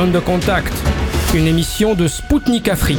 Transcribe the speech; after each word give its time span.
Zone 0.00 0.12
de 0.12 0.18
contact, 0.18 0.72
une 1.34 1.46
émission 1.46 1.94
de 1.94 2.08
Spoutnik 2.08 2.68
Afrique. 2.68 2.98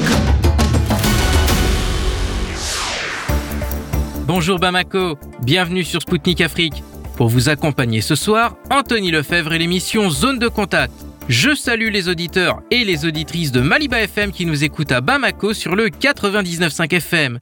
Bonjour 4.28 4.60
Bamako, 4.60 5.18
bienvenue 5.42 5.84
sur 5.84 6.04
Spoutnik 6.04 6.42
Afrique. 6.42 6.84
Pour 7.18 7.28
vous 7.28 7.50
accompagner 7.50 8.02
ce 8.02 8.14
soir, 8.14 8.56
Anthony 8.70 9.10
Lefebvre 9.10 9.54
et 9.54 9.58
l'émission 9.58 10.12
Zone 10.12 10.38
de 10.38 10.48
contact. 10.48 10.94
Je 11.28 11.56
salue 11.56 11.90
les 11.90 12.08
auditeurs 12.08 12.62
et 12.70 12.84
les 12.84 13.04
auditrices 13.04 13.52
de 13.52 13.62
Maliba 13.62 14.00
FM 14.00 14.32
qui 14.32 14.46
nous 14.46 14.64
écoutent 14.64 14.92
à 14.92 15.02
Bamako 15.02 15.56
sur 15.56 15.76
le 15.76 15.88
99.5 15.88 16.94
FM. 16.94 17.40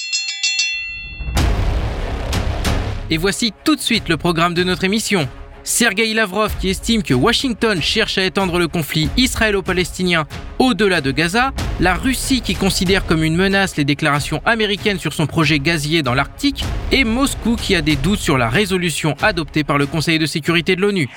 Et 3.10 3.18
voici 3.18 3.52
tout 3.66 3.76
de 3.76 3.82
suite 3.82 4.08
le 4.08 4.16
programme 4.16 4.54
de 4.54 4.64
notre 4.64 4.86
émission. 4.86 5.28
Sergei 5.64 6.14
Lavrov 6.14 6.52
qui 6.60 6.70
estime 6.70 7.04
que 7.04 7.14
Washington 7.14 7.82
cherche 7.82 8.18
à 8.18 8.24
étendre 8.24 8.60
le 8.60 8.68
conflit 8.68 9.10
israélo-palestinien 9.18 10.26
au-delà 10.58 11.02
de 11.02 11.12
Gaza, 11.12 11.52
la 11.80 11.96
Russie 11.96 12.42
qui 12.42 12.56
considère 12.56 13.06
comme 13.06 13.24
une 13.24 13.36
menace 13.36 13.78
les 13.78 13.86
déclarations 13.86 14.42
américaines 14.46 15.00
sur 15.00 15.14
son 15.14 15.28
projet 15.28 15.60
gazier 15.60 16.02
dans 16.02 16.14
l'Arctique, 16.14 16.64
et 16.92 17.04
Moscou 17.04 17.56
qui 17.56 17.76
a 17.76 17.82
des 17.82 17.96
doutes 17.96 18.20
sur 18.20 18.38
la 18.38 18.50
résolution 18.50 19.16
adoptée 19.22 19.64
par 19.64 19.78
le 19.78 19.86
Conseil 19.86 20.20
de 20.20 20.26
sécurité 20.26 20.76
de 20.76 20.82
l'ONU. 20.82 21.10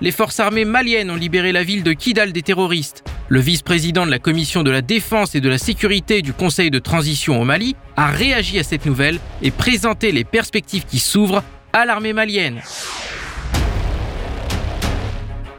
Les 0.00 0.12
forces 0.12 0.38
armées 0.38 0.64
maliennes 0.64 1.10
ont 1.10 1.16
libéré 1.16 1.50
la 1.50 1.64
ville 1.64 1.82
de 1.82 1.92
Kidal 1.92 2.32
des 2.32 2.42
terroristes. 2.42 3.02
Le 3.30 3.40
vice-président 3.40 4.06
de 4.06 4.10
la 4.10 4.18
Commission 4.18 4.62
de 4.62 4.70
la 4.70 4.80
Défense 4.80 5.34
et 5.34 5.42
de 5.42 5.50
la 5.50 5.58
Sécurité 5.58 6.22
du 6.22 6.32
Conseil 6.32 6.70
de 6.70 6.78
transition 6.78 7.38
au 7.38 7.44
Mali 7.44 7.76
a 7.94 8.06
réagi 8.06 8.58
à 8.58 8.62
cette 8.62 8.86
nouvelle 8.86 9.18
et 9.42 9.50
présenté 9.50 10.12
les 10.12 10.24
perspectives 10.24 10.86
qui 10.86 10.98
s'ouvrent 10.98 11.42
à 11.74 11.84
l'armée 11.84 12.14
malienne. 12.14 12.62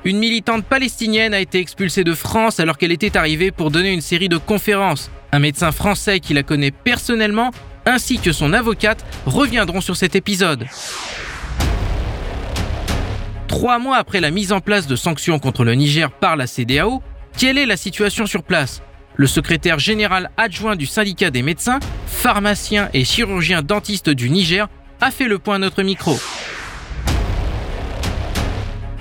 Une 0.04 0.18
militante 0.18 0.66
palestinienne 0.66 1.35
a 1.35 1.40
été 1.40 1.60
expulsée 1.60 2.04
de 2.04 2.16
France 2.16 2.60
alors 2.60 2.76
qu'elle 2.76 2.91
était 2.91 3.16
arrivée 3.16 3.52
pour 3.52 3.70
donner 3.70 3.93
une 3.93 4.02
série 4.02 4.30
de 4.30 4.38
conférences. 4.38 5.12
Un 5.32 5.38
médecin 5.38 5.71
français 5.71 6.20
qui 6.20 6.34
la 6.34 6.41
connaît 6.41 6.71
personnellement 6.71 7.52
ainsi 7.86 8.18
que 8.18 8.32
son 8.32 8.52
avocate 8.54 9.05
reviendront 9.27 9.82
sur 9.82 9.96
cet 9.96 10.15
épisode. 10.15 10.65
Trois 13.48 13.77
mois 13.77 13.98
après 13.98 14.21
la 14.21 14.32
mise 14.32 14.52
en 14.54 14.60
place 14.60 14.88
de 14.88 14.96
sanctions 14.96 15.38
contre 15.38 15.63
le 15.63 15.76
Niger 15.76 16.10
par 16.10 16.36
la 16.36 16.48
CDAO, 16.48 17.04
quelle 17.40 17.57
est 17.57 17.65
la 17.65 17.77
situation 17.77 18.26
sur 18.26 18.43
place? 18.43 18.82
Le 19.15 19.26
secrétaire 19.26 19.79
général 19.79 20.29
adjoint 20.35 20.76
du 20.76 20.85
syndicat 20.85 21.29
des 21.29 21.41
médecins, 21.41 21.79
pharmaciens 22.05 22.90
et 22.93 23.05
chirurgiens 23.05 23.62
dentistes 23.62 24.09
du 24.09 24.29
Niger 24.29 24.68
a 24.99 25.09
fait 25.09 25.29
le 25.29 25.40
point 25.40 25.55
à 25.55 25.59
notre 25.59 25.81
micro. 25.81 26.20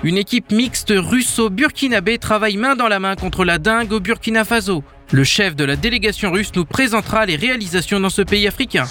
Une 0.05 0.17
équipe 0.17 0.53
mixte 0.53 0.92
russo-burkinabé 0.97 2.19
travaille 2.19 2.56
main 2.56 2.77
dans 2.77 2.86
la 2.86 3.00
main 3.00 3.17
contre 3.17 3.45
la 3.45 3.58
dingue 3.58 3.91
au 3.91 3.98
Burkina 3.98 4.45
Faso. 4.45 4.84
Le 5.11 5.25
chef 5.25 5.56
de 5.56 5.64
la 5.64 5.75
délégation 5.75 6.30
russe 6.30 6.52
nous 6.55 6.64
présentera 6.64 7.27
les 7.27 7.34
réalisations 7.34 7.98
dans 7.98 8.08
ce 8.08 8.23
pays 8.23 8.47
africain. 8.47 8.86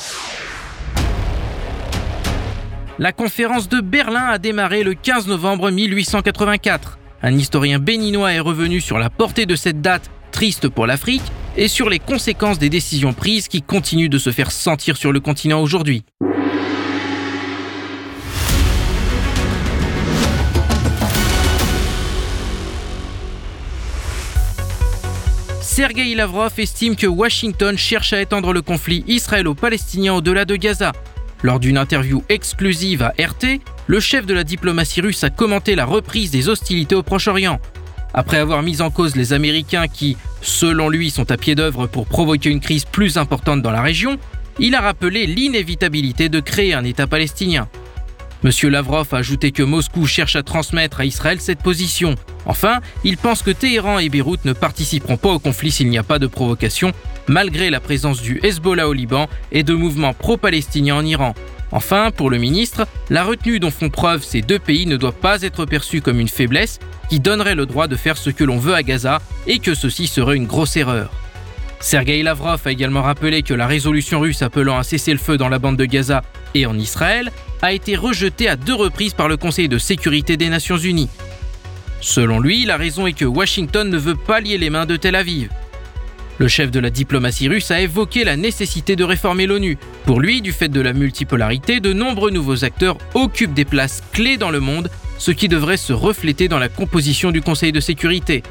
La 2.99 3.13
conférence 3.13 3.69
de 3.69 3.79
Berlin 3.79 4.25
a 4.25 4.39
démarré 4.39 4.83
le 4.83 4.93
15 4.93 5.27
novembre 5.27 5.71
1884. 5.71 6.97
Un 7.23 7.35
historien 7.35 7.79
béninois 7.79 8.33
est 8.33 8.39
revenu 8.39 8.79
sur 8.79 8.99
la 8.99 9.09
portée 9.09 9.47
de 9.47 9.55
cette 9.55 9.81
date 9.81 10.11
triste 10.31 10.69
pour 10.69 10.85
l'Afrique 10.85 11.23
et 11.55 11.67
sur 11.67 11.89
les 11.89 11.97
conséquences 11.97 12.59
des 12.59 12.69
décisions 12.69 13.13
prises 13.13 13.47
qui 13.47 13.63
continuent 13.63 14.09
de 14.09 14.19
se 14.19 14.31
faire 14.31 14.51
sentir 14.51 14.97
sur 14.97 15.11
le 15.11 15.19
continent 15.19 15.59
aujourd'hui. 15.59 16.03
Sergei 25.61 26.15
Lavrov 26.15 26.53
estime 26.59 26.95
que 26.95 27.07
Washington 27.07 27.77
cherche 27.77 28.13
à 28.13 28.21
étendre 28.21 28.53
le 28.53 28.61
conflit 28.61 29.03
israélo-palestinien 29.07 30.13
au-delà 30.13 30.45
de 30.45 30.55
Gaza. 30.55 30.91
Lors 31.43 31.59
d'une 31.59 31.77
interview 31.77 32.23
exclusive 32.29 33.03
à 33.03 33.13
RT, 33.19 33.59
le 33.87 34.01
chef 34.01 34.25
de 34.25 34.33
la 34.33 34.43
diplomatie 34.43 35.01
russe 35.01 35.23
a 35.23 35.29
commenté 35.29 35.73
la 35.75 35.85
reprise 35.85 36.29
des 36.29 36.49
hostilités 36.49 36.95
au 36.95 37.03
Proche-Orient. 37.03 37.59
Après 38.13 38.37
avoir 38.37 38.61
mis 38.61 38.81
en 38.81 38.89
cause 38.89 39.15
les 39.15 39.31
Américains 39.31 39.87
qui, 39.87 40.17
selon 40.41 40.89
lui, 40.89 41.09
sont 41.09 41.31
à 41.31 41.37
pied 41.37 41.55
d'œuvre 41.55 41.87
pour 41.87 42.05
provoquer 42.05 42.49
une 42.49 42.59
crise 42.59 42.85
plus 42.85 43.17
importante 43.17 43.61
dans 43.61 43.71
la 43.71 43.81
région, 43.81 44.17
il 44.59 44.75
a 44.75 44.81
rappelé 44.81 45.25
l'inévitabilité 45.25 46.27
de 46.27 46.39
créer 46.39 46.73
un 46.73 46.83
État 46.83 47.07
palestinien. 47.07 47.69
Monsieur 48.43 48.69
Lavrov 48.69 49.07
a 49.13 49.17
ajouté 49.17 49.51
que 49.51 49.63
Moscou 49.63 50.05
cherche 50.05 50.35
à 50.35 50.43
transmettre 50.43 50.99
à 50.99 51.05
Israël 51.05 51.39
cette 51.39 51.61
position. 51.61 52.15
Enfin, 52.45 52.81
il 53.03 53.17
pense 53.17 53.41
que 53.41 53.51
Téhéran 53.51 53.99
et 53.99 54.09
Beyrouth 54.09 54.45
ne 54.45 54.53
participeront 54.53 55.17
pas 55.17 55.29
au 55.29 55.39
conflit 55.39 55.71
s'il 55.71 55.89
n'y 55.89 55.97
a 55.97 56.03
pas 56.03 56.19
de 56.19 56.27
provocation, 56.27 56.91
malgré 57.27 57.69
la 57.69 57.79
présence 57.79 58.21
du 58.21 58.39
Hezbollah 58.43 58.87
au 58.87 58.93
Liban 58.93 59.27
et 59.51 59.63
de 59.63 59.73
mouvements 59.73 60.13
pro-palestiniens 60.13 60.97
en 60.97 61.05
Iran. 61.05 61.33
Enfin, 61.71 62.11
pour 62.11 62.29
le 62.29 62.37
ministre, 62.37 62.87
la 63.09 63.23
retenue 63.23 63.59
dont 63.59 63.71
font 63.71 63.89
preuve 63.89 64.23
ces 64.23 64.41
deux 64.41 64.59
pays 64.59 64.85
ne 64.85 64.97
doit 64.97 65.11
pas 65.11 65.41
être 65.41 65.65
perçue 65.65 66.01
comme 66.01 66.19
une 66.19 66.29
faiblesse 66.29 66.79
qui 67.09 67.19
donnerait 67.19 67.55
le 67.55 67.65
droit 67.65 67.87
de 67.87 67.95
faire 67.95 68.17
ce 68.17 68.29
que 68.29 68.43
l'on 68.43 68.57
veut 68.57 68.73
à 68.73 68.83
Gaza 68.83 69.21
et 69.47 69.59
que 69.59 69.75
ceci 69.75 70.07
serait 70.07 70.37
une 70.37 70.45
grosse 70.45 70.77
erreur. 70.77 71.11
Sergei 71.79 72.23
Lavrov 72.23 72.61
a 72.65 72.71
également 72.71 73.03
rappelé 73.03 73.43
que 73.43 73.53
la 73.53 73.67
résolution 73.67 74.19
russe 74.19 74.41
appelant 74.41 74.77
à 74.77 74.83
cesser 74.83 75.11
le 75.11 75.19
feu 75.19 75.37
dans 75.37 75.49
la 75.49 75.59
bande 75.59 75.77
de 75.77 75.85
Gaza 75.85 76.23
et 76.55 76.65
en 76.65 76.77
Israël 76.77 77.31
a 77.61 77.71
été 77.71 77.95
rejetée 77.95 78.47
à 78.47 78.55
deux 78.55 78.73
reprises 78.73 79.13
par 79.13 79.27
le 79.27 79.37
Conseil 79.37 79.67
de 79.67 79.77
sécurité 79.77 80.37
des 80.37 80.49
Nations 80.49 80.77
Unies. 80.77 81.09
Selon 82.01 82.39
lui, 82.39 82.65
la 82.65 82.77
raison 82.77 83.07
est 83.07 83.13
que 83.13 83.25
Washington 83.25 83.89
ne 83.89 83.97
veut 83.97 84.15
pas 84.15 84.39
lier 84.39 84.57
les 84.57 84.69
mains 84.69 84.85
de 84.85 84.95
Tel 84.95 85.15
Aviv. 85.15 85.49
Le 86.39 86.47
chef 86.47 86.69
de 86.69 86.79
la 86.79 86.91
diplomatie 86.91 87.47
russe 87.47 87.71
a 87.71 87.81
évoqué 87.81 88.23
la 88.23 88.37
nécessité 88.37 88.95
de 88.95 89.03
réformer 89.03 89.47
l'ONU. 89.47 89.77
Pour 90.05 90.19
lui, 90.19 90.41
du 90.41 90.51
fait 90.51 90.69
de 90.69 90.81
la 90.81 90.93
multipolarité, 90.93 91.79
de 91.79 91.93
nombreux 91.93 92.29
nouveaux 92.29 92.63
acteurs 92.63 92.97
occupent 93.15 93.55
des 93.55 93.65
places 93.65 94.03
clés 94.13 94.37
dans 94.37 94.51
le 94.51 94.59
monde, 94.59 94.91
ce 95.17 95.31
qui 95.31 95.47
devrait 95.47 95.77
se 95.77 95.93
refléter 95.93 96.47
dans 96.47 96.59
la 96.59 96.69
composition 96.69 97.31
du 97.31 97.41
Conseil 97.41 97.71
de 97.71 97.79
sécurité. 97.79 98.43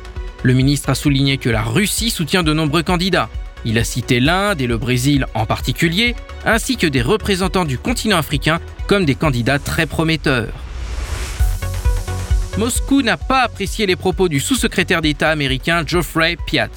Le 0.43 0.53
ministre 0.53 0.91
a 0.91 0.97
souligné 0.97 1.39
que 1.39 1.49
la 1.49 1.63
Russie 1.63 2.11
soutient 2.11 2.43
de 2.43 2.53
nombreux 2.53 2.83
candidats. 2.83 3.31
Il 3.65 3.79
a 3.79 3.85
cité 3.85 4.19
l'Inde 4.19 4.61
et 4.61 4.67
le 4.67 4.79
Brésil 4.79 5.27
en 5.35 5.47
particulier, 5.47 6.17
ainsi 6.45 6.77
que 6.77 6.87
des 6.89 7.03
représentants 7.03 7.65
du 7.65 7.79
continent 7.79 8.19
africain 8.19 8.61
comme 8.89 9.05
des 9.05 9.15
candidats 9.15 9.61
très 9.61 9.87
prometteurs. 9.87 10.53
Moscou 12.59 13.03
n'a 13.03 13.17
pas 13.17 13.43
apprécié 13.43 13.87
les 13.87 13.97
propos 13.97 14.29
du 14.29 14.41
sous-secrétaire 14.41 15.03
d'État 15.03 15.31
américain 15.31 15.85
Geoffrey 15.87 16.37
Piat. 16.47 16.71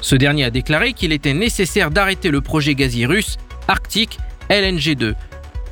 Ce 0.00 0.16
dernier 0.16 0.44
a 0.44 0.50
déclaré 0.50 0.92
qu'il 0.92 1.12
était 1.12 1.34
nécessaire 1.34 1.90
d'arrêter 1.90 2.30
le 2.30 2.40
projet 2.40 2.74
gazier 2.74 3.06
russe 3.06 3.36
Arctique 3.68 4.18
LNG2, 4.48 5.14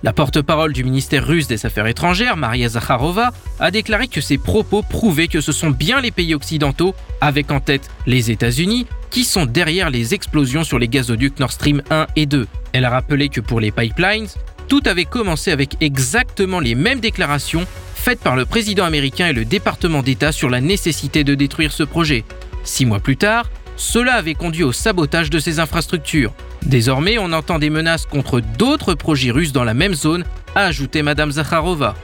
la 0.05 0.13
porte-parole 0.13 0.75
du 0.75 0.85
ministère 0.85 1.27
russe 1.27 1.47
des 1.47 1.65
Affaires 1.65 1.87
étrangères, 1.87 2.37
Maria 2.37 2.69
Zakharova, 2.69 3.33
a 3.59 3.71
déclaré 3.71 4.07
que 4.07 4.21
ces 4.21 4.37
propos 4.37 4.83
prouvaient 4.83 5.29
que 5.29 5.41
ce 5.41 5.51
sont 5.51 5.71
bien 5.71 6.03
les 6.03 6.11
pays 6.11 6.35
occidentaux, 6.35 6.95
avec 7.23 7.51
en 7.51 7.59
tête 7.59 7.89
les 8.05 8.31
États-Unis, 8.31 8.87
qui 9.09 9.25
sont 9.25 9.47
derrière 9.47 9.89
les 9.89 10.13
explosions 10.13 10.63
sur 10.63 10.79
les 10.79 10.89
gazoducs 10.89 11.41
Nord 11.41 11.53
Stream 11.53 11.83
1 11.89 12.07
et 12.17 12.27
2. 12.27 12.47
Elle 12.75 12.85
a 12.85 12.91
rappelé 12.91 13.31
que 13.31 13.41
pour 13.41 13.61
les 13.61 13.71
pipelines, 13.71 14.27
tout 14.69 14.83
avait 14.85 15.07
commencé 15.07 15.51
avec 15.51 15.77
exactement 15.81 16.61
les 16.61 16.75
mêmes 16.75 17.01
déclarations 17.01 17.65
faites 17.95 18.21
par 18.21 18.37
le 18.37 18.45
président 18.45 18.85
américain 18.85 19.29
et 19.29 19.33
le 19.33 19.47
département 19.47 20.03
d'État 20.03 20.33
sur 20.33 20.51
la 20.51 20.61
nécessité 20.61 21.25
de 21.25 21.35
détruire 21.35 21.73
ce 21.73 21.83
projet. 21.83 22.25
Six 22.63 22.85
mois 22.85 23.01
plus 23.01 23.17
tard, 23.17 23.47
cela 23.77 24.15
avait 24.15 24.35
conduit 24.35 24.65
au 24.65 24.73
sabotage 24.73 25.31
de 25.31 25.39
ces 25.39 25.61
infrastructures. 25.61 26.33
Désormais, 26.65 27.19
on 27.19 27.33
entend 27.33 27.59
des 27.59 27.71
menaces 27.71 28.07
contre 28.07 28.41
d'autres 28.41 28.95
projets 28.95 29.31
russes 29.31 29.53
dans 29.53 29.65
la 29.65 29.75
même 29.75 29.95
zone, 29.95 30.25
a 30.55 30.65
ajouté 30.67 31.03
Madame 31.03 31.33
Zakharova. 31.33 31.95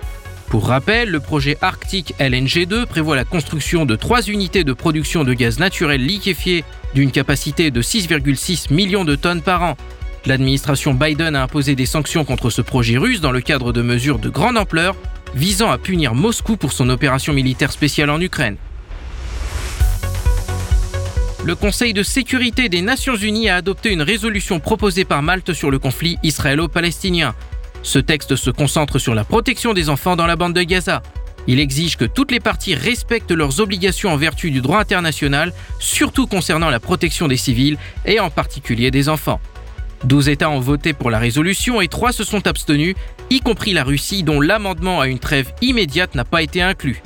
Pour 0.49 0.67
rappel, 0.67 1.11
le 1.11 1.21
projet 1.21 1.57
Arctique 1.61 2.13
LNG2 2.19 2.87
prévoit 2.87 3.15
la 3.15 3.25
construction 3.25 3.87
de 3.87 3.95
trois 3.95 4.23
unités 4.23 4.65
de 4.65 4.73
production 4.73 5.23
de 5.23 5.33
gaz 5.33 5.61
naturel 5.61 6.05
liquéfié 6.05 6.65
d'une 6.93 7.13
capacité 7.13 7.71
de 7.71 7.81
6,6 7.81 8.75
millions 8.75 9.05
de 9.05 9.15
tonnes 9.15 9.43
par 9.43 9.63
an. 9.63 9.77
L'administration 10.27 10.93
Biden 10.93 11.37
a 11.37 11.43
imposé 11.45 11.77
des 11.77 11.87
sanctions 11.87 12.25
contre 12.25 12.51
ce 12.51 12.63
projet 12.63 12.99
russe 12.99 13.21
dans 13.21 13.31
le 13.31 13.41
cadre 13.41 13.73
de 13.73 13.81
mesures 13.81 14.19
de 14.19 14.29
grande 14.29 14.59
ampleur 14.59 14.97
visant 15.35 15.71
à 15.71 15.79
punir 15.79 16.15
Moscou 16.15 16.57
pour 16.57 16.73
son 16.73 16.91
opération 16.91 17.33
militaire 17.33 17.71
spéciale 17.71 18.11
en 18.11 18.21
Ukraine 18.21 18.57
le 21.45 21.55
Conseil 21.55 21.95
de 21.95 22.03
sécurité 22.03 22.69
des 22.69 22.83
Nations 22.83 23.17
Unies 23.17 23.49
a 23.49 23.57
adopté 23.57 23.91
une 23.91 24.03
résolution 24.03 24.61
proposée 24.61 25.05
par 25.05 25.23
Malte 25.23 25.55
sur 25.55 25.71
le 25.71 25.79
conflit 25.79 26.19
israélo-palestinien. 26.23 27.35
Ce 27.83 27.99
texte 27.99 28.37
se 28.37 28.51
concentre 28.51 28.99
sur 28.99 29.15
la 29.15 29.25
protection 29.25 29.73
des 29.73 29.89
enfants 29.89 30.17
dans 30.17 30.27
la 30.27 30.37
bande 30.37 30.53
de 30.53 30.63
Gaza. 30.63 31.03
Il 31.47 31.59
exige 31.59 31.97
que 31.97 32.05
toutes 32.05 32.31
les 32.31 32.41
parties 32.41 32.75
respectent 32.75 33.33
leurs 33.33 33.61
obligations 33.61 34.13
en 34.13 34.17
vertu 34.17 34.51
du 34.51 34.61
droit 34.61 34.81
international, 34.81 35.55
surtout 35.79 36.27
concernant 36.27 36.69
la 36.69 36.79
protection 36.79 37.27
des 37.27 37.39
civils 37.39 37.79
et 38.05 38.21
en 38.21 38.29
particulier 38.29 38.91
des 38.91 39.09
enfants. 39.09 39.41
12 40.05 40.29
États 40.29 40.51
ont 40.51 40.61
voté 40.61 40.93
pour 40.93 41.11
la 41.11 41.19
résolution 41.19 41.81
et 41.81 41.89
3 41.89 42.13
se 42.13 42.25
sont 42.25 42.47
abstenus, 42.47 42.95
y 43.31 43.41
compris 43.41 43.73
la 43.73 43.85
Russie 43.85 44.23
dont 44.23 44.43
l'amendement 44.43 45.01
à 45.01 45.09
une 45.09 45.19
trêve 45.19 45.53
immédiate 45.63 46.15
n'a 46.15 46.25
pas 46.25 46.43
été 46.43 46.61
inclus. 46.61 47.03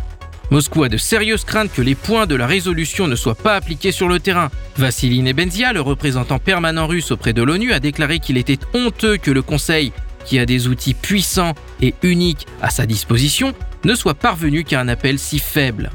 Moscou 0.50 0.84
a 0.84 0.88
de 0.88 0.96
sérieuses 0.96 1.44
craintes 1.44 1.72
que 1.72 1.82
les 1.82 1.94
points 1.94 2.26
de 2.26 2.34
la 2.34 2.46
résolution 2.46 3.06
ne 3.06 3.16
soient 3.16 3.34
pas 3.34 3.56
appliqués 3.56 3.92
sur 3.92 4.08
le 4.08 4.20
terrain. 4.20 4.50
Vassili 4.76 5.22
Nebenzia, 5.22 5.72
le 5.72 5.80
représentant 5.80 6.38
permanent 6.38 6.86
russe 6.86 7.10
auprès 7.10 7.32
de 7.32 7.42
l'ONU, 7.42 7.72
a 7.72 7.80
déclaré 7.80 8.18
qu'il 8.18 8.36
était 8.36 8.58
honteux 8.74 9.16
que 9.16 9.30
le 9.30 9.42
Conseil, 9.42 9.92
qui 10.24 10.38
a 10.38 10.46
des 10.46 10.68
outils 10.68 10.94
puissants 10.94 11.54
et 11.80 11.94
uniques 12.02 12.46
à 12.62 12.70
sa 12.70 12.86
disposition, 12.86 13.54
ne 13.84 13.94
soit 13.94 14.14
parvenu 14.14 14.64
qu'à 14.64 14.80
un 14.80 14.88
appel 14.88 15.18
si 15.18 15.38
faible. 15.38 15.90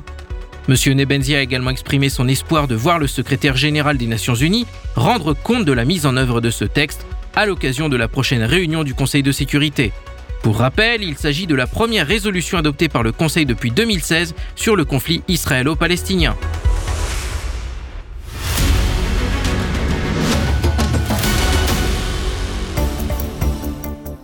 M. 0.68 0.76
Nebenzia 0.94 1.40
a 1.40 1.42
également 1.42 1.72
exprimé 1.72 2.10
son 2.10 2.28
espoir 2.28 2.68
de 2.68 2.76
voir 2.76 3.00
le 3.00 3.08
secrétaire 3.08 3.58
général 3.58 3.98
des 3.98 4.06
Nations 4.06 4.36
Unies 4.36 4.68
rendre 4.96 5.34
compte 5.34 5.66
de 5.66 5.74
la 5.74 5.86
mise 5.86 6.06
en 6.06 6.16
œuvre 6.16 6.42
de 6.42 6.52
ce 6.52 6.66
texte 6.66 7.06
à 7.36 7.46
l'occasion 7.46 7.90
de 7.90 7.98
la 7.98 8.08
prochaine 8.08 8.44
réunion 8.44 8.84
du 8.84 8.94
Conseil 8.94 9.24
de 9.24 9.32
sécurité. 9.32 9.92
Pour 10.42 10.58
rappel, 10.58 11.04
il 11.04 11.18
s'agit 11.18 11.48
de 11.48 11.56
la 11.56 11.68
première 11.68 12.08
résolution 12.08 12.58
adoptée 12.58 12.88
par 12.88 13.04
le 13.04 13.12
Conseil 13.12 13.46
depuis 13.46 13.72
2016 13.72 14.36
sur 14.56 14.76
le 14.76 14.86
conflit 14.86 15.22
israélo-palestinien. 15.28 16.36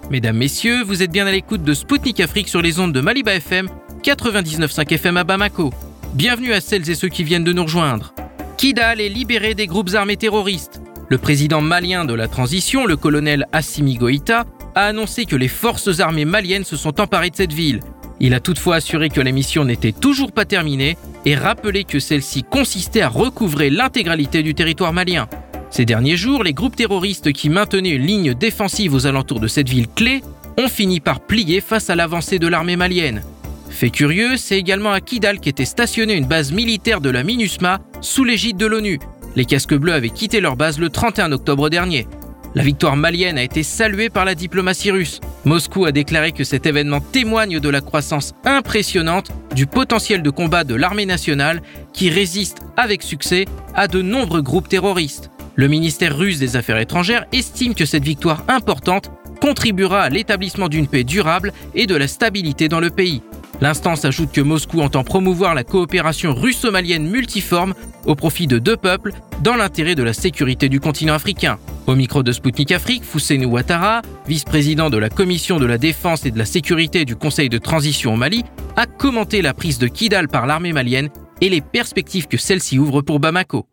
Mesdames, 0.10 0.38
Messieurs, 0.38 0.84
vous 0.84 1.04
êtes 1.04 1.12
bien 1.12 1.28
à 1.28 1.32
l'écoute 1.32 1.64
de 1.64 1.74
Spoutnik 1.74 2.22
Afrique 2.22 2.48
sur 2.48 2.62
les 2.62 2.80
ondes 2.80 2.94
de 2.94 3.02
Maliba 3.02 3.36
FM, 3.36 3.68
99.5 4.02 4.94
FM 4.94 5.18
à 5.18 5.26
Bamako. 5.26 5.74
Bienvenue 6.14 6.54
à 6.54 6.62
celles 6.62 6.90
et 6.90 6.96
ceux 6.96 7.10
qui 7.10 7.26
viennent 7.26 7.44
de 7.44 7.52
nous 7.52 7.64
rejoindre. 7.64 8.14
Kidal 8.56 9.02
est 9.02 9.10
libéré 9.10 9.54
des 9.56 9.68
groupes 9.68 9.94
armés 9.94 10.16
terroristes. 10.16 10.80
Le 11.10 11.18
président 11.18 11.60
malien 11.60 12.06
de 12.06 12.14
la 12.14 12.30
transition, 12.30 12.86
le 12.86 12.96
colonel 12.96 13.46
Assimi 13.52 13.96
Goïta, 13.96 14.46
a 14.76 14.88
annoncé 14.88 15.26
que 15.26 15.36
les 15.36 15.48
forces 15.48 16.00
armées 16.00 16.26
maliennes 16.26 16.66
se 16.66 16.76
sont 16.76 17.00
emparées 17.02 17.30
de 17.30 17.36
cette 17.36 17.54
ville. 17.54 17.80
Il 18.20 18.34
a 18.34 18.40
toutefois 18.40 18.76
assuré 18.76 19.10
que 19.10 19.22
la 19.22 19.32
mission 19.32 19.66
n'était 19.66 19.92
toujours 19.92 20.32
pas 20.32 20.46
terminée 20.46 20.98
et 21.26 21.36
rappelé 21.36 21.84
que 21.84 22.00
celle-ci 22.00 22.44
consistait 22.44 23.02
à 23.02 23.10
recouvrer 23.10 23.70
l'intégralité 23.70 24.44
du 24.44 24.54
territoire 24.54 24.94
malien. 24.94 25.28
Ces 25.70 25.86
derniers 25.86 26.16
jours, 26.16 26.44
les 26.44 26.54
groupes 26.54 26.76
terroristes 26.76 27.34
qui 27.34 27.50
maintenaient 27.50 27.90
une 27.90 28.06
ligne 28.06 28.34
défensive 28.34 28.94
aux 28.94 29.08
alentours 29.08 29.40
de 29.40 29.48
cette 29.48 29.68
ville 29.68 29.88
clé 29.88 30.22
ont 30.58 30.70
fini 30.70 31.00
par 31.00 31.20
plier 31.20 31.60
face 31.60 31.90
à 31.90 31.96
l'avancée 31.96 32.40
de 32.40 32.48
l'armée 32.48 32.78
malienne. 32.78 33.24
Fait 33.70 33.90
curieux, 33.90 34.38
c'est 34.38 34.58
également 34.58 34.92
à 34.92 35.02
Kidal 35.02 35.40
qu'était 35.40 35.66
stationnée 35.66 36.14
une 36.14 36.28
base 36.28 36.54
militaire 36.54 37.02
de 37.02 37.10
la 37.10 37.24
MINUSMA 37.24 37.82
sous 38.00 38.24
l'égide 38.24 38.56
de 38.56 38.66
l'ONU. 38.66 39.00
Les 39.36 39.44
casques 39.44 39.76
bleus 39.76 39.92
avaient 39.92 40.10
quitté 40.10 40.40
leur 40.40 40.56
base 40.56 40.80
le 40.80 40.90
31 40.90 41.34
octobre 41.34 41.70
dernier. 41.70 42.08
La 42.56 42.64
victoire 42.64 42.96
malienne 42.96 43.38
a 43.38 43.44
été 43.44 43.64
saluée 43.64 44.10
par 44.10 44.24
la 44.24 44.34
diplomatie 44.34 44.90
russe. 44.90 45.20
Moscou 45.44 45.84
a 45.84 45.92
déclaré 45.92 46.32
que 46.32 46.46
cet 46.46 46.66
événement 46.66 47.02
témoigne 47.02 47.60
de 47.60 47.70
la 47.70 47.82
croissance 47.82 48.34
impressionnante 48.46 49.30
du 49.54 49.68
potentiel 49.68 50.24
de 50.24 50.30
combat 50.30 50.64
de 50.64 50.74
l'armée 50.74 51.06
nationale 51.06 51.62
qui 51.92 52.10
résiste 52.10 52.60
avec 52.78 53.04
succès 53.04 53.44
à 53.74 53.90
de 53.90 54.02
nombreux 54.02 54.42
groupes 54.42 54.70
terroristes. 54.70 55.30
Le 55.56 55.68
ministère 55.68 56.18
russe 56.18 56.40
des 56.40 56.56
Affaires 56.56 56.80
étrangères 56.80 57.26
estime 57.34 57.76
que 57.76 57.86
cette 57.86 58.06
victoire 58.06 58.46
importante 58.48 59.12
contribuera 59.42 60.04
à 60.04 60.10
l'établissement 60.10 60.70
d'une 60.70 60.88
paix 60.88 61.04
durable 61.04 61.52
et 61.74 61.88
de 61.88 61.96
la 61.96 62.08
stabilité 62.08 62.70
dans 62.70 62.80
le 62.80 62.90
pays. 62.90 63.22
L'instance 63.62 64.06
ajoute 64.06 64.32
que 64.32 64.42
Moscou 64.42 64.82
entend 64.82 65.04
promouvoir 65.04 65.56
la 65.56 65.64
coopération 65.64 66.34
russo-malienne 66.34 67.10
multiforme 67.10 67.74
au 68.06 68.16
profit 68.16 68.48
de 68.48 68.60
deux 68.60 68.78
peuples 68.78 69.14
dans 69.42 69.56
l'intérêt 69.56 69.96
de 69.96 70.04
la 70.04 70.14
sécurité 70.14 70.70
du 70.70 70.80
continent 70.80 71.14
africain. 71.14 71.58
Au 71.88 71.96
micro 71.96 72.24
de 72.24 72.32
Sputnik 72.32 72.72
Afrique, 72.72 73.04
Fousseinou 73.04 73.52
Ouattara, 73.52 74.02
vice-président 74.28 74.90
de 74.90 74.98
la 74.98 75.10
Commission 75.10 75.60
de 75.60 75.66
la 75.66 75.78
Défense 75.78 76.26
et 76.26 76.32
de 76.32 76.38
la 76.38 76.46
Sécurité 76.46 77.06
du 77.06 77.16
Conseil 77.16 77.50
de 77.50 77.58
transition 77.58 78.14
au 78.14 78.18
Mali, 78.18 78.44
a 78.76 78.86
commenté 78.88 79.42
la 79.42 79.54
prise 79.54 79.78
de 79.78 79.88
Kidal 79.88 80.28
par 80.28 80.48
l'armée 80.48 80.74
malienne 80.74 81.10
et 81.42 81.50
les 81.50 81.62
perspectives 81.62 82.28
que 82.28 82.38
celle-ci 82.38 82.80
ouvre 82.80 83.02
pour 83.02 83.20
Bamako. 83.20 83.68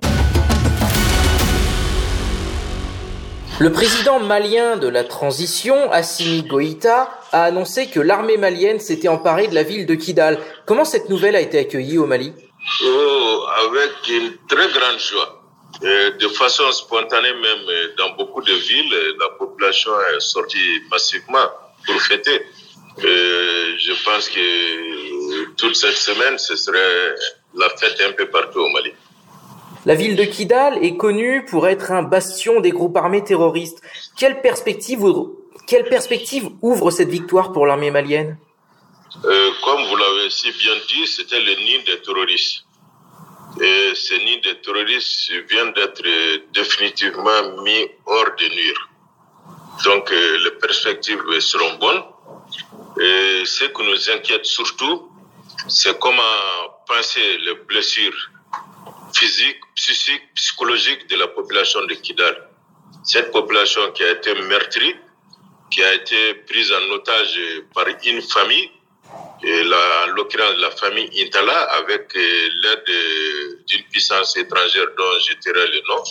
Le 3.63 3.71
président 3.71 4.19
malien 4.19 4.77
de 4.77 4.89
la 4.89 5.05
transition, 5.05 5.93
Assimi 5.93 6.43
Goïta, 6.43 7.09
a 7.31 7.45
annoncé 7.45 7.89
que 7.89 8.01
l'armée 8.01 8.37
malienne 8.37 8.81
s'était 8.81 9.07
emparée 9.07 9.47
de 9.47 9.55
la 9.55 9.63
ville 9.63 9.87
de 9.87 9.95
Kidal. 9.95 10.41
Comment 10.67 10.85
cette 10.85 11.09
nouvelle 11.09 11.37
a 11.37 11.41
été 11.41 11.61
accueillie 11.61 11.97
au 11.97 12.07
Mali? 12.07 12.33
Oh, 12.85 13.47
avec 13.65 13.93
une 14.09 14.33
très 14.49 14.67
grande 14.67 14.99
joie. 14.99 15.45
de 15.81 16.29
façon 16.31 16.73
spontanée 16.73 17.35
même, 17.35 17.95
dans 17.99 18.11
beaucoup 18.17 18.43
de 18.43 18.53
villes, 18.53 18.97
la 19.21 19.29
population 19.39 19.93
est 20.13 20.19
sortie 20.19 20.81
massivement 20.91 21.47
pour 21.87 22.03
fêter. 22.03 22.45
je 22.99 24.05
pense 24.05 24.29
que 24.29 25.55
toute 25.57 25.77
cette 25.77 25.99
semaine, 26.09 26.37
ce 26.37 26.57
serait 26.57 27.15
la 27.55 27.69
fête 27.79 27.97
un 28.09 28.11
peu 28.11 28.27
partout 28.27 28.59
au 28.59 28.69
Mali. 28.71 28.93
La 29.85 29.97
ville 29.97 30.15
de 30.15 30.23
Kidal 30.23 30.85
est 30.85 30.97
connue 30.97 31.45
pour 31.45 31.67
être 31.67 31.91
un 31.91 32.05
bastion 32.05 32.61
des 32.61 32.71
groupes 32.71 32.97
armés 32.97 33.25
terroristes. 33.25 33.83
Quelle 34.17 34.41
perspective, 34.41 35.03
ouvre 36.63 36.91
cette 36.93 37.09
victoire 37.09 37.53
pour 37.53 37.67
l'armée 37.67 37.91
malienne? 37.91 38.39
Euh, 39.25 39.51
Comme 39.65 39.85
vous 39.89 39.97
l'avez 39.97 40.31
si 40.31 40.53
bien 40.53 40.75
dit, 40.89 41.07
c'était 41.09 41.41
le 41.41 41.55
nid 41.57 41.83
des 41.85 42.01
terroristes. 42.01 42.65
Et 43.61 43.93
ce 43.95 44.15
nid 44.15 44.41
des 44.41 44.61
terroristes 44.61 45.33
vient 45.51 45.67
d'être 45.73 46.03
définitivement 46.55 47.63
mis 47.65 47.89
hors 48.07 48.31
de 48.39 48.49
nuire. 48.55 48.89
Donc 49.85 50.13
euh, 50.13 50.39
les 50.45 50.53
perspectives 50.53 51.23
seront 51.41 51.75
bonnes. 51.79 52.03
Et 53.01 53.43
ce 53.45 53.65
qui 53.65 53.83
nous 53.83 54.11
inquiète 54.11 54.47
surtout, 54.47 55.09
c'est 55.67 55.99
comment 55.99 56.23
penser 56.87 57.39
les 57.39 57.55
blessures 57.69 58.31
physique, 59.15 59.61
psychique, 59.75 60.23
psychologique 60.35 61.09
de 61.09 61.17
la 61.17 61.29
population 61.29 61.81
de 61.87 61.95
Kidal. 61.95 62.49
Cette 63.05 63.33
population 63.33 63.91
qui 63.93 64.05
a 64.05 64.13
été 64.13 64.35
meurtrie, 64.35 64.97
qui 65.71 65.83
a 65.83 65.95
été 65.95 66.35
prise 66.49 66.71
en 66.73 66.93
otage 66.93 67.39
par 67.75 67.87
une 68.05 68.23
famille, 68.23 68.71
et 69.45 69.63
en 69.63 70.07
l'occurrence 70.15 70.57
la 70.59 70.71
famille 70.71 71.11
Intala, 71.21 71.59
avec 71.81 72.15
euh, 72.17 72.49
l'aide 72.63 73.65
d'une 73.67 73.83
puissance 73.91 74.37
étrangère 74.37 74.87
dont 74.97 75.19
je 75.27 75.35
tairai 75.43 75.67
le 75.67 75.81
nom. 75.89 76.03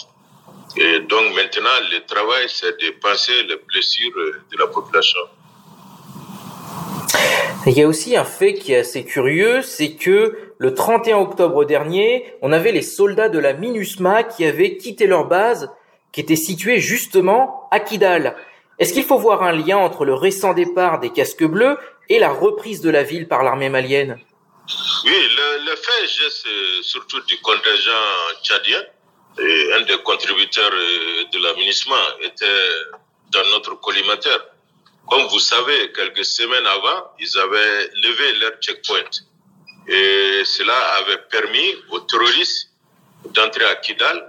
Et 0.77 1.00
donc 1.07 1.36
maintenant, 1.36 1.77
le 1.92 2.06
travail, 2.06 2.45
c'est 2.48 2.80
de 2.81 2.92
penser 3.00 3.44
les 3.44 3.57
blessures 3.68 4.12
de 4.51 4.57
la 4.57 4.68
population. 4.68 5.19
Il 7.68 7.74
y 7.74 7.83
a 7.83 7.88
aussi 7.88 8.15
un 8.18 8.25
fait 8.25 8.53
qui 8.56 8.74
est 8.74 8.80
assez 8.80 9.06
curieux, 9.06 9.62
c'est 9.62 9.95
que 9.95 10.50
le 10.62 10.75
31 10.75 11.18
octobre 11.18 11.65
dernier, 11.65 12.36
on 12.44 12.51
avait 12.51 12.72
les 12.72 12.84
soldats 12.84 13.30
de 13.30 13.39
la 13.39 13.53
MINUSMA 13.53 14.22
qui 14.22 14.46
avaient 14.46 14.77
quitté 14.77 15.08
leur 15.08 15.25
base, 15.25 15.72
qui 16.12 16.22
était 16.22 16.36
située 16.36 16.80
justement 16.80 17.68
à 17.72 17.80
Kidal. 17.80 18.36
Est-ce 18.77 18.94
qu'il 18.94 19.03
faut 19.03 19.18
voir 19.18 19.41
un 19.41 19.53
lien 19.53 19.80
entre 19.80 20.06
le 20.06 20.13
récent 20.13 20.53
départ 20.53 21.00
des 21.00 21.10
casques 21.10 21.46
bleus 21.46 21.80
et 22.10 22.20
la 22.20 22.30
reprise 22.30 22.80
de 22.82 22.91
la 22.91 23.01
ville 23.01 23.27
par 23.27 23.41
l'armée 23.41 23.70
malienne? 23.70 24.20
Oui, 25.06 25.20
le, 25.65 25.75
fait 25.75 26.30
c'est 26.30 26.84
surtout 26.84 27.22
du 27.22 27.41
contingent 27.41 28.03
tchadien. 28.44 28.84
Et 29.39 29.74
un 29.74 29.82
des 29.82 29.98
contributeurs 30.03 30.72
euh, 30.72 31.24
de 31.34 31.39
la 31.39 31.56
MINUSMA 31.56 32.18
était 32.22 32.46
dans 33.32 33.50
notre 33.50 33.80
collimateur. 33.80 34.46
Comme 35.10 35.25
vous 35.25 35.39
savez, 35.39 35.91
quelques 35.94 36.24
semaines 36.24 36.68
avant, 36.68 37.13
ils 37.20 37.36
avaient 37.39 37.89
levé 38.03 38.34
leur 38.41 38.51
checkpoint. 38.62 39.10
Et 39.88 40.44
cela 40.46 40.78
avait 41.00 41.22
permis 41.30 41.76
aux 41.90 42.00
terroristes 42.02 42.70
d'entrer 43.34 43.66
à 43.66 43.76
Kidal. 43.76 44.28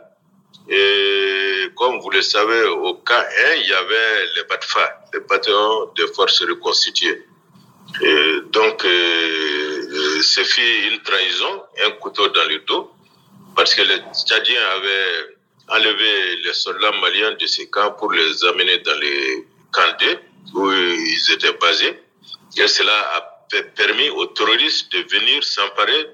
Et 0.69 1.69
comme 1.77 1.99
vous 2.01 2.11
le 2.11 2.23
savez, 2.23 2.65
au 2.65 2.95
cas 2.95 3.27
1, 3.53 3.55
il 3.57 3.69
y 3.69 3.73
avait 3.73 4.27
les 4.37 4.45
BATFA, 4.45 5.05
les 5.13 5.21
bataillons 5.21 5.93
de 5.97 6.07
forces 6.07 6.43
reconstituées. 6.43 7.27
Et 8.01 8.37
donc, 8.51 8.85
euh, 8.85 10.23
ce 10.23 10.45
fut 10.45 10.93
une 10.93 11.03
trahison, 11.03 11.63
un 11.85 11.91
couteau 11.93 12.29
dans 12.29 12.45
le 12.49 12.61
dos, 12.61 12.91
parce 13.57 13.75
que 13.75 13.83
les 13.83 13.99
Tchadiens 14.15 14.65
avaient 14.77 15.37
enlevé 15.69 16.37
les 16.37 16.55
soldats 16.55 16.93
maliens 17.01 17.33
de 17.33 17.47
ces 17.47 17.69
camps 17.69 17.93
pour 17.93 18.13
les 18.13 18.45
amener 18.45 18.79
dans 18.79 18.99
les 18.99 19.47
camps 19.73 19.97
D, 19.99 20.19
où 20.55 20.71
ils 20.73 21.33
étaient 21.33 21.53
basés. 21.55 22.01
Et 22.57 22.69
cela 22.69 22.93
a 23.17 23.32
permis 23.75 24.09
aux 24.11 24.27
terroristes 24.27 24.93
de 24.93 24.99
venir 25.11 25.43
s'emparer 25.45 26.09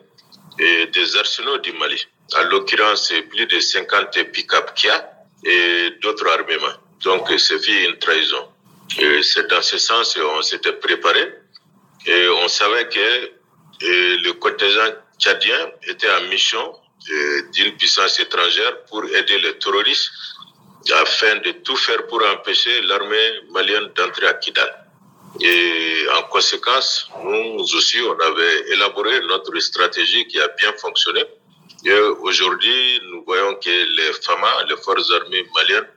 des 0.58 1.16
arsenaux 1.16 1.58
du 1.58 1.72
Mali. 1.72 2.06
En 2.36 2.42
l'occurrence, 2.50 3.12
plus 3.30 3.46
de 3.46 3.60
50 3.60 4.22
pick-up 4.32 4.74
Kia 4.74 5.10
et 5.44 5.90
d'autres 6.02 6.26
armements. 6.28 6.76
Donc, 7.04 7.28
c'est 7.38 7.66
une 7.68 7.96
trahison. 7.98 8.48
C'est 9.22 9.46
dans 9.48 9.62
ce 9.62 9.78
sens 9.78 10.14
qu'on 10.14 10.42
s'était 10.42 10.72
préparé 10.72 11.32
et 12.06 12.28
on 12.28 12.48
savait 12.48 12.88
que 12.88 13.30
le 13.80 14.32
contingent 14.32 14.94
tchadien 15.18 15.70
était 15.84 16.10
en 16.10 16.22
mission 16.28 16.74
d'une 17.52 17.76
puissance 17.76 18.18
étrangère 18.18 18.84
pour 18.86 19.04
aider 19.04 19.38
les 19.38 19.58
terroristes 19.58 20.10
afin 21.02 21.36
de 21.36 21.52
tout 21.52 21.76
faire 21.76 22.06
pour 22.06 22.22
empêcher 22.26 22.82
l'armée 22.82 23.40
malienne 23.50 23.90
d'entrer 23.94 24.26
à 24.26 24.34
Kidal. 24.34 24.87
Et 25.40 26.06
en 26.18 26.22
conséquence, 26.28 27.08
nous 27.22 27.62
aussi, 27.76 27.98
on 28.02 28.18
avait 28.26 28.72
élaboré 28.72 29.20
notre 29.26 29.56
stratégie 29.60 30.26
qui 30.26 30.40
a 30.40 30.48
bien 30.48 30.72
fonctionné. 30.80 31.24
Et 31.84 31.92
aujourd'hui, 31.92 33.00
nous 33.10 33.22
voyons 33.24 33.54
que 33.54 33.70
les 33.70 34.12
FAMA, 34.20 34.64
les 34.68 34.76
forces 34.76 35.12
armées 35.12 35.46
maliennes, 35.54 35.88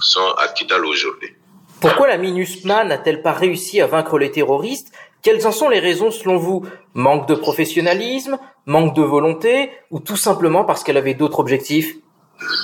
sont 0.00 0.32
à 0.38 0.48
Kidal 0.48 0.84
aujourd'hui. 0.84 1.36
Pourquoi 1.80 2.08
la 2.08 2.18
MINUSMA 2.18 2.84
n'a-t-elle 2.84 3.22
pas 3.22 3.32
réussi 3.32 3.80
à 3.80 3.86
vaincre 3.86 4.18
les 4.18 4.32
terroristes? 4.32 4.92
Quelles 5.22 5.46
en 5.46 5.52
sont 5.52 5.68
les 5.68 5.78
raisons 5.78 6.10
selon 6.10 6.36
vous? 6.36 6.66
Manque 6.94 7.28
de 7.28 7.34
professionnalisme, 7.34 8.38
manque 8.66 8.94
de 8.96 9.02
volonté 9.02 9.70
ou 9.90 10.00
tout 10.00 10.16
simplement 10.16 10.64
parce 10.64 10.82
qu'elle 10.82 10.96
avait 10.96 11.14
d'autres 11.14 11.38
objectifs? 11.38 11.94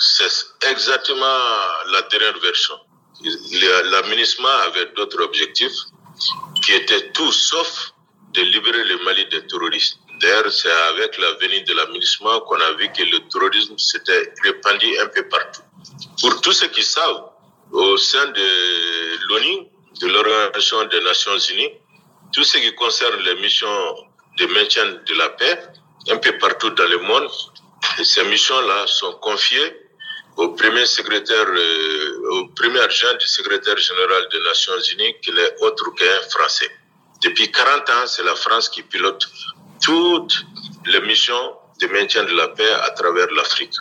C'est 0.00 0.70
exactement 0.70 1.38
la 1.92 2.02
dernière 2.10 2.38
version. 2.40 2.74
La 3.92 4.02
MINUSMA 4.08 4.50
avait 4.66 4.86
d'autres 4.96 5.22
objectifs 5.22 5.72
qui 6.64 6.72
étaient 6.72 7.10
tout 7.12 7.32
sauf 7.32 7.92
de 8.32 8.42
libérer 8.42 8.84
le 8.84 9.04
Mali 9.04 9.26
des 9.26 9.46
terroristes. 9.46 9.98
D'ailleurs, 10.20 10.50
c'est 10.50 10.70
avec 10.70 11.18
la 11.18 11.32
venue 11.34 11.62
de 11.62 11.74
la 11.74 11.86
MINUSMA 11.86 12.40
qu'on 12.46 12.60
a 12.60 12.72
vu 12.72 12.90
que 12.92 13.02
le 13.02 13.20
terrorisme 13.28 13.76
s'était 13.78 14.32
répandu 14.42 14.98
un 14.98 15.06
peu 15.08 15.28
partout. 15.28 15.62
Pour 16.20 16.40
tous 16.40 16.52
ceux 16.52 16.68
qui 16.68 16.82
savent, 16.82 17.30
au 17.72 17.96
sein 17.96 18.26
de 18.28 19.26
l'ONU, 19.28 19.66
de 20.00 20.06
l'Organisation 20.08 20.84
des 20.84 21.00
Nations 21.00 21.38
Unies, 21.38 21.72
tout 22.32 22.44
ce 22.44 22.58
qui 22.58 22.74
concerne 22.74 23.20
les 23.22 23.34
missions 23.36 23.96
de 24.38 24.46
maintien 24.46 24.84
de 25.06 25.14
la 25.14 25.30
paix, 25.30 25.58
un 26.10 26.16
peu 26.18 26.36
partout 26.38 26.70
dans 26.70 26.88
le 26.88 26.98
monde, 26.98 27.28
ces 28.02 28.24
missions-là 28.24 28.86
sont 28.86 29.12
confiées 29.14 29.85
au 30.36 30.48
premier 30.50 30.86
secrétaire, 30.86 31.46
euh, 31.48 32.30
au 32.30 32.48
premier 32.48 32.80
agent 32.80 33.14
du 33.18 33.26
secrétaire 33.26 33.76
général 33.78 34.28
des 34.30 34.40
Nations 34.40 34.78
Unies, 34.92 35.14
qui 35.22 35.32
n'est 35.32 35.54
autre 35.60 35.90
qu'un 35.94 36.20
Français. 36.30 36.70
Depuis 37.22 37.50
40 37.50 37.88
ans, 37.90 38.06
c'est 38.06 38.22
la 38.22 38.34
France 38.34 38.68
qui 38.68 38.82
pilote 38.82 39.26
toutes 39.82 40.44
les 40.86 41.00
missions 41.00 41.52
de 41.80 41.86
maintien 41.88 42.24
de 42.24 42.34
la 42.34 42.48
paix 42.48 42.70
à 42.70 42.90
travers 42.90 43.30
l'Afrique. 43.32 43.74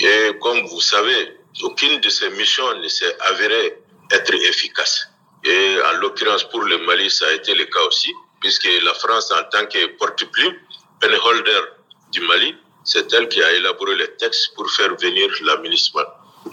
Et 0.00 0.38
comme 0.40 0.66
vous 0.68 0.80
savez, 0.80 1.36
aucune 1.62 2.00
de 2.00 2.08
ces 2.08 2.30
missions 2.30 2.74
ne 2.78 2.88
s'est 2.88 3.16
avérée 3.26 3.78
être 4.10 4.34
efficace. 4.34 5.06
Et 5.44 5.76
en 5.88 5.92
l'occurrence, 6.00 6.44
pour 6.44 6.62
le 6.62 6.78
Mali, 6.78 7.10
ça 7.10 7.26
a 7.26 7.32
été 7.32 7.54
le 7.54 7.64
cas 7.66 7.80
aussi, 7.86 8.12
puisque 8.40 8.68
la 8.82 8.94
France, 8.94 9.30
en 9.32 9.42
tant 9.50 9.66
que 9.66 9.86
porte-plume, 9.98 10.54
penholder 11.00 11.60
du 12.12 12.20
Mali, 12.22 12.54
c'est 12.84 13.12
elle 13.12 13.28
qui 13.28 13.42
a 13.42 13.52
élaboré 13.52 13.94
les 13.96 14.10
textes 14.16 14.54
pour 14.54 14.70
faire 14.70 14.94
venir 14.96 15.28
l'aménagement. 15.42 16.06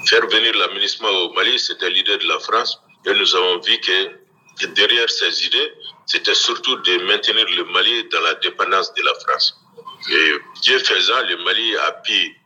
Faire 0.06 0.28
venir 0.28 0.54
l'aménagement 0.56 1.10
au 1.10 1.34
Mali, 1.34 1.58
c'était 1.60 1.90
l'idée 1.90 2.18
de 2.18 2.28
la 2.28 2.40
France. 2.40 2.80
Et 3.06 3.14
nous 3.14 3.36
avons 3.36 3.60
vu 3.60 3.80
que 3.80 4.66
derrière 4.68 5.10
ces 5.10 5.46
idées, 5.46 5.74
c'était 6.06 6.34
surtout 6.34 6.76
de 6.78 6.98
maintenir 7.06 7.46
le 7.56 7.64
Mali 7.66 8.04
dans 8.10 8.22
la 8.22 8.36
dépendance 8.36 8.94
de 8.94 9.04
la 9.04 9.14
France. 9.26 9.56
Et 10.12 10.34
Dieu 10.62 10.80
faisant, 10.80 11.22
le 11.28 11.44
Mali 11.44 11.76
a 11.78 11.92
pu 11.94 12.38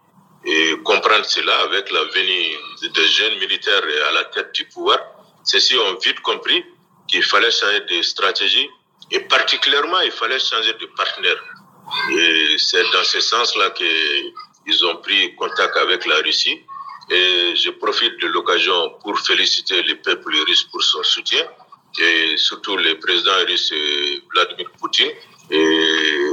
et 0.46 0.76
comprendre 0.84 1.26
cela 1.26 1.56
avec 1.62 1.92
la 1.92 2.04
venue 2.06 2.90
de 2.90 3.04
jeunes 3.04 3.38
militaires 3.40 3.84
à 4.10 4.12
la 4.12 4.24
tête 4.26 4.52
du 4.54 4.66
pouvoir. 4.66 5.00
Ceux-ci 5.44 5.78
ont 5.78 5.98
vite 6.04 6.20
compris 6.22 6.66
qu'il 7.08 7.24
fallait 7.24 7.52
changer 7.52 7.82
de 7.82 8.02
stratégie 8.02 8.70
et 9.12 9.20
particulièrement 9.22 10.00
il 10.02 10.12
fallait 10.12 10.40
changer 10.40 10.74
de 10.74 10.86
partenaire. 10.98 11.38
Et 12.12 12.56
c'est 12.58 12.84
dans 12.92 13.04
ce 13.04 13.20
sens-là 13.20 13.72
qu'ils 13.72 14.86
ont 14.86 14.98
pris 14.98 15.36
contact 15.36 15.76
avec 15.78 16.06
la 16.06 16.18
Russie. 16.18 16.60
Et 17.10 17.56
je 17.56 17.72
profite 17.72 18.20
de 18.22 18.28
l'occasion 18.28 18.92
pour 19.02 19.20
féliciter 19.20 19.82
le 19.84 19.96
peuple 19.96 20.34
russe 20.48 20.64
pour 20.64 20.82
son 20.82 21.04
soutien 21.04 21.44
et 22.00 22.38
surtout 22.38 22.78
le 22.78 22.98
président 23.00 23.38
russe 23.48 23.74
Vladimir 24.34 24.72
Poutine 24.80 25.12
et 25.50 26.26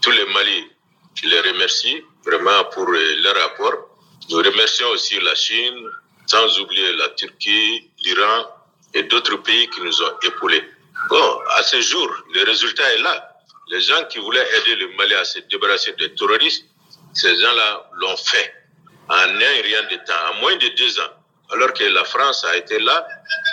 tous 0.00 0.10
les 0.12 0.26
Mali 0.26 0.70
qui 1.16 1.26
les 1.26 1.40
remercient 1.40 2.02
vraiment 2.24 2.64
pour 2.72 2.88
euh, 2.88 3.16
le 3.24 3.40
rapport. 3.40 3.88
Nous 4.30 4.38
remercions 4.38 4.88
aussi 4.90 5.18
la 5.20 5.34
Chine, 5.34 5.88
sans 6.26 6.58
oublier 6.60 6.92
la 6.94 7.08
Turquie, 7.10 7.90
l'Iran 8.04 8.46
et 8.94 9.02
d'autres 9.04 9.36
pays 9.36 9.68
qui 9.68 9.82
nous 9.82 10.02
ont 10.02 10.18
épaulés. 10.22 10.64
Bon, 11.08 11.38
à 11.56 11.62
ce 11.62 11.80
jour, 11.80 12.08
le 12.34 12.44
résultat 12.44 12.94
est 12.94 13.02
là. 13.02 13.31
Les 13.72 13.80
gens 13.80 14.04
qui 14.10 14.18
voulaient 14.18 14.46
aider 14.58 14.76
le 14.76 14.88
Mali 14.98 15.14
à 15.14 15.24
se 15.24 15.38
débarrasser 15.50 15.94
des 15.98 16.14
terroristes, 16.14 16.66
ces 17.14 17.34
gens-là 17.40 17.88
l'ont 18.00 18.18
fait 18.18 18.52
en 19.08 19.14
un 19.14 19.62
rien 19.64 19.82
de 19.90 19.96
temps, 20.06 20.22
en 20.30 20.40
moins 20.42 20.56
de 20.56 20.68
deux 20.76 21.00
ans. 21.00 21.12
Alors 21.52 21.72
que 21.72 21.84
la 21.84 22.04
France 22.04 22.44
a 22.50 22.56
été 22.58 22.78
là 22.78 23.06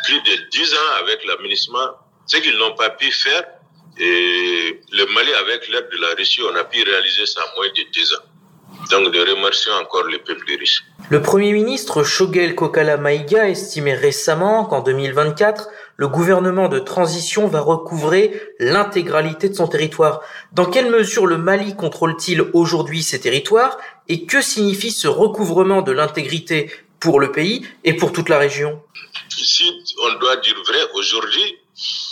plus 0.04 0.22
de 0.22 0.50
dix 0.52 0.74
ans 0.74 0.92
avec 1.00 1.26
l'aménagement, 1.26 1.88
ce 2.26 2.36
qu'ils 2.38 2.58
n'ont 2.58 2.76
pas 2.76 2.90
pu 2.90 3.10
faire. 3.12 3.44
Et 3.98 4.82
le 4.92 5.06
Mali, 5.14 5.34
avec 5.36 5.70
l'aide 5.70 5.88
de 5.90 6.02
la 6.02 6.10
Russie, 6.18 6.42
on 6.44 6.56
a 6.56 6.66
pu 6.66 6.84
réaliser 6.84 7.26
ça 7.26 7.42
en 7.42 7.56
moins 7.56 7.70
de 7.70 7.84
deux 7.96 8.14
ans. 8.16 8.26
Donc, 8.92 9.14
de 9.14 9.20
remercier 9.22 9.72
encore 9.72 10.04
le 10.04 10.18
peuple 10.18 10.46
riche. 10.60 10.84
Le 11.10 11.22
Premier 11.22 11.54
ministre 11.54 12.04
Shogel 12.04 12.56
Kokala 12.56 12.98
Maïga 12.98 13.48
estimait 13.48 13.96
récemment 13.96 14.66
qu'en 14.66 14.82
2024, 14.82 15.70
le 16.00 16.08
gouvernement 16.08 16.70
de 16.70 16.80
transition 16.80 17.50
va 17.50 17.60
recouvrer 17.60 18.42
l'intégralité 18.58 19.50
de 19.50 19.54
son 19.54 19.68
territoire. 19.68 20.22
Dans 20.54 20.64
quelle 20.64 20.90
mesure 20.90 21.26
le 21.26 21.38
Mali 21.38 21.76
contrôle-t-il 21.76 22.40
aujourd'hui 22.54 23.04
ses 23.04 23.20
territoires 23.20 23.78
et 24.08 24.26
que 24.26 24.42
signifie 24.42 24.92
ce 24.92 25.10
recouvrement 25.10 25.82
de 25.82 25.92
l'intégrité 25.92 26.72
pour 27.02 27.20
le 27.20 27.34
pays 27.34 27.68
et 27.84 27.98
pour 27.98 28.14
toute 28.14 28.30
la 28.30 28.38
région? 28.38 28.82
Si 29.28 29.66
on 30.02 30.14
doit 30.20 30.38
dire 30.38 30.56
vrai, 30.66 30.80
aujourd'hui, 30.94 31.58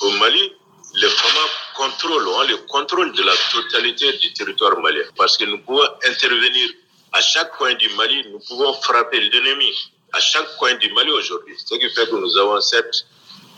au 0.01 0.11
Mali, 0.19 0.51
les 0.95 1.07
FAMA 1.07 1.45
contrôlent, 1.77 2.27
ont 2.27 2.43
le 2.43 2.57
contrôle 2.67 3.13
de 3.13 3.23
la 3.23 3.35
totalité 3.53 4.11
du 4.17 4.33
territoire 4.33 4.77
malien. 4.81 5.03
Parce 5.15 5.37
que 5.37 5.45
nous 5.45 5.59
pouvons 5.59 5.87
intervenir 6.11 6.67
à 7.13 7.21
chaque 7.21 7.55
coin 7.57 7.73
du 7.75 7.87
Mali, 7.95 8.25
nous 8.33 8.39
pouvons 8.49 8.73
frapper 8.73 9.21
l'ennemi 9.21 9.71
à 10.11 10.19
chaque 10.19 10.57
coin 10.57 10.73
du 10.75 10.91
Mali 10.91 11.11
aujourd'hui. 11.11 11.55
Ce 11.65 11.75
qui 11.75 11.89
fait 11.89 12.09
que 12.09 12.15
nous 12.17 12.35
avons 12.37 12.59
cette, 12.59 13.05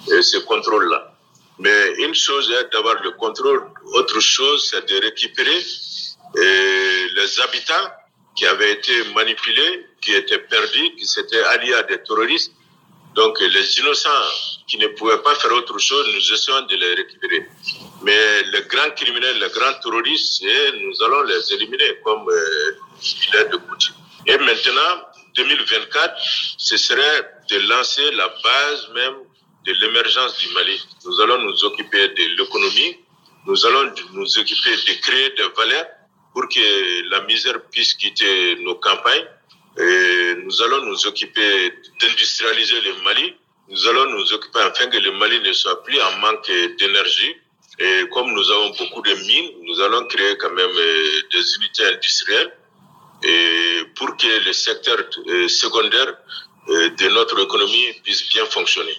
ce 0.08 0.38
contrôle-là. 0.40 1.14
Mais 1.60 1.94
une 2.06 2.16
chose 2.16 2.50
est 2.52 2.72
d'avoir 2.72 3.02
le 3.04 3.12
contrôle, 3.12 3.62
autre 3.94 4.20
chose 4.20 4.70
c'est 4.70 4.88
de 4.90 5.02
récupérer 5.02 5.62
euh, 6.38 7.08
les 7.16 7.40
habitants 7.42 7.88
qui 8.36 8.46
avaient 8.46 8.72
été 8.72 8.94
manipulés, 9.14 9.86
qui 10.02 10.14
étaient 10.14 10.40
perdus, 10.40 10.96
qui 10.98 11.06
s'étaient 11.06 11.44
alliés 11.44 11.74
à 11.74 11.84
des 11.84 12.02
terroristes. 12.02 12.54
Donc 13.16 13.38
les 13.42 13.80
innocents 13.80 14.10
qui 14.68 14.78
ne 14.78 14.88
pouvaient 14.88 15.22
pas 15.22 15.36
faire 15.36 15.52
autre 15.52 15.78
chose, 15.80 16.08
nous 16.14 16.34
essayons 16.34 16.62
de 16.62 16.76
les 16.76 16.94
récupérer. 16.94 17.50
Mais 18.04 18.44
les 18.44 18.62
grands 18.62 18.92
criminels, 18.92 19.40
les 19.40 19.50
grands 19.50 19.74
terroristes, 19.84 20.44
nous 20.44 21.04
allons 21.04 21.24
les 21.24 21.54
éliminer 21.54 21.98
comme 22.06 22.30
euh, 22.30 22.78
il 23.02 23.36
est 23.36 23.50
de 23.50 23.58
coutume. 23.58 23.96
Et 24.28 24.38
maintenant, 24.38 24.94
2024, 25.36 26.16
ce 26.58 26.78
serait 26.78 27.32
de 27.50 27.58
lancer 27.68 28.12
la 28.12 28.28
base 28.44 28.90
même 28.94 29.16
de 29.66 29.74
l'émergence 29.74 30.38
du 30.40 30.54
Mali. 30.54 30.82
Nous 31.06 31.22
allons 31.22 31.40
nous 31.44 31.64
occuper 31.66 32.10
de 32.10 32.24
l'économie, 32.38 32.98
nous 33.46 33.66
allons 33.66 33.94
nous 34.14 34.38
occuper 34.38 34.72
de 34.72 35.02
créer 35.02 35.30
des 35.32 35.50
valeurs 35.56 35.88
pour 36.34 36.48
que 36.48 37.10
la 37.10 37.22
misère 37.22 37.60
puisse 37.72 37.94
quitter 37.94 38.56
nos 38.62 38.76
campagnes. 38.76 39.28
Et 39.78 40.36
nous 40.44 40.62
allons 40.62 40.86
nous 40.86 41.08
occuper 41.08 41.74
d'industrialiser 42.00 42.82
le 42.82 43.02
Mali. 43.04 43.34
Nous 43.70 43.88
allons 43.88 44.12
nous 44.12 44.34
occuper 44.34 44.60
afin 44.60 44.88
que 44.88 44.98
le 44.98 45.12
Mali 45.12 45.40
ne 45.42 45.54
soit 45.54 45.84
plus 45.84 46.00
en 46.02 46.18
manque 46.18 46.52
d'énergie. 46.78 47.36
Et 47.80 48.04
comme 48.12 48.34
nous 48.34 48.52
avons 48.52 48.70
beaucoup 48.78 49.02
de 49.02 49.14
mines, 49.14 49.52
nous 49.64 49.80
allons 49.80 50.06
créer 50.08 50.38
quand 50.38 50.52
même 50.52 50.70
euh, 50.76 51.22
des 51.32 51.56
unités 51.56 51.86
industrielles 51.86 52.52
et 53.24 53.84
pour 53.96 54.16
que 54.18 54.46
le 54.46 54.54
secteur 54.54 54.98
euh, 55.28 55.48
secondaire 55.48 56.18
euh, 56.70 56.90
de 56.90 57.08
notre 57.10 57.40
économie 57.42 57.94
puisse 58.04 58.28
bien 58.30 58.46
fonctionner. 58.46 58.98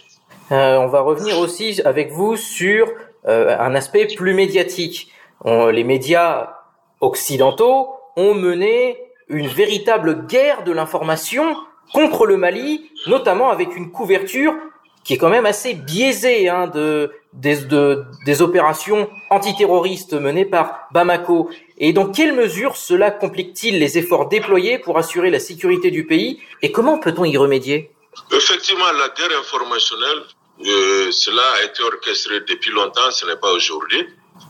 Euh, 0.53 0.77
on 0.79 0.89
va 0.89 1.01
revenir 1.01 1.39
aussi 1.39 1.81
avec 1.85 2.11
vous 2.11 2.37
sur 2.37 2.89
euh, 3.29 3.57
un 3.59 3.75
aspect 3.75 4.07
plus 4.07 4.35
médiatique. 4.35 5.13
Les 5.47 5.85
médias 5.85 6.55
occidentaux 7.01 7.89
ont 8.17 8.35
mené 8.35 8.99
une 9.29 9.47
véritable 9.47 10.27
guerre 10.27 10.65
de 10.65 10.73
l'information 10.73 11.57
contre 11.95 12.27
le 12.27 12.37
Mali, 12.37 12.91
notamment 13.07 13.51
avec 13.51 13.75
une 13.75 13.91
couverture 13.91 14.55
qui 15.03 15.15
est 15.15 15.17
quand 15.17 15.31
même 15.31 15.47
assez 15.47 15.73
biaisée 15.73 16.49
hein, 16.49 16.67
de, 16.67 17.11
des, 17.33 17.57
de, 17.57 18.05
des 18.27 18.43
opérations 18.43 19.09
antiterroristes 19.31 20.13
menées 20.13 20.45
par 20.45 20.89
Bamako. 20.93 21.49
Et 21.79 21.93
dans 21.93 22.11
quelle 22.11 22.35
mesure 22.35 22.77
cela 22.77 23.11
complique-t-il 23.11 23.79
les 23.79 23.97
efforts 23.97 24.29
déployés 24.29 24.79
pour 24.79 24.99
assurer 24.99 25.31
la 25.31 25.41
sécurité 25.41 25.91
du 25.91 26.07
pays 26.07 26.43
et 26.61 26.71
comment 26.71 26.99
peut-on 26.99 27.25
y 27.25 27.37
remédier? 27.37 27.91
Effectivement, 28.33 28.85
la 28.99 29.09
guerre 29.09 29.39
informationnelle, 29.39 30.23
euh, 30.67 31.13
cela 31.13 31.53
a 31.53 31.63
été 31.63 31.83
orchestré 31.83 32.41
depuis 32.41 32.71
longtemps, 32.71 33.11
ce 33.11 33.27
n'est 33.27 33.37
pas 33.37 33.51
aujourd'hui. 33.53 34.07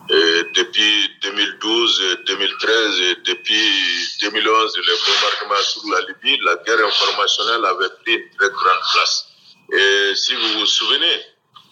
Et 0.09 0.43
depuis 0.55 1.11
2012, 1.23 2.19
2013 2.27 3.01
et 3.01 3.15
depuis 3.25 4.09
2011, 4.23 4.77
les 4.77 4.83
bombardements 4.83 5.63
sur 5.63 5.83
la 5.93 6.01
Libye, 6.01 6.39
la 6.45 6.57
guerre 6.57 6.85
informationnelle 6.85 7.65
avait 7.65 7.91
pris 8.03 8.15
une 8.15 8.37
très 8.37 8.49
grande 8.49 8.83
place. 8.93 9.27
Et 9.73 10.15
si 10.17 10.35
vous 10.35 10.59
vous 10.59 10.67
souvenez, 10.67 11.21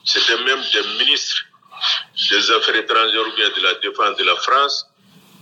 c'était 0.05 0.37
même 0.45 0.63
des 0.73 0.83
ministres 0.99 1.45
des 2.31 2.51
Affaires 2.53 2.77
étrangères 2.77 3.27
ou 3.27 3.37
bien 3.37 3.49
de 3.51 3.61
la 3.63 3.75
Défense 3.75 4.17
de 4.17 4.25
la 4.25 4.37
France 4.37 4.87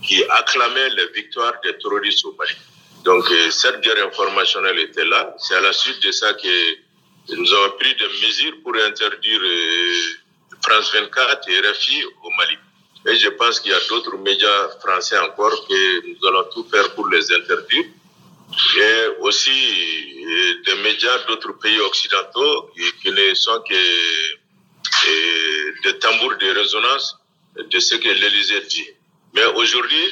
qui 0.05 0.23
acclamait 0.23 0.89
les 0.89 1.07
victoires 1.07 1.53
des 1.63 1.77
terroristes 1.77 2.25
au 2.25 2.33
Mali. 2.33 2.55
Donc 3.03 3.29
euh, 3.31 3.51
cette 3.51 3.81
guerre 3.81 4.05
informationnelle 4.07 4.79
était 4.79 5.05
là. 5.05 5.35
C'est 5.37 5.55
à 5.55 5.61
la 5.61 5.73
suite 5.73 6.01
de 6.03 6.11
ça 6.11 6.33
que 6.33 6.86
nous 7.35 7.53
avons 7.53 7.71
pris 7.77 7.93
des 7.95 8.07
mesures 8.25 8.53
pour 8.63 8.73
interdire 8.75 9.39
euh, 9.43 9.93
France 10.61 10.93
24 10.93 11.49
et 11.49 11.59
RFI 11.59 12.05
au 12.23 12.29
Mali. 12.37 12.57
Et 13.07 13.15
je 13.15 13.29
pense 13.29 13.59
qu'il 13.59 13.71
y 13.71 13.73
a 13.73 13.79
d'autres 13.89 14.17
médias 14.17 14.69
français 14.79 15.17
encore 15.19 15.67
que 15.67 16.07
nous 16.07 16.27
allons 16.27 16.45
tout 16.53 16.65
faire 16.69 16.93
pour 16.95 17.07
les 17.09 17.31
interdire. 17.33 17.85
Et 18.79 19.07
aussi 19.19 19.51
euh, 19.51 20.63
des 20.65 20.75
médias 20.83 21.17
d'autres 21.27 21.53
pays 21.59 21.79
occidentaux 21.81 22.71
qui, 23.01 23.11
ne 23.11 23.33
sont 23.33 23.61
que 23.67 23.75
des 25.83 25.99
tambours 25.99 26.37
de 26.37 26.59
résonance 26.59 27.17
de 27.71 27.79
ce 27.79 27.95
que 27.95 28.07
l'Élysée 28.09 28.61
dit. 28.61 28.87
Mais 29.33 29.45
aujourd'hui, 29.45 30.05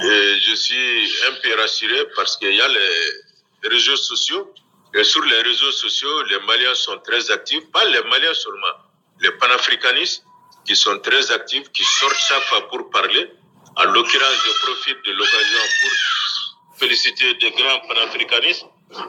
je 0.00 0.54
suis 0.54 1.12
un 1.28 1.34
peu 1.42 1.60
rassuré 1.60 2.06
parce 2.16 2.36
qu'il 2.36 2.54
y 2.54 2.60
a 2.60 2.68
les 2.68 3.68
réseaux 3.68 3.96
sociaux. 3.96 4.52
Et 4.94 5.04
sur 5.04 5.22
les 5.22 5.42
réseaux 5.42 5.70
sociaux, 5.70 6.22
les 6.24 6.40
Maliens 6.40 6.74
sont 6.74 6.98
très 6.98 7.30
actifs. 7.30 7.70
Pas 7.72 7.84
les 7.84 8.02
Maliens 8.02 8.34
seulement, 8.34 8.74
les 9.20 9.30
panafricanistes 9.32 10.24
qui 10.64 10.74
sont 10.74 10.98
très 10.98 11.30
actifs, 11.30 11.70
qui 11.72 11.84
sortent 11.84 12.16
chaque 12.28 12.42
fois 12.44 12.68
pour 12.68 12.90
parler. 12.90 13.32
En 13.76 13.84
l'occurrence, 13.84 14.38
je 14.46 14.66
profite 14.66 15.04
de 15.06 15.12
l'occasion 15.12 15.60
pour 15.80 16.78
féliciter 16.78 17.34
des 17.34 17.50
grands 17.52 17.80
panafricanistes 17.88 18.66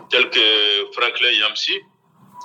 tels 0.10 0.30
que 0.30 0.92
Franklin 0.94 1.32
Yamsi, 1.32 1.80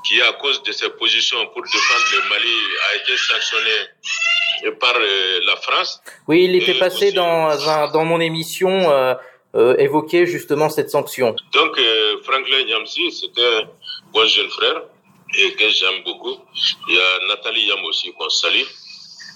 qui, 0.05 0.21
à 0.23 0.33
cause 0.35 0.63
de 0.63 0.73
ses 0.73 0.89
positions 0.91 1.47
pour 1.53 1.63
défendre 1.63 2.05
le 2.13 2.29
Mali, 2.31 2.57
a 2.93 2.97
été 2.97 3.17
sanctionné 3.17 4.71
par 4.81 4.95
euh, 4.97 5.41
la 5.47 5.57
France. 5.57 6.01
Oui, 6.29 6.45
il 6.45 6.55
était 6.57 6.79
passé 6.79 7.13
dans, 7.13 7.55
dans 7.91 8.05
mon 8.05 8.21
émission 8.21 8.71
euh, 8.71 9.15
euh, 9.15 9.15
évoquer 9.79 10.27
justement 10.27 10.69
cette 10.69 10.91
sanction. 10.91 11.35
Donc, 11.53 11.79
euh, 11.79 12.23
Franklin 12.23 12.61
Yamsi, 12.67 13.11
c'était 13.13 13.67
bon 14.13 14.27
jeune 14.27 14.51
frère 14.51 14.83
et 15.39 15.53
que 15.53 15.69
j'aime 15.69 16.03
beaucoup. 16.05 16.37
Il 16.89 16.95
y 16.95 16.99
a 16.99 17.27
Nathalie 17.29 17.67
Yam 17.67 17.85
aussi 17.85 18.13
qu'on 18.13 18.29
salue. 18.29 18.67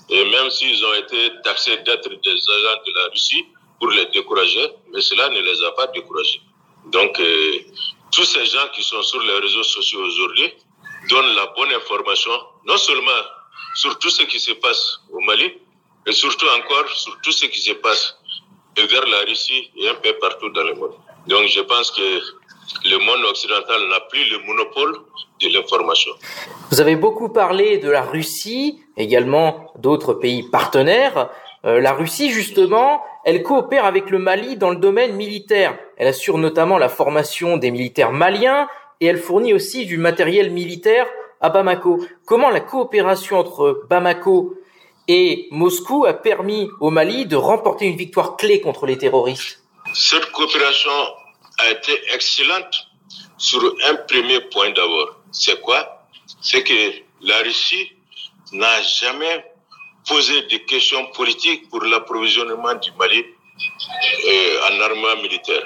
Et 0.08 0.24
même 0.24 0.50
s'ils 0.50 0.84
ont 0.84 0.94
été 0.94 1.30
taxés 1.44 1.76
d'être 1.78 2.08
des 2.08 2.30
agents 2.56 2.80
de 2.86 2.92
la 2.98 3.08
Russie 3.12 3.44
pour 3.78 3.90
les 3.90 4.06
décourager, 4.06 4.66
mais 4.92 5.00
cela 5.00 5.28
ne 5.28 5.40
les 5.40 5.62
a 5.62 5.70
pas 5.72 5.86
découragés. 5.88 6.40
Donc, 6.86 7.18
euh, 7.20 7.52
tous 8.12 8.24
ces 8.24 8.44
gens 8.44 8.68
qui 8.74 8.82
sont 8.82 9.02
sur 9.02 9.22
les 9.22 9.38
réseaux 9.38 9.62
sociaux 9.62 10.00
aujourd'hui 10.00 10.52
donnent 11.08 11.34
la 11.34 11.46
bonne 11.56 11.72
information, 11.72 12.32
non 12.66 12.76
seulement 12.76 13.22
sur 13.74 13.98
tout 13.98 14.10
ce 14.10 14.22
qui 14.24 14.40
se 14.40 14.52
passe 14.52 15.00
au 15.12 15.20
Mali, 15.20 15.52
mais 16.06 16.12
surtout 16.12 16.46
encore 16.58 16.88
sur 16.88 17.18
tout 17.22 17.32
ce 17.32 17.46
qui 17.46 17.60
se 17.60 17.72
passe 17.72 18.16
vers 18.76 19.06
la 19.06 19.20
Russie 19.26 19.70
et 19.76 19.88
un 19.88 19.94
peu 19.94 20.12
partout 20.20 20.50
dans 20.50 20.62
le 20.62 20.74
monde. 20.74 20.94
Donc, 21.26 21.46
je 21.48 21.60
pense 21.60 21.90
que 21.90 22.88
le 22.88 22.98
monde 22.98 23.24
occidental 23.28 23.80
n'a 23.88 24.00
plus 24.08 24.30
le 24.30 24.38
monopole 24.46 24.96
de 25.40 25.48
l'information. 25.48 26.12
Vous 26.70 26.80
avez 26.80 26.96
beaucoup 26.96 27.28
parlé 27.28 27.78
de 27.78 27.90
la 27.90 28.02
Russie, 28.02 28.80
également 28.96 29.72
d'autres 29.78 30.14
pays 30.14 30.42
partenaires. 30.42 31.30
Euh, 31.64 31.80
la 31.80 31.92
Russie, 31.92 32.30
justement, 32.30 33.02
elle 33.24 33.42
coopère 33.42 33.84
avec 33.84 34.10
le 34.10 34.18
Mali 34.18 34.56
dans 34.56 34.70
le 34.70 34.76
domaine 34.76 35.14
militaire. 35.14 35.78
Elle 35.96 36.08
assure 36.08 36.38
notamment 36.38 36.78
la 36.78 36.88
formation 36.88 37.56
des 37.56 37.70
militaires 37.70 38.12
maliens 38.12 38.68
et 39.00 39.06
elle 39.06 39.18
fournit 39.18 39.52
aussi 39.52 39.86
du 39.86 39.98
matériel 39.98 40.50
militaire 40.50 41.06
à 41.40 41.50
Bamako. 41.50 42.04
Comment 42.26 42.50
la 42.50 42.60
coopération 42.60 43.38
entre 43.38 43.82
Bamako 43.88 44.54
et 45.12 45.48
Moscou 45.50 46.04
a 46.06 46.14
permis 46.14 46.68
au 46.78 46.90
Mali 46.90 47.26
de 47.26 47.34
remporter 47.34 47.86
une 47.86 47.96
victoire 47.96 48.36
clé 48.36 48.60
contre 48.60 48.86
les 48.86 48.96
terroristes 48.96 49.60
Cette 49.92 50.26
coopération 50.30 50.98
a 51.58 51.70
été 51.70 51.92
excellente 52.14 52.74
sur 53.36 53.60
un 53.88 53.96
premier 54.10 54.40
point 54.52 54.70
d'abord. 54.70 55.16
C'est 55.32 55.60
quoi? 55.62 56.06
C'est 56.40 56.62
que 56.62 56.80
la 57.22 57.38
Russie 57.38 57.86
n'a 58.52 58.80
jamais 58.82 59.44
poser 60.06 60.42
des 60.42 60.62
questions 60.64 61.04
politiques 61.18 61.68
pour 61.70 61.82
l'approvisionnement 61.82 62.74
du 62.74 62.92
Mali 62.92 63.20
euh, 63.24 64.68
en 64.68 64.80
armement 64.80 65.16
militaire. 65.24 65.64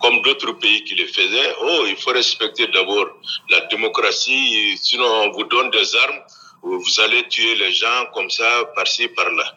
Comme 0.00 0.22
d'autres 0.22 0.52
pays 0.62 0.82
qui 0.82 0.96
le 0.96 1.06
faisaient, 1.06 1.54
oh, 1.62 1.84
il 1.86 1.96
faut 1.96 2.10
respecter 2.10 2.66
d'abord 2.66 3.06
la 3.48 3.60
démocratie, 3.66 4.76
sinon 4.76 5.06
on 5.24 5.30
vous 5.30 5.44
donne 5.44 5.70
des 5.70 5.88
armes, 6.04 6.20
vous 6.66 7.00
allez 7.00 7.28
tuer 7.28 7.54
les 7.54 7.72
gens 7.72 8.06
comme 8.12 8.30
ça, 8.30 8.64
par-ci, 8.74 9.08
par-là. 9.08 9.56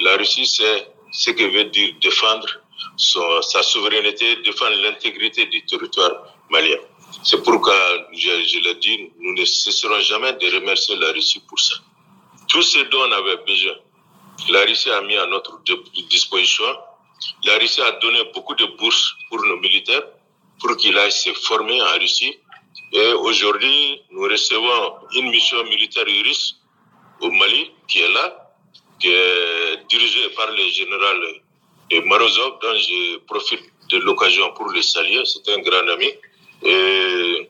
La 0.00 0.16
Russie, 0.16 0.46
c'est 0.46 0.88
ce 1.12 1.30
que 1.30 1.44
veut 1.44 1.64
dire 1.64 1.94
défendre 2.00 2.48
son, 2.96 3.42
sa 3.42 3.62
souveraineté, 3.62 4.36
défendre 4.36 4.76
l'intégrité 4.82 5.46
du 5.46 5.64
territoire 5.64 6.12
malien. 6.50 6.76
C'est 7.24 7.42
pourquoi, 7.42 7.74
je, 8.12 8.44
je 8.44 8.58
l'ai 8.60 8.74
dit, 8.76 9.10
nous 9.18 9.34
ne 9.34 9.44
cesserons 9.44 10.00
jamais 10.00 10.32
de 10.34 10.54
remercier 10.54 10.96
la 10.96 11.12
Russie 11.12 11.40
pour 11.48 11.58
ça. 11.58 11.76
Tout 12.48 12.62
ce 12.62 12.78
dont 12.90 13.04
on 13.08 13.12
avait 13.12 13.38
besoin, 13.46 13.74
la 14.48 14.60
Russie 14.64 14.90
a 14.90 15.00
mis 15.02 15.16
à 15.16 15.26
notre 15.26 15.60
disposition. 16.08 16.64
La 17.44 17.58
Russie 17.58 17.80
a 17.82 17.92
donné 17.92 18.24
beaucoup 18.34 18.54
de 18.54 18.66
bourses 18.78 19.14
pour 19.28 19.44
nos 19.44 19.56
militaires 19.58 20.02
pour 20.58 20.76
qu'ils 20.76 20.96
aillent 20.98 21.12
se 21.12 21.32
former 21.32 21.80
en 21.82 21.98
Russie. 21.98 22.38
Et 22.92 23.12
aujourd'hui, 23.12 24.02
nous 24.10 24.22
recevons 24.22 24.94
une 25.14 25.30
mission 25.30 25.62
militaire 25.64 26.04
russe 26.06 26.56
au 27.20 27.30
Mali 27.30 27.70
qui 27.88 28.00
est 28.00 28.12
là, 28.12 28.52
qui 28.98 29.08
est 29.08 29.86
dirigée 29.88 30.28
par 30.30 30.50
le 30.50 30.64
général 30.68 31.18
Marozov, 32.04 32.58
dont 32.62 32.74
je 32.74 33.18
profite 33.18 33.62
de 33.90 33.98
l'occasion 33.98 34.52
pour 34.54 34.68
le 34.68 34.82
saluer. 34.82 35.22
C'est 35.24 35.48
un 35.52 35.58
grand 35.58 35.88
ami. 35.88 36.10
Et 36.62 37.48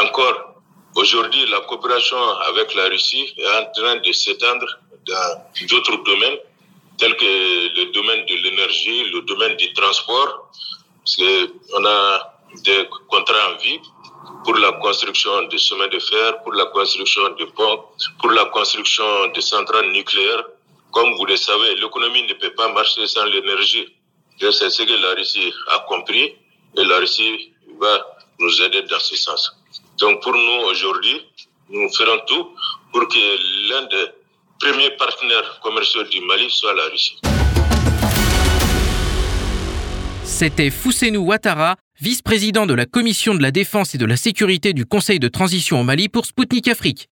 encore, 0.00 0.52
Aujourd'hui, 0.94 1.46
la 1.46 1.60
coopération 1.60 2.18
avec 2.50 2.74
la 2.74 2.84
Russie 2.88 3.32
est 3.38 3.48
en 3.48 3.64
train 3.72 3.96
de 3.96 4.12
s'étendre 4.12 4.66
dans 5.06 5.66
d'autres 5.68 5.96
domaines, 6.04 6.36
tels 6.98 7.16
que 7.16 7.24
le 7.24 7.92
domaine 7.92 8.26
de 8.26 8.34
l'énergie, 8.34 9.04
le 9.10 9.22
domaine 9.22 9.56
du 9.56 9.72
transport, 9.72 10.50
parce 10.98 11.16
qu'on 11.16 11.84
a 11.86 12.38
des 12.62 12.86
contrats 13.08 13.52
en 13.52 13.56
vie 13.56 13.80
pour 14.44 14.54
la 14.54 14.72
construction 14.72 15.42
de 15.48 15.56
chemins 15.56 15.88
de 15.88 15.98
fer, 15.98 16.42
pour 16.42 16.52
la 16.54 16.66
construction 16.66 17.22
de 17.38 17.44
ponts, 17.44 17.84
pour 18.20 18.30
la 18.30 18.44
construction 18.46 19.28
de 19.34 19.40
centrales 19.40 19.90
nucléaires. 19.92 20.44
Comme 20.92 21.14
vous 21.16 21.26
le 21.26 21.36
savez, 21.36 21.74
l'économie 21.76 22.24
ne 22.26 22.34
peut 22.34 22.50
pas 22.54 22.68
marcher 22.72 23.06
sans 23.06 23.24
l'énergie. 23.24 23.86
C'est 24.40 24.70
ce 24.70 24.82
que 24.82 24.92
la 24.92 25.14
Russie 25.14 25.52
a 25.70 25.78
compris 25.88 26.34
et 26.76 26.84
la 26.84 26.98
Russie 26.98 27.52
va 27.80 27.94
nous 28.38 28.62
aider 28.62 28.82
dans 28.82 28.98
ce 28.98 29.16
sens. 29.16 29.52
Donc 29.98 30.22
pour 30.22 30.34
nous 30.34 30.66
aujourd'hui, 30.70 31.26
nous 31.68 31.88
ferons 31.94 32.20
tout 32.26 32.54
pour 32.92 33.06
que 33.08 33.68
l'un 33.68 33.82
des 33.82 34.06
premiers 34.58 34.90
partenaires 34.96 35.60
commerciaux 35.62 36.02
du 36.04 36.20
Mali 36.22 36.50
soit 36.50 36.74
la 36.74 36.84
Russie. 36.84 37.18
C'était 40.42 40.70
Fousseinou 40.70 41.20
Ouattara, 41.20 41.76
vice-président 42.00 42.66
de 42.66 42.74
la 42.74 42.84
Commission 42.84 43.36
de 43.36 43.42
la 43.42 43.52
Défense 43.52 43.94
et 43.94 43.98
de 43.98 44.04
la 44.04 44.16
Sécurité 44.16 44.72
du 44.72 44.84
Conseil 44.84 45.20
de 45.20 45.28
transition 45.28 45.80
au 45.80 45.84
Mali 45.84 46.08
pour 46.08 46.26
Spoutnik 46.26 46.66
Afrique. 46.66 47.10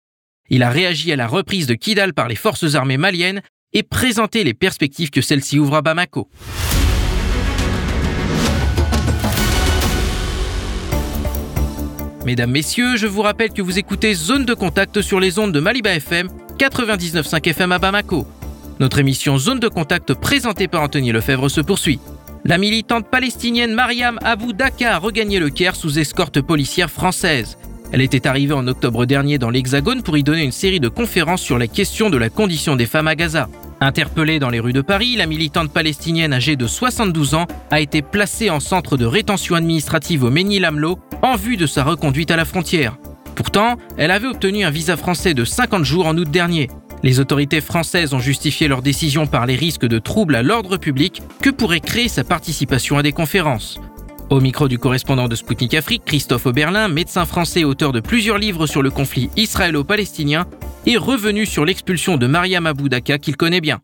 Il 0.49 0.62
a 0.62 0.71
réagi 0.71 1.11
à 1.11 1.17
la 1.17 1.27
reprise 1.27 1.67
de 1.67 1.75
Kidal 1.75 2.15
par 2.15 2.29
les 2.29 2.37
forces 2.37 2.77
armées 2.77 2.99
maliennes 2.99 3.43
et 3.73 3.83
présenté 3.83 4.45
les 4.45 4.55
perspectives 4.55 5.11
que 5.11 5.23
celle-ci 5.23 5.59
ouvre 5.59 5.75
à 5.75 5.83
Bamako. 5.83 6.29
Mesdames, 12.25 12.53
Messieurs, 12.53 12.97
je 12.97 13.09
vous 13.09 13.23
rappelle 13.23 13.51
que 13.51 13.61
vous 13.61 13.77
écoutez 13.77 14.15
Zone 14.15 14.45
de 14.45 14.55
contact 14.55 15.03
sur 15.03 15.19
les 15.19 15.41
ondes 15.41 15.51
de 15.51 15.59
Maliba 15.59 15.93
FM, 15.97 16.29
99.5 16.59 17.49
FM 17.49 17.73
à 17.73 17.81
Bamako. 17.81 18.25
Notre 18.79 19.01
émission 19.01 19.37
Zone 19.37 19.59
de 19.59 19.67
contact 19.67 20.15
présentée 20.15 20.69
par 20.69 20.83
Anthony 20.83 21.11
Lefebvre 21.11 21.49
se 21.49 21.61
poursuit. 21.61 21.99
La 22.49 22.59
militante 22.59 23.11
palestinienne 23.11 23.75
Mariam 23.75 24.21
Abou 24.23 24.53
Daka 24.53 24.95
a 24.95 24.99
regagné 24.99 25.41
le 25.41 25.51
Caire 25.51 25.75
sous 25.75 25.99
escorte 25.99 26.41
policière 26.41 26.93
française. 26.93 27.59
Elle 27.91 28.03
était 28.03 28.29
arrivée 28.29 28.55
en 28.55 28.69
octobre 28.69 29.05
dernier 29.05 29.37
dans 29.37 29.51
l'Hexagone 29.51 30.05
pour 30.05 30.17
y 30.17 30.23
donner 30.23 30.45
une 30.45 30.53
série 30.53 30.79
de 30.79 30.89
conférences 30.89 31.43
sur 31.43 31.59
la 31.59 31.67
question 31.67 32.09
de 32.09 32.17
la 32.17 32.29
condition 32.29 32.77
des 32.77 32.87
femmes 32.87 33.09
à 33.09 33.17
Gaza. 33.17 33.49
Interpellée 33.81 34.39
dans 34.39 34.49
les 34.49 34.61
rues 34.61 34.73
de 34.73 34.81
Paris, 34.81 35.17
la 35.17 35.27
militante 35.27 35.73
palestinienne 35.73 36.33
âgée 36.33 36.55
de 36.55 36.69
72 36.69 37.35
ans 37.35 37.47
a 37.73 37.81
été 37.81 38.01
placée 38.01 38.49
en 38.49 38.61
centre 38.61 38.97
de 38.97 39.07
rétention 39.07 39.57
administrative 39.57 40.23
au 40.23 40.31
Ménil-Amelot 40.31 41.01
en 41.23 41.35
vue 41.35 41.57
de 41.57 41.67
sa 41.67 41.83
reconduite 41.83 42.31
à 42.31 42.37
la 42.37 42.45
frontière. 42.45 42.97
Pourtant, 43.35 43.75
elle 43.97 44.13
avait 44.13 44.29
obtenu 44.29 44.65
un 44.65 44.71
visa 44.71 44.97
français 44.97 45.35
de 45.35 45.45
50 45.45 45.85
jours 45.85 46.07
en 46.07 46.17
août 46.17 46.31
dernier. 46.31 46.69
Les 47.03 47.21
autorités 47.21 47.61
françaises 47.61 48.15
ont 48.15 48.19
justifié 48.19 48.69
leur 48.69 48.83
décision 48.83 49.27
par 49.27 49.47
les 49.47 49.57
risques 49.57 49.87
de 49.87 49.99
troubles 49.99 50.35
à 50.35 50.43
l'ordre 50.43 50.77
public 50.77 51.23
que 51.43 51.51
pourrait 51.51 51.81
créer 51.81 52.09
sa 52.09 52.25
participation 52.25 52.99
à 52.99 53.03
des 53.03 53.13
conférences. 53.13 53.81
Au 54.29 54.41
micro 54.41 54.67
du 54.67 54.79
correspondant 54.79 55.29
de 55.29 55.37
Spoutnik 55.37 55.75
Afrique, 55.75 56.05
Christophe 56.05 56.47
Oberlin, 56.47 56.89
médecin 56.89 57.25
français 57.27 57.63
auteur 57.63 57.93
de 57.93 58.01
plusieurs 58.01 58.39
livres 58.39 58.67
sur 58.67 58.83
le 58.83 58.91
conflit 58.91 59.31
israélo-palestinien, 59.37 60.47
est 60.87 60.97
revenu 60.97 61.47
sur 61.47 61.65
l'expulsion 61.65 62.17
de 62.17 62.27
Mariam 62.27 62.67
Aboudaka 62.67 63.19
qu'il 63.19 63.37
connaît 63.37 63.61
bien. 63.61 63.81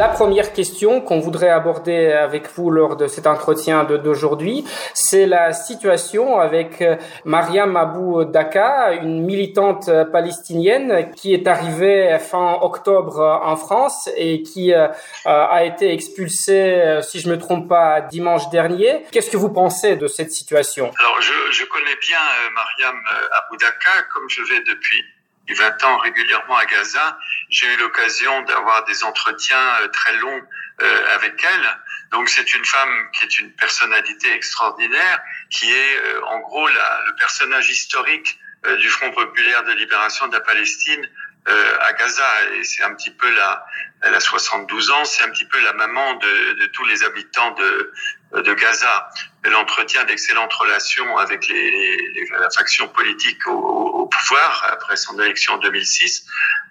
La 0.00 0.08
première 0.08 0.54
question 0.54 1.02
qu'on 1.02 1.20
voudrait 1.20 1.50
aborder 1.50 2.10
avec 2.10 2.48
vous 2.54 2.70
lors 2.70 2.96
de 2.96 3.06
cet 3.06 3.26
entretien 3.26 3.84
d'aujourd'hui, 3.84 4.64
c'est 4.94 5.26
la 5.26 5.52
situation 5.52 6.40
avec 6.40 6.80
euh, 6.80 6.96
Mariam 7.26 7.76
Abou 7.76 8.24
Daka, 8.24 8.94
une 8.94 9.22
militante 9.22 9.90
palestinienne 10.10 11.12
qui 11.14 11.34
est 11.34 11.46
arrivée 11.46 12.18
fin 12.18 12.56
octobre 12.62 13.20
en 13.44 13.56
France 13.56 14.08
et 14.16 14.40
qui 14.40 14.72
euh, 14.72 14.88
a 15.26 15.64
été 15.64 15.92
expulsée, 15.92 17.00
si 17.02 17.20
je 17.20 17.28
me 17.28 17.36
trompe 17.36 17.68
pas, 17.68 18.00
dimanche 18.00 18.48
dernier. 18.48 19.04
Qu'est-ce 19.12 19.30
que 19.30 19.36
vous 19.36 19.52
pensez 19.52 19.96
de 19.96 20.06
cette 20.06 20.32
situation? 20.32 20.90
Alors, 20.98 21.20
je, 21.20 21.64
connais 21.66 21.96
bien 22.00 22.16
euh, 22.16 22.50
Mariam 22.54 22.96
Abou 23.32 23.58
Daka, 23.58 24.00
comme 24.14 24.30
je 24.30 24.40
vais 24.44 24.60
depuis 24.60 25.04
20 25.52 25.84
ans 25.84 25.98
régulièrement 25.98 26.56
à 26.56 26.64
Gaza, 26.64 27.18
j'ai 27.50 27.66
eu 27.66 27.76
l'occasion 27.76 28.42
d'avoir 28.42 28.84
des 28.84 29.02
entretiens 29.04 29.66
euh, 29.82 29.88
très 29.88 30.14
longs 30.14 30.42
euh, 30.82 31.14
avec 31.14 31.44
elle. 31.44 31.78
Donc 32.12 32.28
c'est 32.28 32.54
une 32.54 32.64
femme 32.64 33.10
qui 33.12 33.24
est 33.24 33.38
une 33.40 33.52
personnalité 33.52 34.32
extraordinaire, 34.32 35.20
qui 35.50 35.70
est 35.70 35.96
euh, 35.96 36.24
en 36.26 36.38
gros 36.40 36.68
la, 36.68 37.02
le 37.06 37.14
personnage 37.16 37.68
historique 37.68 38.38
du 38.78 38.90
Front 38.90 39.10
populaire 39.12 39.64
de 39.64 39.72
libération 39.72 40.28
de 40.28 40.34
la 40.34 40.40
Palestine 40.40 41.08
à 41.46 41.92
Gaza. 41.94 42.50
Et 42.54 42.64
c'est 42.64 42.82
un 42.82 42.94
petit 42.94 43.10
peu 43.10 43.30
la, 43.34 43.64
elle 44.02 44.14
a 44.14 44.20
72 44.20 44.90
ans, 44.90 45.04
c'est 45.04 45.22
un 45.24 45.30
petit 45.30 45.44
peu 45.44 45.60
la 45.62 45.72
maman 45.74 46.14
de, 46.14 46.52
de 46.60 46.66
tous 46.66 46.84
les 46.84 47.02
habitants 47.04 47.50
de, 47.52 47.92
de 48.32 48.54
Gaza. 48.54 49.10
Elle 49.44 49.54
entretient 49.54 50.04
d'excellentes 50.04 50.52
relations 50.54 51.18
avec 51.18 51.48
les, 51.48 51.70
les, 51.70 52.28
la 52.38 52.50
faction 52.50 52.88
politique 52.88 53.46
au, 53.46 53.52
au, 53.52 54.06
pouvoir 54.06 54.68
après 54.72 54.96
son 54.96 55.18
élection 55.20 55.54
en 55.54 55.58
2006, 55.58 56.26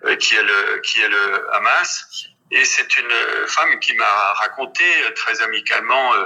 euh, 0.05 0.15
qui, 0.15 0.35
est 0.35 0.43
le, 0.43 0.79
qui 0.81 1.01
est 1.01 1.09
le 1.09 1.55
Hamas. 1.55 2.27
Et 2.51 2.65
c'est 2.65 2.97
une 2.97 3.47
femme 3.47 3.79
qui 3.79 3.93
m'a 3.93 4.33
raconté 4.33 4.83
très 5.15 5.41
amicalement 5.41 6.13
euh, 6.15 6.25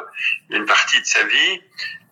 une 0.50 0.66
partie 0.66 1.02
de 1.02 1.06
sa 1.06 1.24
vie. 1.24 1.62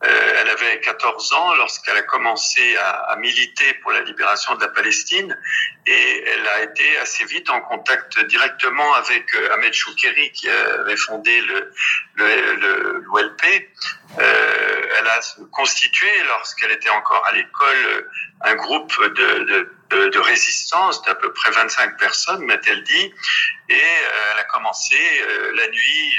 Euh, 0.04 0.34
elle 0.40 0.50
avait 0.50 0.80
14 0.80 1.34
ans 1.34 1.54
lorsqu'elle 1.56 1.98
a 1.98 2.02
commencé 2.02 2.76
à, 2.78 3.16
militer 3.18 3.76
pour 3.84 3.92
la 3.92 4.02
libération 4.02 4.56
de 4.56 4.62
la 4.62 4.70
Palestine 4.70 5.38
et 5.86 6.24
elle 6.28 6.48
a 6.48 6.64
été 6.64 6.98
assez 6.98 7.24
vite 7.26 7.52
en 7.52 7.62
contact 7.62 8.20
directement 8.26 8.96
avec 8.96 9.36
euh, 9.36 9.54
Ahmed 9.54 9.74
Choukeri 9.74 10.32
qui 10.32 10.50
avait 10.50 10.98
fondé 10.98 11.42
le, 11.42 11.72
l'OLP. 12.16 13.44
Euh, 14.20 14.82
elle 14.98 15.08
a 15.08 15.20
constitué, 15.52 16.10
lorsqu'elle 16.30 16.72
était 16.72 16.90
encore 16.90 17.24
à 17.28 17.34
l'école, 17.34 18.10
un 18.42 18.56
groupe 18.56 19.00
de, 19.04 19.44
de, 19.44 19.72
de 19.96 20.20
résistance 20.20 21.02
d'à 21.04 21.16
peu 21.16 21.32
près 21.34 21.52
25 21.52 21.98
personnes, 21.98 22.46
m'a-t-elle 22.46 22.84
dit, 22.84 23.14
et 23.70 23.76
euh, 23.76 24.32
elle 24.34 24.40
a 24.40 24.44
commencé 24.46 24.96
euh, 24.98 25.52
la 25.56 25.68
nuit 25.68 26.14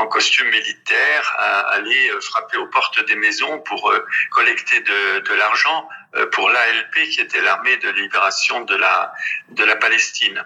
en 0.00 0.06
costume 0.06 0.48
militaire 0.48 1.34
à 1.38 1.60
aller 1.72 2.10
euh, 2.10 2.20
frapper 2.20 2.56
aux 2.56 2.66
portes 2.66 3.04
des 3.06 3.16
maisons 3.16 3.60
pour 3.60 3.90
euh, 3.90 4.04
collecter 4.32 4.80
de, 4.80 5.20
de 5.20 5.34
l'argent 5.34 5.88
euh, 6.16 6.26
pour 6.30 6.48
l'ALP 6.48 7.08
qui 7.10 7.20
était 7.20 7.40
l'armée 7.40 7.76
de 7.76 7.90
libération 7.90 8.62
de 8.62 8.76
la 8.76 9.12
de 9.50 9.64
la 9.64 9.76
Palestine. 9.76 10.42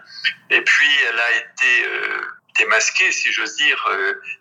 Et 0.50 0.60
puis 0.60 0.90
elle 1.08 1.20
a 1.20 1.30
été 1.36 1.88
démasquée, 2.58 3.10
si 3.10 3.32
j'ose 3.32 3.56
dire. 3.56 3.88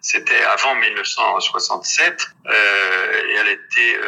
C'était 0.02 0.44
avant 0.44 0.76
1967 0.76 2.28
et 2.46 3.36
elle 3.38 3.48
a 3.48 3.52
été 3.52 4.00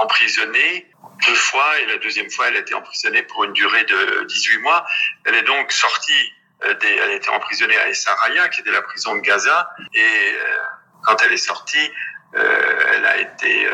emprisonnée 0.00 0.90
deux 1.26 1.34
fois 1.34 1.78
et 1.80 1.86
la 1.86 1.98
deuxième 1.98 2.30
fois 2.30 2.48
elle 2.48 2.56
a 2.56 2.60
été 2.60 2.74
emprisonnée 2.74 3.22
pour 3.22 3.44
une 3.44 3.52
durée 3.52 3.84
de 3.84 4.24
18 4.24 4.58
mois. 4.58 4.86
Elle 5.24 5.34
est 5.34 5.42
donc 5.42 5.72
sortie 5.72 6.32
euh, 6.64 6.74
elle 6.82 7.12
était 7.12 7.28
emprisonnée 7.30 7.76
à 7.76 7.88
Essaouira, 7.88 8.48
qui 8.48 8.60
était 8.60 8.70
la 8.70 8.82
prison 8.82 9.14
de 9.14 9.20
Gaza, 9.20 9.70
et 9.92 10.00
euh, 10.00 10.56
quand 11.02 11.20
elle 11.22 11.32
est 11.32 11.36
sortie, 11.36 11.90
euh, 12.34 12.92
elle 12.94 13.04
a 13.06 13.18
été 13.18 13.68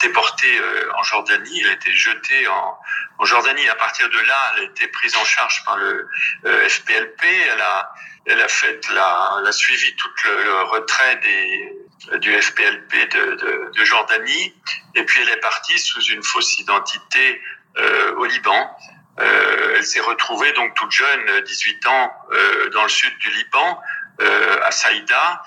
déportée 0.00 0.60
en 0.94 1.02
Jordanie, 1.02 1.62
elle 1.62 1.70
a 1.70 1.72
été 1.72 1.92
jetée 1.92 2.46
en, 2.48 2.78
en, 3.18 3.24
Jordanie. 3.24 3.66
À 3.68 3.74
partir 3.74 4.08
de 4.10 4.18
là, 4.18 4.52
elle 4.54 4.62
a 4.62 4.64
été 4.66 4.86
prise 4.88 5.16
en 5.16 5.24
charge 5.24 5.64
par 5.64 5.78
le 5.78 6.08
FPLP. 6.44 7.24
Elle 7.24 7.60
a, 7.60 7.94
elle 8.26 8.40
a 8.40 8.48
fait 8.48 8.86
la, 8.90 9.36
elle 9.40 9.46
a 9.46 9.52
suivi 9.52 9.96
tout 9.96 10.10
le, 10.24 10.44
le 10.44 10.62
retrait 10.64 11.16
des, 11.16 11.76
du 12.20 12.40
FPLP 12.40 12.92
de, 13.12 13.34
de, 13.34 13.70
de, 13.76 13.84
Jordanie. 13.84 14.54
Et 14.94 15.04
puis 15.04 15.20
elle 15.22 15.30
est 15.30 15.40
partie 15.40 15.78
sous 15.78 16.02
une 16.02 16.22
fausse 16.22 16.58
identité 16.58 17.40
euh, 17.78 18.14
au 18.16 18.24
Liban. 18.24 18.76
Euh, 19.18 19.74
elle 19.76 19.84
s'est 19.84 20.00
retrouvée 20.00 20.52
donc 20.52 20.74
toute 20.74 20.92
jeune, 20.92 21.40
18 21.44 21.86
ans, 21.86 22.12
euh, 22.32 22.70
dans 22.70 22.82
le 22.82 22.88
sud 22.88 23.16
du 23.18 23.30
Liban, 23.30 23.80
euh, 24.20 24.60
à 24.62 24.70
Saïda, 24.70 25.42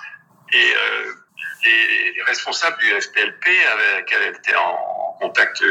et 0.52 0.74
les, 1.64 2.14
les, 2.14 2.24
responsables 2.24 2.78
du 2.80 2.90
FPLP 3.00 3.48
avec 3.74 4.06
qui 4.08 4.16
elle 4.16 4.36
était 4.36 4.56
en 4.56 5.18
contact 5.20 5.64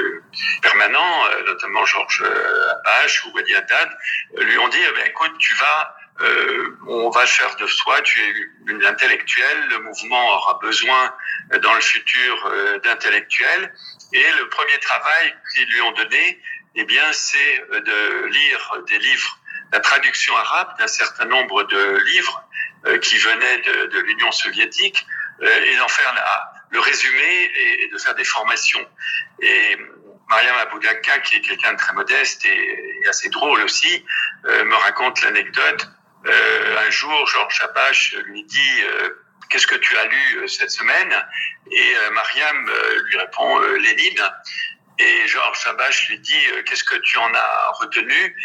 permanent, 0.62 1.24
notamment 1.46 1.84
Georges 1.84 2.22
Abache 2.22 3.24
ou 3.24 3.32
Wadi 3.34 3.56
Haddad, 3.56 3.90
lui 4.36 4.58
ont 4.58 4.68
dit 4.68 4.78
eh 4.88 4.92
bien, 4.92 5.04
écoute, 5.06 5.32
tu 5.38 5.54
vas 5.54 5.96
euh, 6.20 6.78
on 6.87 7.11
va 7.11 7.26
faire 7.26 7.54
de 7.57 7.66
toi, 7.66 8.00
tu 8.02 8.20
es 8.20 8.72
une 8.72 8.85
intellectuelle, 8.85 9.68
le 9.70 9.78
mouvement 9.81 10.37
aura 10.37 10.59
besoin 10.61 11.14
dans 11.62 11.74
le 11.74 11.81
futur 11.81 12.52
d'intellectuels. 12.83 13.72
Et 14.12 14.24
le 14.38 14.48
premier 14.48 14.78
travail 14.78 15.35
qu'ils 15.54 15.68
lui 15.68 15.81
ont 15.83 15.92
donné, 15.92 16.40
eh 16.74 16.85
bien, 16.85 17.12
c'est 17.12 17.64
euh, 17.72 17.81
de 17.81 18.26
lire 18.26 18.83
des 18.87 18.98
livres, 18.98 19.38
la 19.72 19.81
traduction 19.81 20.37
arabe 20.37 20.78
d'un 20.78 20.87
certain 20.87 21.24
nombre 21.24 21.64
de 21.64 21.98
livres 22.12 22.44
euh, 22.87 22.98
qui 22.98 23.18
venaient 23.18 23.59
de, 23.59 23.87
de 23.87 23.98
l'Union 24.00 24.31
soviétique 24.33 25.04
euh, 25.42 25.61
et 25.64 25.76
d'en 25.76 25.88
faire 25.88 26.14
la, 26.14 26.52
le 26.70 26.81
résumé 26.81 27.50
et, 27.54 27.88
de 27.92 27.98
faire 27.98 28.14
des 28.14 28.24
formations. 28.24 28.87
Et 29.40 29.76
Mariam 30.28 30.57
Aboudaka, 30.59 31.18
qui 31.20 31.37
est 31.37 31.40
quelqu'un 31.40 31.72
de 31.72 31.78
très 31.78 31.92
modeste 31.94 32.44
et 32.44 33.09
assez 33.09 33.28
drôle 33.31 33.62
aussi, 33.62 34.04
me 34.44 34.74
raconte 34.74 35.22
l'anecdote. 35.22 35.88
Un 36.24 36.90
jour, 36.90 37.26
Georges 37.26 37.54
Chapache 37.54 38.14
lui 38.26 38.44
dit 38.44 38.83
Qu'est-ce 39.48 39.66
que 39.66 39.76
tu 39.76 39.96
as 39.96 40.04
lu 40.04 40.48
cette 40.48 40.70
semaine? 40.70 41.26
Et 41.70 41.94
Mariam 42.12 42.70
lui 43.07 43.18
répond 43.18 43.59
Lénine. 43.61 44.31
Et 44.98 45.28
Georges 45.28 45.59
Sabache 45.59 46.09
lui 46.09 46.18
dit 46.18 46.46
euh, 46.52 46.62
qu'est-ce 46.64 46.85
que 46.85 46.96
tu 46.96 47.18
en 47.18 47.33
as 47.33 47.70
retenu? 47.81 48.37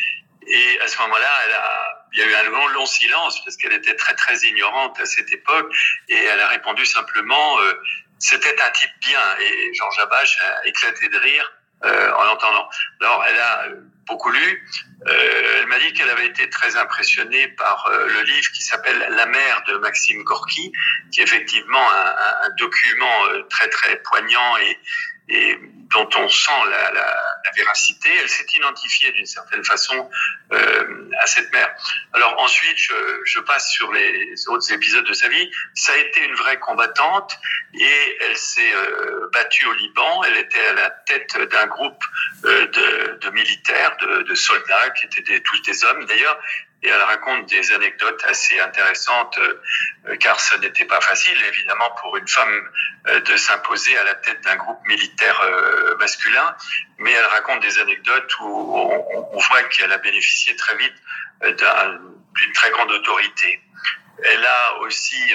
Et 0.45 0.79
à 0.81 0.87
ce 0.87 0.97
moment-là, 0.99 1.97
il 2.11 2.19
y 2.19 2.23
a 2.23 2.27
eu 2.27 2.33
un 2.33 2.43
long, 2.43 2.67
long 2.67 2.85
silence 2.85 3.43
parce 3.43 3.57
qu'elle 3.57 3.73
était 3.73 3.95
très 3.95 4.13
très 4.13 4.37
ignorante 4.45 4.99
à 4.99 5.05
cette 5.05 5.31
époque 5.31 5.73
et 6.09 6.17
elle 6.17 6.39
a 6.39 6.47
répondu 6.49 6.85
simplement 6.85 7.59
euh, 7.61 7.73
c'était 8.19 8.61
un 8.61 8.69
type 8.71 8.91
bien. 8.99 9.37
Et 9.39 9.73
Georges 9.73 9.99
Abache 9.99 10.37
a 10.41 10.67
éclaté 10.67 11.09
de 11.09 11.17
rire 11.17 11.51
euh, 11.85 12.11
en 12.13 12.23
l'entendant. 12.23 12.69
Alors 13.01 13.23
elle 13.27 13.39
a 13.39 13.65
beaucoup 14.07 14.31
lu. 14.31 14.67
Euh, 15.07 15.59
elle 15.59 15.67
m'a 15.67 15.79
dit 15.79 15.93
qu'elle 15.93 16.09
avait 16.09 16.27
été 16.27 16.49
très 16.49 16.75
impressionnée 16.77 17.47
par 17.49 17.87
euh, 17.87 18.07
le 18.07 18.21
livre 18.23 18.51
qui 18.53 18.63
s'appelle 18.63 19.07
La 19.11 19.25
mer 19.25 19.63
de 19.67 19.77
Maxime 19.77 20.23
Gorky, 20.23 20.71
qui 21.11 21.21
est 21.21 21.23
effectivement 21.23 21.91
un, 21.91 22.45
un 22.47 22.49
document 22.57 23.23
très 23.49 23.69
très 23.69 23.97
poignant 23.97 24.57
et, 24.57 24.77
et 25.29 25.57
dont 25.93 26.09
on 26.15 26.27
sent 26.27 26.51
la, 26.69 26.91
la, 26.91 27.23
la 27.45 27.51
véracité. 27.55 28.09
Elle 28.19 28.29
s'est 28.29 28.45
identifiée 28.55 29.11
d'une 29.11 29.25
certaine 29.25 29.63
façon 29.63 30.09
euh, 30.51 31.09
à 31.19 31.27
cette 31.27 31.51
mère. 31.53 31.73
Alors 32.13 32.35
ensuite, 32.39 32.77
je, 32.77 32.93
je, 33.25 33.39
passe 33.41 33.69
sur 33.71 33.91
les 33.93 34.35
autres 34.47 34.71
épisodes 34.73 35.05
de 35.05 35.13
sa 35.13 35.27
vie. 35.29 35.51
Ça 35.75 35.93
a 35.93 35.97
été 35.97 36.23
une 36.25 36.35
vraie 36.35 36.59
combattante 36.59 37.37
et 37.73 38.17
elle 38.21 38.37
s'est 38.37 38.73
euh, 38.75 39.29
battue 39.31 39.65
au 39.65 39.73
Liban. 39.73 40.23
Elle 40.23 40.37
était 40.37 40.65
à 40.67 40.73
la 40.73 40.89
tête 40.89 41.37
d'un 41.51 41.67
groupe 41.67 42.03
euh, 42.45 42.67
de, 42.67 43.19
de, 43.21 43.29
militaires, 43.29 43.95
de, 44.01 44.23
de, 44.23 44.35
soldats 44.35 44.89
qui 44.91 45.05
étaient 45.05 45.21
des, 45.21 45.41
tous 45.43 45.61
des 45.61 45.83
hommes 45.85 46.05
d'ailleurs 46.05 46.39
et 46.83 46.89
elle 46.89 47.01
raconte 47.01 47.45
des 47.47 47.71
anecdotes 47.71 48.23
assez 48.27 48.59
intéressantes, 48.59 49.37
euh, 49.37 50.17
car 50.17 50.39
ce 50.39 50.55
n'était 50.57 50.83
pas 50.85 50.99
facile, 50.99 51.37
évidemment, 51.47 51.89
pour 52.01 52.17
une 52.17 52.27
femme 52.27 52.69
euh, 53.07 53.19
de 53.21 53.37
s'imposer 53.37 53.97
à 53.97 54.03
la 54.03 54.15
tête 54.15 54.41
d'un 54.41 54.57
groupe 54.57 54.85
militaire 54.85 55.39
euh, 55.41 55.95
masculin, 55.97 56.55
mais 56.97 57.11
elle 57.11 57.25
raconte 57.25 57.61
des 57.61 57.79
anecdotes 57.79 58.31
où 58.41 58.75
on, 58.75 59.29
on 59.33 59.39
voit 59.39 59.63
qu'elle 59.63 59.93
a 59.93 59.97
bénéficié 59.97 60.55
très 60.55 60.75
vite 60.75 60.95
d'une 61.41 62.53
très 62.53 62.69
grande 62.71 62.91
autorité. 62.91 63.61
Elle 64.23 64.45
a 64.45 64.75
aussi 64.79 65.33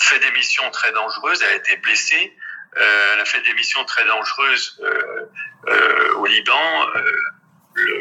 fait 0.00 0.18
des 0.18 0.30
missions 0.32 0.68
très 0.70 0.90
dangereuses, 0.92 1.42
elle 1.42 1.52
a 1.52 1.54
été 1.56 1.76
blessée, 1.76 2.36
elle 2.74 3.20
a 3.20 3.24
fait 3.24 3.40
des 3.42 3.54
missions 3.54 3.84
très 3.84 4.04
dangereuses 4.06 4.82
au 6.16 6.26
Liban 6.26 6.88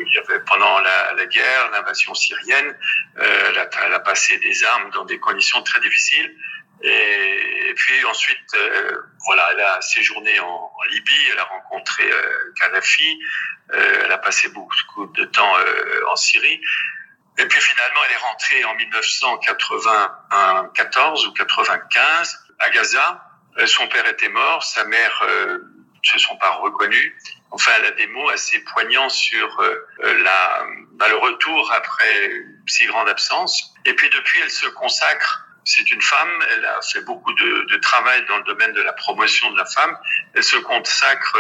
il 0.08 0.14
y 0.14 0.18
avait 0.18 0.40
pendant 0.42 0.80
la, 0.80 1.26
guerre, 1.26 1.72
l'invasion 1.72 2.14
syrienne, 2.14 2.78
euh, 3.20 3.66
elle, 3.86 3.94
a, 3.94 4.00
passé 4.00 4.38
des 4.40 4.64
armes 4.64 4.90
dans 4.92 5.06
des 5.06 5.20
conditions 5.20 5.62
très 5.64 5.80
difficiles. 5.80 6.36
Et, 6.82 7.74
puis 7.76 8.06
ensuite, 8.06 8.54
euh, 8.56 9.02
voilà, 9.26 9.50
elle 9.52 9.62
a 9.62 9.82
séjourné 9.82 10.40
en, 10.40 10.72
Libye, 10.90 11.30
elle 11.32 11.40
a 11.40 11.44
rencontré 11.44 12.10
euh, 12.10 12.54
Kadhafi, 12.60 13.20
elle 13.72 14.12
a 14.12 14.18
passé 14.18 14.50
beaucoup 14.50 15.06
de 15.08 15.26
temps 15.26 15.56
en 16.10 16.16
Syrie. 16.16 16.60
Et 17.38 17.46
puis 17.46 17.62
finalement, 17.62 18.00
elle 18.06 18.14
est 18.14 18.18
rentrée 18.18 18.64
en 18.64 18.74
1994 18.76 21.28
ou 21.28 21.34
95 21.34 22.40
à 22.58 22.72
Gaza. 22.72 23.24
Son 23.68 23.88
père 23.88 24.08
était 24.08 24.30
mort, 24.30 24.64
sa 24.64 24.86
mère 24.86 25.24
se 26.04 26.20
sont 26.20 26.38
pas 26.38 26.52
reconnus. 26.52 27.14
Enfin, 27.52 27.72
elle 27.78 27.86
a 27.86 27.92
des 27.92 28.08
mots 28.08 28.30
assez 28.30 28.60
poignants 28.60 29.10
sur 29.10 29.62
la, 30.02 30.66
bah, 30.94 31.08
le 31.10 31.18
retour 31.18 31.72
après 31.74 32.32
si 32.68 32.86
grande 32.86 33.10
absence. 33.10 33.74
Et 33.86 33.94
puis 33.94 34.10
depuis, 34.10 34.40
elle 34.42 34.52
se 34.52 34.68
consacre 34.68 35.50
c'est 35.70 35.92
une 35.92 36.02
femme, 36.02 36.44
elle 36.52 36.66
a 36.66 36.82
fait 36.82 37.02
beaucoup 37.02 37.34
de, 37.34 37.68
de, 37.70 37.78
travail 37.78 38.26
dans 38.28 38.38
le 38.38 38.44
domaine 38.44 38.74
de 38.74 38.82
la 38.82 38.94
promotion 38.94 39.52
de 39.52 39.58
la 39.58 39.66
femme. 39.66 39.96
Elle 40.34 40.44
se 40.44 40.58
consacre, 40.58 41.38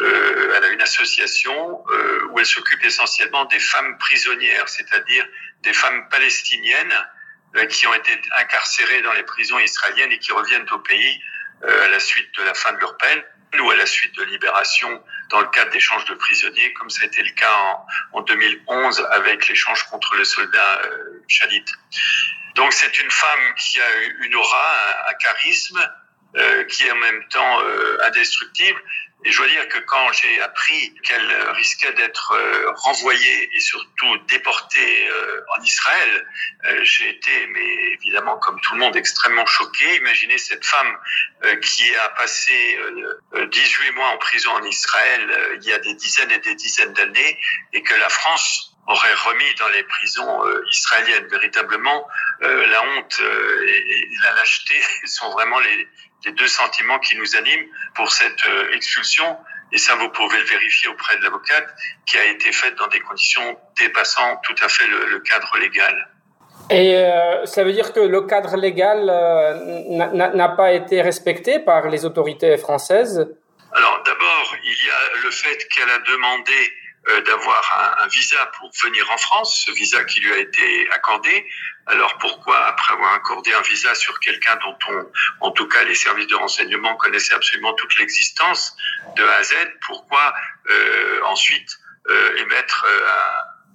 euh, 0.00 0.54
elle 0.56 0.64
a 0.64 0.68
une 0.68 0.82
association 0.82 1.84
euh, 1.92 2.28
où 2.30 2.40
elle 2.40 2.46
s'occupe 2.46 2.84
essentiellement 2.84 3.44
des 3.44 3.60
femmes 3.60 3.96
prisonnières, 3.98 4.68
c'est-à-dire 4.68 5.26
des 5.62 5.72
femmes 5.72 6.08
palestiniennes 6.08 6.94
euh, 7.56 7.66
qui 7.66 7.86
ont 7.86 7.94
été 7.94 8.20
incarcérées 8.38 9.02
dans 9.02 9.12
les 9.12 9.22
prisons 9.22 9.58
israéliennes 9.58 10.12
et 10.12 10.18
qui 10.18 10.32
reviennent 10.32 10.68
au 10.72 10.78
pays 10.78 11.22
euh, 11.62 11.84
à 11.84 11.88
la 11.88 12.00
suite 12.00 12.34
de 12.38 12.42
la 12.42 12.54
fin 12.54 12.72
de 12.72 12.78
leur 12.78 12.96
peine 12.96 13.22
ou 13.60 13.70
à 13.70 13.76
la 13.76 13.86
suite 13.86 14.14
de 14.16 14.24
libération 14.24 15.02
dans 15.30 15.40
le 15.40 15.48
cadre 15.48 15.70
d'échanges 15.70 16.04
de 16.06 16.14
prisonniers, 16.14 16.72
comme 16.74 16.90
ça 16.90 17.02
a 17.02 17.06
été 17.06 17.22
le 17.22 17.30
cas 17.30 17.52
en, 17.52 18.18
en 18.18 18.22
2011 18.22 19.06
avec 19.10 19.48
l'échange 19.48 19.82
contre 19.84 20.16
le 20.16 20.24
soldat 20.24 20.80
euh, 20.84 21.22
Chalit. 21.28 21.64
Donc 22.54 22.72
c'est 22.72 22.98
une 22.98 23.10
femme 23.10 23.54
qui 23.56 23.80
a 23.80 24.02
une 24.24 24.34
aura, 24.34 25.08
un, 25.08 25.14
charisme, 25.14 25.80
euh, 26.36 26.64
qui 26.64 26.84
est 26.84 26.90
en 26.90 26.96
même 26.96 27.28
temps 27.28 27.60
euh, 27.62 27.98
indestructible. 28.06 28.80
Et 29.24 29.30
je 29.30 29.38
dois 29.38 29.48
dire 29.48 29.68
que 29.68 29.78
quand 29.80 30.12
j'ai 30.12 30.40
appris 30.42 30.94
qu'elle 31.02 31.50
risquait 31.52 31.92
d'être 31.92 32.32
euh, 32.32 32.72
renvoyée 32.76 33.50
et 33.54 33.60
surtout 33.60 34.16
déportée 34.28 35.08
euh, 35.08 35.40
en 35.56 35.62
Israël, 35.62 36.26
euh, 36.64 36.80
j'ai 36.82 37.10
été, 37.10 37.46
mais 37.48 37.92
évidemment 37.94 38.36
comme 38.38 38.60
tout 38.60 38.74
le 38.74 38.80
monde, 38.80 38.96
extrêmement 38.96 39.46
choqué. 39.46 39.96
Imaginez 39.96 40.38
cette 40.38 40.64
femme 40.64 40.98
qui 41.60 41.94
a 41.96 42.08
passé 42.10 42.78
18 43.34 43.90
mois 43.92 44.08
en 44.08 44.18
prison 44.18 44.50
en 44.52 44.62
Israël 44.62 45.58
il 45.60 45.68
y 45.68 45.72
a 45.72 45.78
des 45.78 45.94
dizaines 45.94 46.30
et 46.30 46.38
des 46.38 46.54
dizaines 46.54 46.92
d'années 46.92 47.38
et 47.72 47.82
que 47.82 47.94
la 47.94 48.08
France 48.08 48.72
aurait 48.86 49.14
remis 49.14 49.54
dans 49.58 49.68
les 49.68 49.82
prisons 49.84 50.46
euh, 50.46 50.64
israéliennes. 50.70 51.26
Véritablement, 51.28 52.06
euh, 52.42 52.66
la 52.66 52.82
honte 52.82 53.18
euh, 53.20 53.66
et, 53.66 54.08
la 54.22 54.32
lâcheté 54.34 54.74
sont 55.06 55.30
vraiment 55.30 55.58
les, 55.60 55.88
les, 56.24 56.32
deux 56.32 56.48
sentiments 56.48 56.98
qui 56.98 57.16
nous 57.16 57.36
animent 57.36 57.66
pour 57.94 58.10
cette 58.10 58.42
expulsion. 58.72 59.36
Et 59.72 59.78
ça, 59.78 59.94
vous 59.96 60.08
pouvez 60.10 60.38
le 60.38 60.44
vérifier 60.44 60.88
auprès 60.88 61.16
de 61.16 61.24
l'avocate, 61.24 61.66
qui 62.06 62.18
a 62.18 62.26
été 62.26 62.52
faite 62.52 62.74
dans 62.76 62.88
des 62.88 63.00
conditions 63.00 63.58
dépassant 63.78 64.36
tout 64.42 64.54
à 64.62 64.68
fait 64.68 64.86
le, 64.86 65.06
le 65.06 65.20
cadre 65.20 65.56
légal. 65.58 66.08
Et 66.70 66.96
euh, 66.96 67.44
ça 67.44 67.64
veut 67.64 67.72
dire 67.72 67.92
que 67.92 68.00
le 68.00 68.22
cadre 68.22 68.56
légal 68.56 69.08
euh, 69.10 69.88
n'a 69.90 70.48
pas 70.48 70.72
été 70.72 71.02
respecté 71.02 71.58
par 71.58 71.88
les 71.88 72.04
autorités 72.04 72.56
françaises? 72.56 73.28
Alors 73.74 74.02
d'abord, 74.04 74.56
il 74.64 74.86
y 74.86 74.90
a 74.90 75.24
le 75.24 75.30
fait 75.30 75.68
qu'elle 75.68 75.90
a 75.90 75.98
demandé 75.98 76.52
euh, 76.52 76.81
d'avoir 77.26 77.96
un, 78.00 78.06
visa 78.06 78.46
pour 78.58 78.70
venir 78.82 79.10
en 79.10 79.16
France, 79.16 79.64
ce 79.66 79.72
visa 79.72 80.04
qui 80.04 80.20
lui 80.20 80.32
a 80.32 80.38
été 80.38 80.88
accordé. 80.92 81.46
Alors 81.86 82.16
pourquoi, 82.18 82.66
après 82.66 82.92
avoir 82.92 83.14
accordé 83.14 83.52
un 83.52 83.60
visa 83.62 83.94
sur 83.94 84.20
quelqu'un 84.20 84.56
dont 84.62 84.76
on, 84.88 85.46
en 85.48 85.50
tout 85.50 85.66
cas 85.66 85.82
les 85.82 85.96
services 85.96 86.28
de 86.28 86.36
renseignement 86.36 86.94
connaissaient 86.96 87.34
absolument 87.34 87.72
toute 87.74 87.96
l'existence 87.98 88.76
de 89.16 89.24
A 89.24 89.34
à 89.34 89.42
Z, 89.42 89.54
pourquoi 89.86 90.32
euh, 90.70 91.20
ensuite 91.24 91.76
euh, 92.08 92.36
émettre 92.36 92.86
euh, 92.88 93.08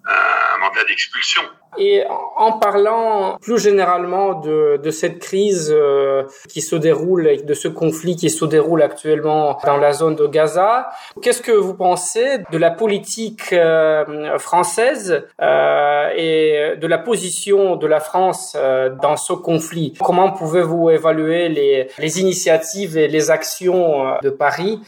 un, 0.05 0.55
un 0.55 0.57
mandat 0.59 0.85
d'expulsion? 0.85 1.43
Et 1.77 2.03
en 2.35 2.53
parlant 2.53 3.37
plus 3.41 3.59
généralement 3.59 4.35
de, 4.35 4.79
de 4.81 4.91
cette 4.91 5.19
crise 5.19 5.73
euh, 5.75 6.23
qui 6.49 6.61
se 6.61 6.75
déroule, 6.75 7.45
de 7.45 7.53
ce 7.53 7.67
conflit 7.67 8.15
qui 8.15 8.29
se 8.29 8.45
déroule 8.45 8.81
actuellement 8.81 9.57
dans 9.65 9.77
la 9.77 9.93
zone 9.93 10.15
de 10.15 10.27
Gaza, 10.27 10.89
qu'est-ce 11.21 11.41
que 11.41 11.51
vous 11.51 11.73
pensez 11.73 12.39
de 12.51 12.57
la 12.57 12.71
politique 12.71 13.53
euh, 13.53 14.37
française 14.37 15.25
euh, 15.41 16.09
et 16.15 16.75
de 16.77 16.87
la 16.87 16.97
position 16.97 17.75
de 17.75 17.87
la 17.87 17.99
France 17.99 18.55
dans 19.01 19.17
ce 19.17 19.33
conflit? 19.33 19.93
Comment 20.03 20.31
pouvez-vous 20.31 20.89
évaluer 20.89 21.49
les, 21.49 21.89
les, 21.97 22.19
initiatives 22.19 22.97
et 22.97 23.07
les 23.07 23.31
actions 23.31 24.17
de 24.21 24.29
Paris? 24.29 24.81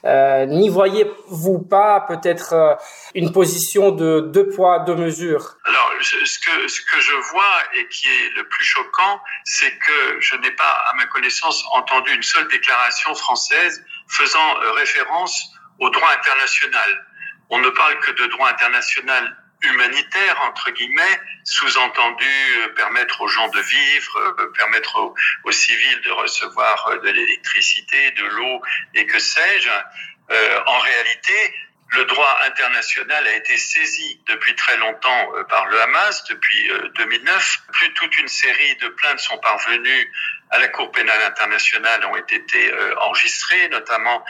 N'y 0.47 0.69
voyez-vous 0.69 1.59
pas 1.59 2.05
peut-être 2.07 2.77
une 3.15 3.31
position 3.31 3.91
de 3.91 4.21
deux 4.21 4.49
poids, 4.49 4.79
deux 4.79 4.95
mesures? 4.95 5.57
Alors, 5.65 5.89
ce 6.01 6.39
que 6.39 6.68
ce 6.69 6.81
que 6.81 6.99
je 6.99 7.13
vois 7.31 7.63
et 7.75 7.87
qui 7.87 8.07
est 8.07 8.29
le 8.35 8.47
plus 8.47 8.63
choquant, 8.63 9.21
c'est 9.43 9.77
que 9.77 10.17
je 10.21 10.35
n'ai 10.37 10.51
pas, 10.51 10.83
à 10.89 10.93
ma 10.95 11.05
connaissance, 11.07 11.63
entendu 11.71 12.13
une 12.13 12.23
seule 12.23 12.47
déclaration 12.47 13.13
française 13.15 13.83
faisant 14.07 14.61
euh, 14.61 14.71
référence 14.73 15.51
au 15.79 15.89
droit 15.89 16.11
international. 16.11 17.05
On 17.49 17.59
ne 17.59 17.69
parle 17.69 17.99
que 17.99 18.11
de 18.11 18.27
droit 18.27 18.49
international 18.49 19.35
humanitaire, 19.61 20.41
entre 20.43 20.71
guillemets, 20.71 21.21
sous-entendu 21.43 22.25
euh, 22.61 22.69
permettre 22.69 23.21
aux 23.21 23.27
gens 23.27 23.49
de 23.49 23.59
vivre, 23.59 24.35
euh, 24.39 24.51
permettre 24.57 25.13
aux, 25.43 25.51
civils 25.51 26.01
de 26.01 26.11
recevoir 26.11 26.99
de 27.03 27.09
l'électricité, 27.09 28.11
de 28.11 28.25
l'eau 28.25 28.61
et 28.93 29.05
que 29.05 29.19
sais-je. 29.19 29.69
En 30.67 30.77
réalité, 30.77 31.53
le 31.91 32.05
droit 32.05 32.39
international 32.45 33.27
a 33.27 33.35
été 33.35 33.57
saisi 33.57 34.21
depuis 34.27 34.53
très 34.55 34.77
longtemps 34.77 35.31
euh, 35.35 35.43
par 35.45 35.65
le 35.67 35.81
Hamas, 35.81 36.23
depuis 36.25 36.71
2009. 36.95 37.35
Euh, 37.35 37.71
Plus 37.71 37.93
toute 37.93 38.17
une 38.17 38.27
série 38.27 38.75
de 38.75 38.89
plaintes 38.89 39.19
sont 39.19 39.37
parvenues 39.39 40.11
à 40.51 40.59
la 40.59 40.67
Cour 40.67 40.91
pénale 40.91 41.21
internationale 41.23 42.03
ont 42.05 42.15
été 42.15 42.73
euh, 42.73 42.95
enregistrées, 43.01 43.69
notamment 43.69 44.23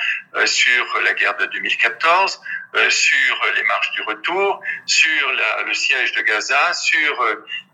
sur 0.46 1.02
la 1.02 1.14
guerre 1.14 1.38
de 1.38 1.46
2014, 1.46 2.42
sur 2.90 3.46
les 3.56 3.64
marches 3.64 3.92
du 3.92 4.02
retour, 4.02 4.62
sur 4.86 5.32
le 5.66 5.74
siège 5.74 6.12
de 6.12 6.22
Gaza, 6.22 6.74
sur 6.74 7.26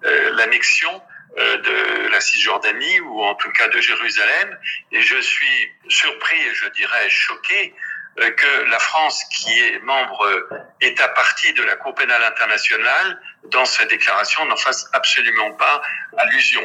l'annexion 0.03 1.01
de 1.37 2.07
la 2.09 2.21
Cisjordanie 2.21 2.99
ou 3.01 3.23
en 3.23 3.35
tout 3.35 3.51
cas 3.51 3.67
de 3.67 3.81
Jérusalem. 3.81 4.57
Et 4.91 5.01
je 5.01 5.19
suis 5.19 5.71
surpris 5.89 6.39
et 6.39 6.53
je 6.53 6.67
dirais 6.69 7.09
choqué 7.09 7.73
que 8.15 8.63
la 8.69 8.79
France, 8.79 9.23
qui 9.25 9.59
est 9.59 9.79
membre 9.79 10.25
euh, 10.25 10.49
État 10.81 11.09
partie 11.09 11.53
de 11.53 11.63
la 11.63 11.75
Cour 11.75 11.93
pénale 11.95 12.23
internationale, 12.23 13.21
dans 13.45 13.65
sa 13.65 13.85
déclaration 13.85 14.45
n'en 14.45 14.55
fasse 14.55 14.89
absolument 14.93 15.51
pas 15.53 15.81
allusion. 16.17 16.61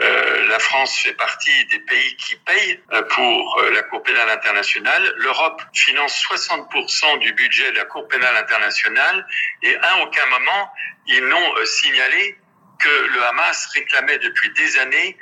Euh, 0.00 0.46
la 0.48 0.58
France 0.58 0.98
fait 0.98 1.12
partie 1.12 1.66
des 1.66 1.78
pays 1.80 2.16
qui 2.16 2.36
payent 2.36 2.80
euh, 2.92 3.02
pour 3.02 3.62
la 3.72 3.82
Cour 3.84 4.02
pénale 4.02 4.28
internationale. 4.30 5.14
L'Europe 5.18 5.62
finance 5.72 6.20
60% 6.32 7.18
du 7.20 7.32
budget 7.32 7.70
de 7.72 7.76
la 7.76 7.84
Cour 7.84 8.08
pénale 8.08 8.36
internationale 8.36 9.26
et 9.62 9.76
à 9.76 9.98
aucun 10.02 10.26
moment 10.26 10.72
ils 11.06 11.24
n'ont 11.24 11.54
signalé 11.64 12.36
que 12.78 12.88
le 12.88 13.24
Hamas 13.24 13.66
réclamait 13.74 14.18
depuis 14.18 14.50
des 14.50 14.78
années 14.78 15.16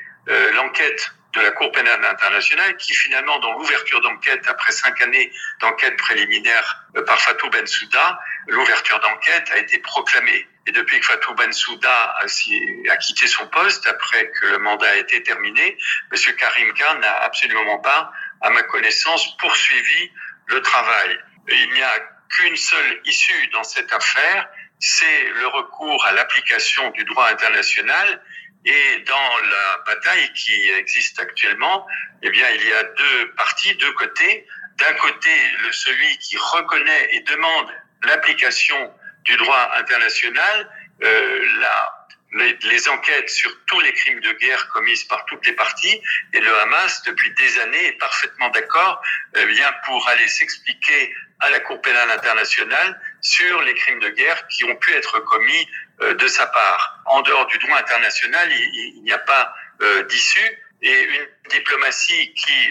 l'enquête 0.55 1.13
de 1.37 1.43
la 1.43 1.51
Cour 1.51 1.71
pénale 1.71 2.03
internationale 2.05 2.77
qui 2.79 2.95
finalement, 2.95 3.39
dans 3.41 3.53
l'ouverture 3.53 4.01
d'enquête, 4.01 4.47
après 4.49 4.73
cinq 4.73 5.01
années 5.03 5.31
d'enquête 5.61 5.97
préliminaire 5.97 6.85
euh, 6.97 7.05
par 7.05 7.21
Fatou 7.21 7.49
Bensouda, 7.51 8.19
l'ouverture 8.49 8.99
d'enquête 9.01 9.51
a 9.53 9.59
été 9.59 9.79
proclamée. 9.79 10.49
Et 10.67 10.73
depuis 10.73 10.99
que 10.99 11.07
Fatou 11.07 11.35
Bensouda 11.35 12.17
a, 12.19 12.97
quitté 12.97 13.27
son 13.27 13.47
poste, 13.49 13.87
après 13.87 14.31
que 14.31 14.47
le 14.47 14.59
mandat 14.59 14.89
a 14.89 14.97
été 14.97 15.23
terminé, 15.23 15.77
M. 16.13 16.37
Karim 16.37 16.73
Khan 16.73 16.95
n'a 17.01 17.23
absolument 17.23 17.79
pas, 17.79 18.11
à 18.41 18.51
ma 18.51 18.63
connaissance, 18.63 19.37
poursuivi 19.37 20.11
le 20.47 20.61
travail. 20.63 21.19
Il 21.49 21.71
n'y 21.73 21.83
a 21.83 22.01
qu'une 22.31 22.57
seule 22.57 23.01
issue 23.05 23.47
dans 23.49 23.63
cette 23.63 23.93
affaire, 23.93 24.49
c'est 24.81 25.29
le 25.35 25.47
recours 25.49 26.05
à 26.07 26.13
l'application 26.13 26.91
du 26.91 27.05
droit 27.05 27.29
international 27.29 28.21
et 28.67 28.99
dans 29.07 29.39
la 29.39 29.79
bataille 29.87 30.33
qui 30.33 30.71
existe 30.71 31.21
actuellement, 31.21 31.87
eh 32.23 32.31
bien, 32.31 32.49
il 32.51 32.67
y 32.67 32.73
a 32.73 32.83
deux 32.83 33.31
parties, 33.37 33.75
deux 33.77 33.93
côtés. 33.93 34.47
D'un 34.77 34.93
côté, 34.95 35.31
celui 35.71 36.19
qui 36.19 36.37
reconnaît 36.37 37.09
et 37.13 37.21
demande 37.21 37.69
l'application 38.03 38.93
du 39.25 39.37
droit 39.37 39.71
international, 39.77 40.71
euh, 41.03 41.47
la, 41.61 42.09
les, 42.33 42.59
les, 42.63 42.89
enquêtes 42.89 43.31
sur 43.31 43.51
tous 43.67 43.81
les 43.81 43.93
crimes 43.93 44.21
de 44.21 44.33
guerre 44.33 44.69
commis 44.69 44.99
par 45.09 45.25
toutes 45.27 45.47
les 45.47 45.53
parties, 45.53 46.01
et 46.33 46.41
le 46.41 46.59
Hamas, 46.61 47.03
depuis 47.05 47.33
des 47.35 47.59
années, 47.61 47.87
est 47.87 47.99
parfaitement 47.99 48.49
d'accord 48.51 49.01
eh 49.37 49.47
bien 49.47 49.73
pour 49.85 50.09
aller 50.09 50.27
s'expliquer 50.29 51.15
à 51.41 51.51
la 51.51 51.61
Cour 51.61 51.81
pénale 51.83 52.11
internationale 52.11 53.01
sur 53.21 53.63
les 53.63 53.75
crimes 53.75 54.01
de 54.01 54.09
guerre 54.11 54.47
qui 54.49 54.65
ont 54.65 54.77
pu 54.77 54.93
être 54.93 55.21
commis 55.21 55.69
de 56.01 56.27
sa 56.27 56.47
part. 56.47 57.01
En 57.07 57.23
dehors 57.23 57.47
du 57.47 57.59
droit 57.59 57.79
international, 57.79 58.49
il, 58.53 59.03
n'y 59.03 59.13
a 59.13 59.19
pas 59.19 59.55
euh, 59.83 60.03
d'issue. 60.05 60.59
et 60.83 61.03
une 61.03 61.27
diplomatie 61.51 62.35
qui 62.35 62.71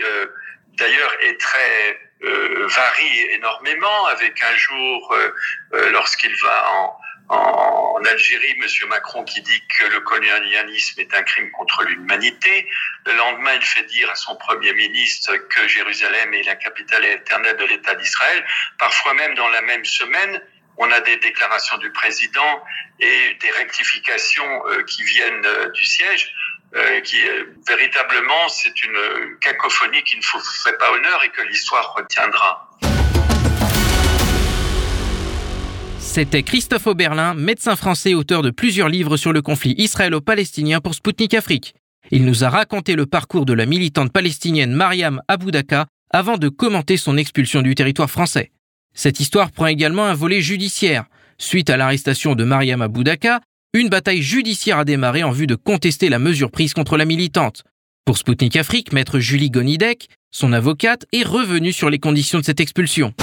d'ailleurs 0.78 1.14
est 1.22 1.40
très 1.40 2.00
varie 2.22 3.20
énormément 3.32 4.06
avec 4.08 4.42
un 4.44 4.56
jour 4.56 5.16
lorsqu'il 5.92 6.36
va 6.42 6.72
en 6.72 7.00
en, 7.30 8.02
Algérie, 8.06 8.56
M. 8.62 8.90
Macron 8.90 9.24
qui 9.24 9.42
dit 9.42 9.64
que 9.80 9.86
le 9.86 10.00
colonialisme 10.02 11.00
est 11.00 11.14
un 11.14 11.24
crime 11.24 11.50
contre 11.52 11.84
l'humanité. 11.84 12.68
Le 13.06 13.14
lendemain, 13.14 13.54
il 13.56 13.66
fait 13.66 13.84
dire 13.84 14.10
à 14.12 14.16
son 14.16 14.36
Premier 14.36 14.74
ministre 14.74 15.36
que 15.36 15.68
Jérusalem 15.68 16.34
est 16.34 16.44
la 16.44 16.56
capitale 16.56 17.06
éternelle 17.06 17.58
de 17.58 17.66
l'État 17.66 17.96
d'Israël. 17.96 18.46
Parfois 18.78 19.14
même 19.16 19.34
dans 19.36 19.50
la 19.50 19.62
même 19.62 19.86
semaine, 19.86 20.42
on 20.78 20.92
a 20.92 21.00
des 21.02 21.18
déclarations 21.18 21.78
du 21.78 21.92
président 21.92 22.64
et 23.00 23.38
des 23.42 23.52
rectifications 23.52 24.68
euh, 24.68 24.84
qui 24.84 25.04
viennent 25.04 25.46
euh, 25.46 25.72
du 25.72 25.86
siège. 25.86 26.32
Euh, 26.76 27.00
qui 27.02 27.16
véritablement 27.66 28.50
c'est 28.50 28.84
une 28.84 29.38
cacophonie 29.40 30.04
qui 30.04 30.18
ne 30.18 30.22
fait 30.22 30.78
pas 30.78 30.92
honneur 30.92 31.24
et 31.24 31.30
que 31.30 31.42
l'histoire 31.44 31.94
retiendra. 31.96 32.70
C'était 36.00 36.44
Christophe 36.44 36.88
Oberlin, 36.88 37.34
médecin 37.34 37.78
français, 37.78 38.14
auteur 38.14 38.42
de 38.42 38.50
plusieurs 38.50 38.90
livres 38.90 39.16
sur 39.16 39.32
le 39.32 39.42
conflit 39.42 39.76
israélo-palestinien 39.78 40.82
pour 40.82 40.96
Sputnik 40.96 41.34
Afrique. 41.34 41.76
Il 42.12 42.26
nous 42.26 42.44
a 42.44 42.50
raconté 42.50 42.96
le 42.96 43.06
parcours 43.06 43.46
de 43.46 43.54
la 43.54 43.66
militante 43.66 44.12
palestinienne 44.12 44.74
Mariam 44.74 45.22
Aboudaka 45.30 45.86
avant 46.12 46.38
de 46.38 46.50
commenter 46.50 46.98
son 46.98 47.18
expulsion 47.18 47.62
du 47.62 47.76
territoire 47.76 48.10
français. 48.10 48.52
Cette 48.96 49.20
histoire 49.20 49.52
prend 49.52 49.68
également 49.68 50.06
un 50.06 50.14
volet 50.14 50.42
judiciaire. 50.42 51.06
Suite 51.38 51.70
à 51.70 51.76
l'arrestation 51.76 52.34
de 52.34 52.46
Mariam 52.46 52.82
Aboudaka, 52.82 53.42
une 53.74 53.90
bataille 53.90 54.22
judiciaire 54.22 54.80
a 54.80 54.86
démarré 54.86 55.22
en 55.22 55.32
vue 55.32 55.48
de 55.48 55.56
contester 55.56 56.08
la 56.08 56.18
mesure 56.18 56.50
prise 56.50 56.74
contre 56.74 56.96
la 56.96 57.04
militante. 57.04 57.64
Pour 58.06 58.18
Sputnik 58.18 58.56
Afrique, 58.56 58.94
maître 58.94 59.20
Julie 59.20 59.50
Gonidek, 59.50 60.08
son 60.32 60.54
avocate, 60.54 61.06
est 61.12 61.24
revenue 61.24 61.74
sur 61.74 61.90
les 61.90 62.00
conditions 62.00 62.40
de 62.40 62.46
cette 62.46 62.62
expulsion. 62.62 63.14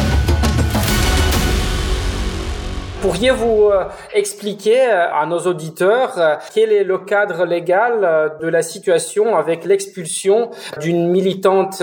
Pourriez-vous 3.03 3.71
euh, 3.71 3.85
expliquer 4.13 4.81
euh, 4.81 5.13
à 5.13 5.27
nos 5.27 5.41
auditeurs 5.41 6.17
euh, 6.19 6.37
quel 6.55 6.73
est 6.73 6.85
le 6.85 6.99
cadre 6.99 7.45
légal 7.45 8.39
de 8.41 8.47
la 8.47 8.63
situation 8.63 9.37
avec 9.37 9.65
l'expulsion 9.65 10.53
d'une 10.79 11.09
militante 11.09 11.83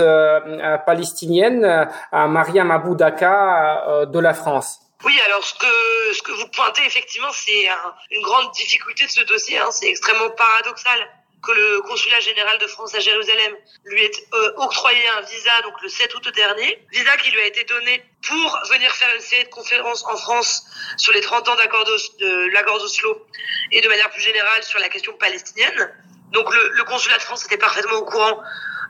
palestinienne, 0.86 1.88
Mariam 2.12 2.70
Aboudaka, 2.70 4.06
de 4.06 4.18
la 4.18 4.32
France? 4.32 4.80
Oui, 5.04 5.18
alors 5.26 5.44
ce 5.44 5.54
que 5.54 6.14
ce 6.14 6.22
que 6.22 6.32
vous 6.32 6.48
pointez 6.56 6.82
effectivement, 6.86 7.32
c'est 7.32 7.66
une 8.10 8.22
grande 8.22 8.50
difficulté 8.52 9.04
de 9.04 9.10
ce 9.10 9.24
dossier. 9.24 9.58
Hein. 9.58 9.68
c'est 9.70 9.88
extrêmement 9.88 10.30
paradoxal 10.30 10.98
que 11.42 11.52
le 11.52 11.80
consulat 11.82 12.20
général 12.20 12.58
de 12.58 12.66
France 12.66 12.94
à 12.94 13.00
Jérusalem 13.00 13.54
lui 13.84 14.04
ait 14.04 14.10
euh, 14.34 14.52
octroyé 14.56 15.08
un 15.08 15.20
visa 15.22 15.62
donc 15.62 15.80
le 15.82 15.88
7 15.88 16.14
août 16.14 16.28
dernier, 16.34 16.86
visa 16.92 17.16
qui 17.16 17.30
lui 17.30 17.40
a 17.40 17.46
été 17.46 17.64
donné 17.64 18.04
pour 18.26 18.58
venir 18.70 18.90
faire 18.92 19.14
une 19.14 19.20
série 19.20 19.44
de 19.44 19.48
conférences 19.48 20.04
en 20.04 20.16
France 20.16 20.64
sur 20.96 21.12
les 21.12 21.20
30 21.20 21.48
ans 21.48 21.56
d'accord 21.56 21.84
de 21.84 22.52
l'accord 22.52 22.78
d'Oslo 22.78 23.26
et 23.72 23.80
de 23.80 23.88
manière 23.88 24.10
plus 24.10 24.22
générale 24.22 24.62
sur 24.62 24.78
la 24.78 24.88
question 24.88 25.12
palestinienne. 25.14 25.92
Donc 26.32 26.52
le, 26.54 26.84
consulat 26.84 27.16
de 27.16 27.22
France 27.22 27.44
était 27.46 27.58
parfaitement 27.58 27.96
au 27.96 28.04
courant 28.04 28.42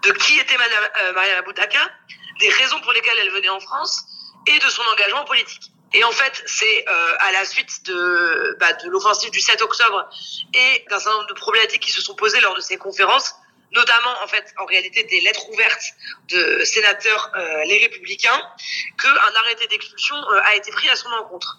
de 0.03 0.13
qui 0.13 0.39
était 0.39 0.57
Madame 0.57 0.89
euh, 1.03 1.13
Maria 1.13 1.39
Aboudaka, 1.39 1.91
des 2.41 2.49
raisons 2.49 2.81
pour 2.81 2.93
lesquelles 2.93 3.19
elle 3.21 3.31
venait 3.31 3.49
en 3.49 3.61
France 3.61 4.05
et 4.47 4.59
de 4.59 4.69
son 4.69 4.83
engagement 4.93 5.25
politique. 5.25 5.71
Et 5.93 6.05
en 6.05 6.13
fait, 6.13 6.43
c'est 6.47 6.85
euh, 6.89 7.17
à 7.19 7.33
la 7.33 7.45
suite 7.45 7.85
de, 7.85 8.57
bah, 8.61 8.69
l'offensive 8.85 9.31
du 9.31 9.41
7 9.41 9.61
octobre 9.63 10.09
et 10.55 10.85
d'un 10.89 11.01
certain 11.01 11.17
nombre 11.17 11.29
de 11.29 11.35
problématiques 11.35 11.83
qui 11.83 11.91
se 11.91 12.01
sont 12.01 12.15
posées 12.15 12.41
lors 12.41 12.55
de 12.55 12.61
ces 12.61 12.77
conférences, 12.77 13.35
notamment 13.73 14.23
en 14.23 14.29
fait 14.29 14.55
en 14.59 14.67
réalité 14.67 15.03
des 15.05 15.21
lettres 15.21 15.49
ouvertes 15.51 15.83
de 16.29 16.63
sénateurs 16.65 17.33
euh, 17.35 17.65
les 17.65 17.79
républicains, 17.79 18.41
qu'un 19.03 19.35
arrêté 19.41 19.67
d'expulsion 19.67 20.15
euh, 20.15 20.41
a 20.45 20.55
été 20.55 20.71
pris 20.71 20.89
à 20.91 20.97
son 20.97 21.11
encontre. 21.11 21.59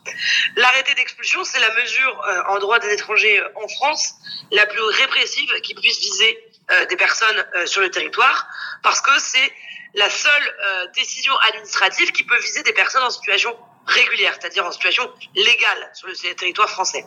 L'arrêté 0.56 0.94
d'expulsion, 0.94 1.44
c'est 1.44 1.60
la 1.60 1.74
mesure 1.76 2.22
en 2.48 2.60
droit 2.60 2.80
des 2.80 2.94
étrangers 2.94 3.44
en 3.56 3.68
France 3.68 4.14
la 4.52 4.66
plus 4.66 4.82
répressive 4.82 5.52
qui 5.62 5.74
puisse 5.76 6.00
viser 6.00 6.52
des 6.90 6.96
personnes 6.96 7.46
sur 7.66 7.82
le 7.82 7.92
territoire, 7.92 8.48
parce 8.82 9.02
que 9.02 9.12
c'est 9.20 9.54
la 9.94 10.10
seule 10.10 10.90
décision 10.96 11.38
administrative 11.50 12.14
qui 12.14 12.24
peut 12.24 12.38
viser 12.40 12.64
des 12.64 12.72
personnes 12.72 13.04
en 13.04 13.10
situation 13.10 13.58
régulière, 13.88 14.36
c'est-à-dire 14.40 14.66
en 14.66 14.72
situation 14.72 15.12
légale 15.36 15.92
sur 15.94 16.08
le 16.08 16.16
territoire 16.36 16.70
français. 16.70 17.04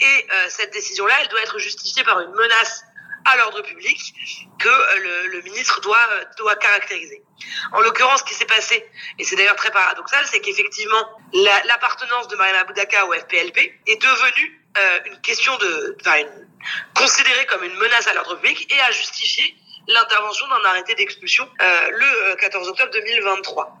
Et 0.00 0.26
euh, 0.32 0.46
cette 0.48 0.72
décision-là, 0.72 1.14
elle 1.22 1.28
doit 1.28 1.42
être 1.42 1.58
justifiée 1.58 2.04
par 2.04 2.20
une 2.20 2.32
menace 2.32 2.84
à 3.24 3.36
l'ordre 3.38 3.62
public 3.62 4.14
que 4.58 4.68
euh, 4.68 5.28
le, 5.28 5.42
ministre 5.42 5.80
doit, 5.80 5.96
euh, 6.12 6.24
doit 6.36 6.56
caractériser. 6.56 7.22
En 7.72 7.80
l'occurrence, 7.80 8.20
ce 8.20 8.24
qui 8.24 8.34
s'est 8.34 8.44
passé, 8.44 8.86
et 9.18 9.24
c'est 9.24 9.36
d'ailleurs 9.36 9.56
très 9.56 9.70
paradoxal, 9.70 10.26
c'est 10.30 10.40
qu'effectivement, 10.40 11.08
l'appartenance 11.32 12.28
de 12.28 12.36
Mariam 12.36 12.56
Aboudaka 12.56 13.06
au 13.06 13.12
FPLP 13.14 13.80
est 13.86 14.02
devenue 14.02 14.60
une 15.06 15.20
question 15.20 15.56
de, 15.58 15.96
enfin, 16.00 16.20
considérée 16.96 17.46
comme 17.46 17.62
une 17.62 17.76
menace 17.76 18.08
à 18.08 18.14
l'ordre 18.14 18.34
public 18.40 18.72
et 18.72 18.80
a 18.80 18.90
justifié 18.90 19.56
l'intervention 19.88 20.46
d'un 20.48 20.64
arrêté 20.64 20.94
d'expulsion 20.94 21.48
euh, 21.60 21.90
le 21.90 22.36
14 22.36 22.66
euh, 22.66 22.70
octobre 22.70 22.90
2023. 22.92 23.78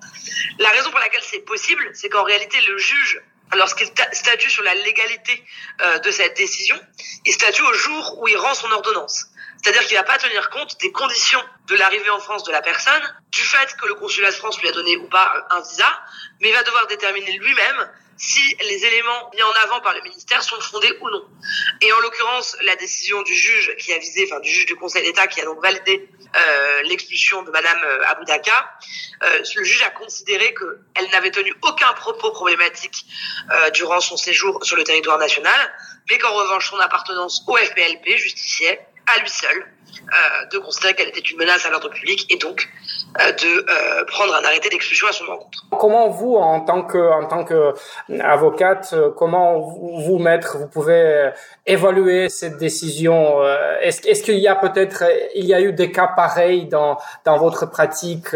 La 0.58 0.70
raison 0.70 0.90
pour 0.90 1.00
laquelle 1.00 1.22
c'est 1.22 1.40
possible, 1.40 1.90
c'est 1.94 2.08
qu'en 2.08 2.22
réalité, 2.22 2.60
le 2.62 2.78
juge 2.78 3.22
lorsqu'il 3.56 3.86
statue 4.12 4.50
sur 4.50 4.62
la 4.64 4.74
légalité 4.74 5.44
euh, 5.82 5.98
de 5.98 6.10
cette 6.10 6.36
décision, 6.36 6.78
il 7.24 7.32
statue 7.32 7.62
au 7.62 7.72
jour 7.72 8.18
où 8.20 8.28
il 8.28 8.36
rend 8.36 8.54
son 8.54 8.70
ordonnance. 8.70 9.26
C'est-à-dire 9.62 9.86
qu'il 9.86 9.96
va 9.96 10.02
pas 10.02 10.18
tenir 10.18 10.50
compte 10.50 10.78
des 10.80 10.92
conditions 10.92 11.42
de 11.68 11.76
l'arrivée 11.76 12.10
en 12.10 12.20
France 12.20 12.44
de 12.44 12.52
la 12.52 12.60
personne, 12.60 13.02
du 13.30 13.40
fait 13.40 13.74
que 13.76 13.86
le 13.86 13.94
consulat 13.94 14.30
de 14.30 14.36
France 14.36 14.60
lui 14.60 14.68
a 14.68 14.72
donné 14.72 14.96
ou 14.96 15.08
pas 15.08 15.46
un 15.50 15.60
visa, 15.60 15.86
mais 16.40 16.50
il 16.50 16.54
va 16.54 16.62
devoir 16.62 16.86
déterminer 16.86 17.32
lui-même 17.38 17.90
si 18.16 18.56
les 18.68 18.84
éléments 18.84 19.30
mis 19.34 19.42
en 19.42 19.52
avant 19.64 19.80
par 19.80 19.94
le 19.94 20.02
ministère 20.02 20.42
sont 20.42 20.60
fondés 20.60 20.92
ou 21.00 21.10
non. 21.10 21.24
Et 21.80 21.92
en 21.92 22.00
l'occurrence, 22.00 22.56
la 22.62 22.76
décision 22.76 23.22
du 23.22 23.34
juge 23.34 23.76
qui 23.76 23.92
a 23.92 23.98
visé, 23.98 24.28
enfin 24.30 24.40
du 24.40 24.50
juge 24.50 24.66
du 24.66 24.76
Conseil 24.76 25.02
d'État 25.02 25.26
qui 25.26 25.40
a 25.40 25.44
donc 25.44 25.60
validé 25.62 26.08
euh, 26.36 26.82
l'expulsion 26.84 27.42
de 27.42 27.50
Madame 27.50 27.78
euh, 27.84 28.06
Aboudaka, 28.06 28.72
euh, 29.22 29.42
le 29.56 29.64
juge 29.64 29.82
a 29.82 29.90
considéré 29.90 30.54
qu'elle 30.54 31.10
n'avait 31.10 31.30
tenu 31.30 31.54
aucun 31.62 31.92
propos 31.94 32.30
problématique 32.30 33.06
euh, 33.50 33.70
durant 33.70 34.00
son 34.00 34.16
séjour 34.16 34.64
sur 34.64 34.76
le 34.76 34.84
territoire 34.84 35.18
national, 35.18 35.74
mais 36.10 36.18
qu'en 36.18 36.32
revanche 36.32 36.70
son 36.70 36.78
appartenance 36.78 37.44
au 37.46 37.56
FPLP 37.56 38.16
justifiait 38.16 38.86
à 39.06 39.20
lui 39.20 39.28
seul 39.28 39.73
de 40.52 40.58
considérer 40.58 40.94
qu'elle 40.94 41.08
était 41.08 41.20
une 41.20 41.38
menace 41.38 41.64
à 41.66 41.70
l'ordre 41.70 41.88
public 41.90 42.26
et 42.30 42.36
donc 42.36 42.68
euh, 43.20 43.32
de 43.32 43.66
euh, 43.68 44.04
prendre 44.06 44.34
un 44.34 44.44
arrêté 44.44 44.68
d'expulsion 44.68 45.06
à 45.06 45.12
son 45.12 45.24
encontre. 45.26 45.64
Comment 45.78 46.08
vous, 46.08 46.34
en 46.34 46.60
tant 46.60 46.82
que 46.82 46.98
en 46.98 47.26
tant 47.26 47.44
que 47.44 47.74
avocate, 48.20 48.94
comment 49.16 49.60
vous, 49.60 50.18
maître, 50.18 50.58
vous 50.58 50.68
pouvez 50.68 51.30
évaluer 51.66 52.28
cette 52.28 52.56
décision 52.56 53.42
Est-ce 53.80 54.06
est-ce 54.06 54.22
qu'il 54.22 54.38
y 54.38 54.48
a 54.48 54.54
peut-être 54.54 55.04
il 55.34 55.46
y 55.46 55.54
a 55.54 55.60
eu 55.60 55.72
des 55.72 55.90
cas 55.90 56.08
pareils 56.08 56.66
dans 56.66 56.98
dans 57.24 57.38
votre 57.38 57.66
pratique 57.66 58.34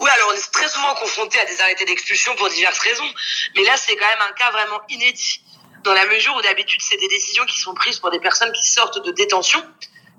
oui, 0.00 0.10
alors 0.16 0.30
on 0.32 0.36
est 0.36 0.52
très 0.52 0.66
souvent 0.66 0.94
confronté 0.94 1.38
à 1.38 1.44
des 1.44 1.60
arrêtés 1.60 1.84
d'expulsion 1.84 2.34
pour 2.34 2.48
diverses 2.48 2.80
raisons, 2.80 3.08
mais 3.54 3.62
là 3.62 3.76
c'est 3.76 3.94
quand 3.94 4.08
même 4.08 4.28
un 4.28 4.32
cas 4.32 4.50
vraiment 4.50 4.80
inédit 4.88 5.44
dans 5.84 5.94
la 5.94 6.06
mesure 6.06 6.34
où 6.36 6.42
d'habitude 6.42 6.80
c'est 6.82 6.96
des 6.96 7.08
décisions 7.08 7.44
qui 7.44 7.60
sont 7.60 7.72
prises 7.74 8.00
pour 8.00 8.10
des 8.10 8.18
personnes 8.18 8.52
qui 8.52 8.66
sortent 8.66 9.04
de 9.04 9.12
détention 9.12 9.62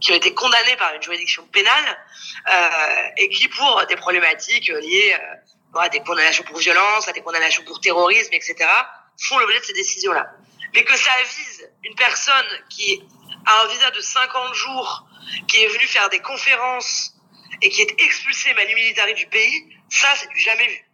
qui 0.04 0.12
ont 0.12 0.16
été 0.16 0.34
condamnés 0.34 0.76
par 0.76 0.94
une 0.94 1.02
juridiction 1.02 1.46
pénale 1.48 1.98
euh, 2.52 3.10
et 3.18 3.30
qui, 3.30 3.48
pour 3.48 3.86
des 3.88 3.96
problématiques 3.96 4.68
liées 4.68 5.16
euh, 5.18 5.80
à 5.80 5.90
des 5.90 6.02
condamnations 6.02 6.44
pour 6.44 6.58
violence, 6.58 7.08
à 7.08 7.14
des 7.14 7.22
condamnations 7.22 7.64
pour 7.64 7.80
terrorisme, 7.80 8.34
etc., 8.34 8.56
font 9.28 9.38
l'objet 9.40 9.60
de 9.60 9.66
ces 9.66 9.74
décisions-là. 9.74 10.30
Mais 10.74 10.84
que 10.84 10.98
ça 10.98 11.12
vise 11.24 11.70
une 11.84 11.96
personne 11.96 12.46
qui 12.70 13.02
a 13.46 13.64
un 13.64 13.68
visa 13.68 13.92
de 13.92 14.02
50 14.02 14.54
jours, 14.54 15.06
qui 15.48 15.64
est 15.64 15.68
venue 15.68 15.88
faire 15.88 16.10
des 16.10 16.20
conférences 16.20 17.14
et 17.62 17.70
qui 17.70 17.82
est 17.82 18.02
expulsée 18.02 18.54
manu 18.56 18.76
militari 18.76 19.14
du 19.14 19.28
pays, 19.28 19.78
ça, 19.90 20.10
c'est 20.16 20.28
du 20.30 20.40
jamais 20.40 20.68
vu. 20.68 20.86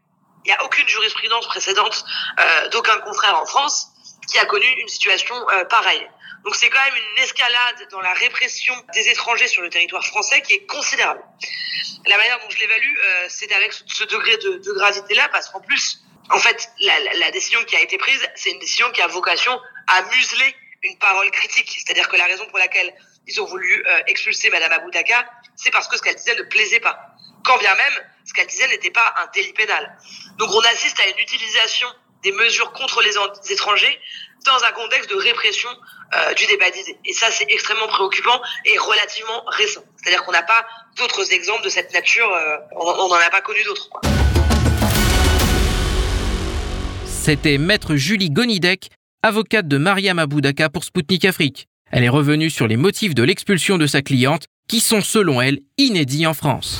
Il 0.46 0.50
n'y 0.50 0.54
a 0.54 0.64
aucune 0.64 0.88
jurisprudence 0.88 1.48
précédente 1.48 2.06
euh, 2.40 2.70
d'aucun 2.70 2.98
confrère 3.00 3.40
en 3.40 3.46
France 3.46 3.88
qui 4.32 4.38
a 4.38 4.46
connu 4.46 4.68
une 4.68 4.88
situation 4.88 5.36
euh, 5.50 5.66
pareille. 5.66 6.08
Donc 6.44 6.56
c'est 6.56 6.70
quand 6.70 6.84
même 6.84 6.96
une 6.96 7.24
escalade 7.24 7.88
dans 7.92 8.02
la 8.02 8.14
répression 8.14 8.74
des 8.94 9.10
étrangers 9.10 9.48
sur 9.48 9.62
le 9.62 9.70
territoire 9.70 10.06
français 10.06 10.42
qui 10.42 10.54
est 10.54 10.66
considérable. 10.66 11.22
La 12.06 12.18
manière 12.18 12.40
dont 12.40 12.50
je 12.50 12.58
l'évalue, 12.60 12.98
euh, 12.98 13.26
c'est 13.28 13.52
avec 13.52 13.74
ce 13.74 14.04
degré 14.06 14.38
de, 14.38 14.58
de 14.58 14.72
gravité-là, 14.74 15.30
parce 15.32 15.50
qu'en 15.50 15.60
plus, 15.60 16.02
en 16.32 16.40
fait, 16.40 16.70
la, 16.80 17.00
la, 17.16 17.32
décision 17.32 17.64
qui 17.66 17.76
a 17.76 17.82
été 17.82 17.98
prise, 17.98 18.26
c'est 18.36 18.52
une 18.52 18.60
décision 18.60 18.90
qui 18.92 19.02
a 19.02 19.08
vocation 19.08 19.60
à 19.88 20.02
museler 20.04 20.56
une 20.84 20.98
parole 20.98 21.30
critique. 21.32 21.70
C'est-à-dire 21.78 22.08
que 22.08 22.16
la 22.16 22.26
raison 22.26 22.46
pour 22.48 22.58
laquelle 22.58 22.94
ils 23.28 23.42
ont 23.42 23.46
voulu 23.46 23.84
euh, 23.86 24.02
expulser 24.08 24.50
Madame 24.50 24.72
Aboudaka, 24.72 25.30
c'est 25.56 25.72
parce 25.72 25.88
que 25.88 25.98
ce 25.98 26.02
qu'elle 26.02 26.16
disait 26.16 26.36
ne 26.36 26.44
plaisait 26.44 26.80
pas. 26.80 27.00
Quand 27.44 27.58
bien 27.58 27.74
même, 27.76 27.94
ce 28.26 28.34
qu'elle 28.34 28.48
disait 28.48 28.68
n'était 28.68 28.92
pas 28.92 29.14
un 29.18 29.28
délit 29.34 29.54
pénal. 29.54 29.98
Donc 30.38 30.50
on 30.52 30.62
assiste 30.62 31.00
à 31.00 31.08
une 31.08 31.20
utilisation 31.20 31.88
des 32.24 32.32
mesures 32.32 32.72
contre 32.74 33.02
les 33.02 33.14
étrangers 33.52 34.00
dans 34.46 34.64
un 34.64 34.72
contexte 34.72 35.10
de 35.10 35.16
répression 35.16 35.70
euh, 36.16 36.34
du 36.34 36.46
débat 36.48 36.70
d'idées. 36.72 36.98
Et 37.06 37.14
ça, 37.14 37.28
c'est 37.32 37.46
extrêmement 37.50 37.88
préoccupant 37.88 38.42
et 38.66 38.78
relativement 38.78 39.44
récent. 39.48 39.84
C'est-à-dire 39.98 40.24
qu'on 40.24 40.32
n'a 40.32 40.44
pas 40.44 40.66
d'autres 40.98 41.32
exemples 41.34 41.64
de 41.64 41.70
cette 41.70 41.94
nature, 41.94 42.32
euh, 42.34 42.58
on 42.76 43.08
n'en 43.08 43.16
a 43.16 43.30
pas 43.30 43.42
connu 43.42 43.64
d'autres. 43.64 43.90
C'était 47.06 47.58
maître 47.58 47.96
Julie 47.96 48.32
Gonidek, 48.32 48.90
avocate 49.22 49.68
de 49.68 49.78
Mariam 49.78 50.20
Aboudaka 50.20 50.70
pour 50.70 50.84
Spoutnik 50.84 51.26
Afrique. 51.26 51.68
Elle 51.92 52.04
est 52.04 52.10
revenue 52.10 52.50
sur 52.50 52.68
les 52.68 52.78
motifs 52.78 53.16
de 53.16 53.24
l'expulsion 53.24 53.78
de 53.78 53.88
sa 53.88 54.02
cliente, 54.02 54.46
qui 54.68 54.80
sont 54.80 55.02
selon 55.02 55.42
elle 55.42 55.60
inédits 55.78 56.28
en 56.28 56.34
France. 56.34 56.80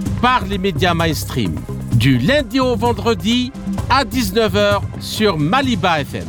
par 0.21 0.45
les 0.45 0.57
médias 0.59 0.93
mainstream. 0.93 1.55
Du 1.95 2.17
lundi 2.19 2.59
au 2.59 2.75
vendredi 2.75 3.51
à 3.89 4.05
19h 4.05 4.81
sur 4.99 5.37
Maliba 5.39 6.01
FM. 6.01 6.25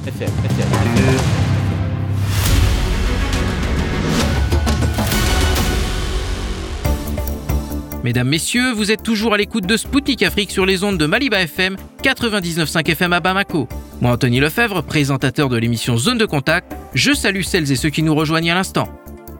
Mesdames, 8.03 8.29
Messieurs, 8.29 8.73
vous 8.73 8.91
êtes 8.91 9.03
toujours 9.03 9.35
à 9.35 9.37
l'écoute 9.37 9.67
de 9.67 9.77
Spoutnik 9.77 10.23
Afrique 10.23 10.51
sur 10.51 10.67
les 10.67 10.83
ondes 10.83 10.99
de 10.99 11.07
Maliba 11.07 11.41
FM 11.43 11.77
99.5 12.03 12.91
FM 12.91 13.13
à 13.13 13.21
Bamako. 13.21 13.69
Moi, 14.01 14.11
Anthony 14.13 14.41
Lefebvre, 14.41 14.83
présentateur 14.83 15.49
de 15.49 15.57
l'émission 15.57 15.97
Zone 15.97 16.19
de 16.19 16.27
Contact, 16.27 16.73
je 16.95 17.13
salue 17.13 17.43
celles 17.43 17.71
et 17.71 17.77
ceux 17.77 17.91
qui 17.91 18.03
nous 18.03 18.15
rejoignent 18.15 18.51
à 18.51 18.55
l'instant. 18.55 18.89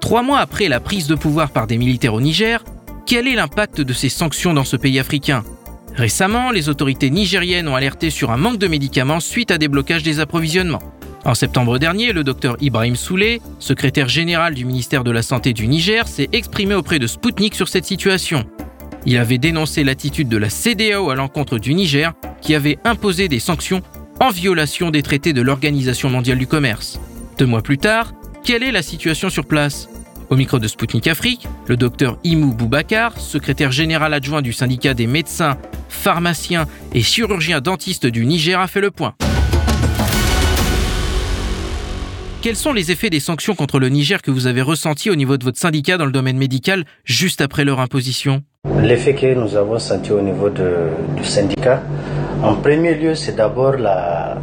Trois 0.01 0.23
mois 0.23 0.39
après 0.39 0.69
la 0.69 0.79
prise 0.79 1.07
de 1.09 1.15
pouvoir 1.15 1.51
par 1.51 1.67
des 1.67 1.79
militaires 1.79 2.15
au 2.15 2.21
Niger, 2.21 2.63
quel 3.07 3.29
est 3.29 3.35
l'impact 3.35 3.81
de 3.81 3.93
ces 3.93 4.09
sanctions 4.09 4.55
dans 4.55 4.65
ce 4.65 4.77
pays 4.77 4.99
africain? 4.99 5.45
Récemment, 5.95 6.51
les 6.51 6.69
autorités 6.69 7.11
nigériennes 7.11 7.69
ont 7.69 7.75
alerté 7.75 8.11
sur 8.11 8.31
un 8.31 8.37
manque 8.37 8.59
de 8.59 8.69
médicaments 8.69 9.21
suite 9.21 9.51
à 9.51 9.59
des 9.59 9.69
blocages 9.69 10.03
des 10.03 10.21
approvisionnements. 10.21 10.83
En 11.25 11.35
septembre 11.35 11.79
dernier, 11.79 12.13
le 12.13 12.25
docteur 12.25 12.57
Ibrahim 12.61 12.97
Soulé, 12.97 13.41
secrétaire 13.59 14.09
général 14.09 14.55
du 14.55 14.65
ministère 14.65 15.05
de 15.05 15.11
la 15.11 15.23
Santé 15.23 15.53
du 15.53 15.69
Niger, 15.69 16.09
s'est 16.09 16.29
exprimé 16.33 16.75
auprès 16.75 16.99
de 16.99 17.07
Sputnik 17.07 17.55
sur 17.55 17.69
cette 17.69 17.85
situation. 17.85 18.45
Il 19.07 19.17
avait 19.19 19.39
dénoncé 19.39 19.85
l'attitude 19.85 20.29
de 20.29 20.37
la 20.37 20.49
CDAO 20.49 21.11
à 21.11 21.15
l'encontre 21.15 21.59
du 21.59 21.75
Niger, 21.75 22.13
qui 22.41 22.55
avait 22.55 22.79
imposé 22.85 23.29
des 23.29 23.41
sanctions 23.41 23.83
en 24.21 24.31
violation 24.31 24.91
des 24.91 25.03
traités 25.03 25.33
de 25.33 25.43
l'Organisation 25.43 26.09
mondiale 26.09 26.39
du 26.39 26.47
commerce. 26.47 26.99
Deux 27.39 27.47
mois 27.47 27.63
plus 27.63 27.79
tard, 27.79 28.15
quelle 28.45 28.63
est 28.63 28.73
la 28.73 28.83
situation 28.83 29.31
sur 29.31 29.47
place? 29.47 29.89
Au 30.33 30.35
micro 30.35 30.59
de 30.59 30.67
Sputnik 30.67 31.09
Afrique, 31.09 31.47
le 31.67 31.77
docteur 31.77 32.17
Imou 32.25 32.55
Boubacar, 32.55 33.21
secrétaire 33.21 33.71
général 33.71 34.15
adjoint 34.15 34.41
du 34.41 34.55
syndicat 34.55 34.95
des 34.95 35.07
médecins, 35.07 35.59
pharmaciens 35.91 36.65
et 36.95 37.03
chirurgiens 37.03 37.61
dentistes 37.61 38.07
du 38.07 38.25
Niger, 38.25 38.59
a 38.59 38.67
fait 38.67 38.81
le 38.81 38.91
point. 38.91 39.13
Quels 42.41 42.57
sont 42.57 42.73
les 42.73 42.91
effets 42.91 43.11
des 43.11 43.21
sanctions 43.21 43.55
contre 43.55 43.79
le 43.79 43.91
Niger 43.91 44.23
que 44.23 44.31
vous 44.31 44.47
avez 44.47 44.63
ressentis 44.63 45.11
au 45.11 45.17
niveau 45.17 45.37
de 45.37 45.45
votre 45.45 45.59
syndicat 45.59 45.99
dans 45.99 46.07
le 46.07 46.13
domaine 46.13 46.39
médical 46.39 46.87
juste 47.05 47.43
après 47.43 47.67
leur 47.67 47.79
imposition? 47.81 48.43
L'effet 48.81 49.15
que 49.15 49.35
nous 49.35 49.55
avons 49.55 49.79
senti 49.79 50.13
au 50.13 50.23
niveau 50.23 50.49
du 50.49 51.25
syndicat, 51.25 51.83
en 52.43 52.55
premier 52.55 52.95
lieu, 52.95 53.15
c'est 53.15 53.37
d'abord 53.37 53.77
la, 53.77 54.39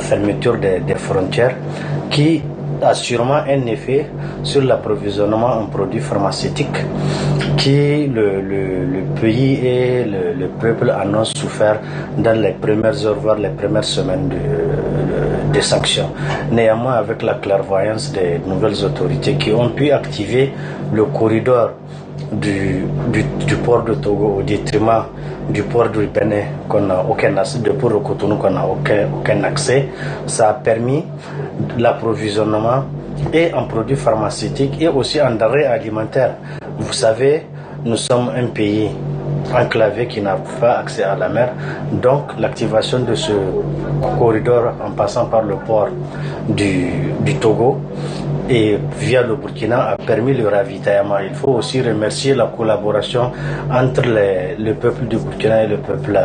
fermeture 0.00 0.58
des, 0.58 0.82
frontières 0.96 1.56
qui 2.10 2.42
a 2.82 2.94
sûrement 2.94 3.42
un 3.48 3.66
effet 3.66 4.06
sur 4.42 4.62
l'approvisionnement 4.62 5.52
en 5.60 5.66
produits 5.66 6.00
pharmaceutiques 6.00 6.84
qui 7.56 8.06
le, 8.06 9.02
pays 9.20 9.54
et 9.66 10.04
le, 10.04 10.46
peuple 10.60 10.90
en 10.92 11.14
ont 11.14 11.24
souffert 11.24 11.80
dans 12.18 12.38
les 12.38 12.52
premières 12.52 13.06
heures, 13.06 13.16
voire 13.18 13.36
les 13.38 13.48
premières 13.50 13.84
semaines 13.84 14.28
de, 15.52 15.60
sanctions. 15.60 16.10
Néanmoins, 16.50 16.94
avec 16.94 17.22
la 17.22 17.34
clairvoyance 17.34 18.12
des 18.12 18.40
nouvelles 18.46 18.84
autorités 18.84 19.34
qui 19.34 19.52
ont 19.52 19.70
pu 19.70 19.90
activer 19.92 20.52
le 20.92 21.04
corridor 21.04 21.70
du, 22.32 22.84
du, 23.12 23.56
port 23.64 23.82
de 23.84 23.94
Togo 23.94 24.36
au 24.38 24.42
détriment 24.42 25.04
du 25.50 25.62
port 25.62 25.88
du 25.90 26.06
Bénin 26.06 26.44
qu'on 26.68 26.88
aucun 27.08 27.36
accès, 27.36 27.58
de 27.58 27.70
port 27.70 27.90
de 27.90 27.96
Cotonou 27.96 28.36
qu'on 28.36 28.50
n'a 28.50 28.66
aucun, 28.66 29.06
aucun 29.18 29.42
accès, 29.44 29.88
ça 30.26 30.50
a 30.50 30.54
permis 30.54 31.04
l'approvisionnement 31.78 32.84
et 33.32 33.52
en 33.54 33.64
produits 33.64 33.96
pharmaceutiques 33.96 34.80
et 34.80 34.88
aussi 34.88 35.20
en 35.20 35.32
denrées 35.32 35.66
alimentaires. 35.66 36.34
Vous 36.78 36.92
savez, 36.92 37.46
nous 37.84 37.96
sommes 37.96 38.30
un 38.34 38.46
pays 38.46 38.90
enclavé 39.54 40.06
qui 40.06 40.20
n'a 40.20 40.36
pas 40.60 40.78
accès 40.78 41.02
à 41.02 41.14
la 41.14 41.28
mer. 41.28 41.52
Donc 41.92 42.38
l'activation 42.38 43.00
de 43.00 43.14
ce 43.14 43.32
corridor 44.18 44.72
en 44.84 44.90
passant 44.92 45.26
par 45.26 45.42
le 45.42 45.56
port 45.56 45.88
du, 46.48 46.88
du 47.20 47.34
Togo 47.36 47.80
et 48.48 48.78
via 48.98 49.22
le 49.22 49.36
Burkina 49.36 49.90
a 49.90 49.96
permis 49.96 50.34
le 50.34 50.48
ravitaillement. 50.48 51.18
Il 51.18 51.34
faut 51.34 51.52
aussi 51.52 51.80
remercier 51.80 52.34
la 52.34 52.46
collaboration 52.46 53.32
entre 53.72 54.02
le 54.06 54.72
peuple 54.74 55.06
du 55.06 55.16
Burkina 55.16 55.64
et 55.64 55.66
le 55.68 55.76
peuple 55.78 56.18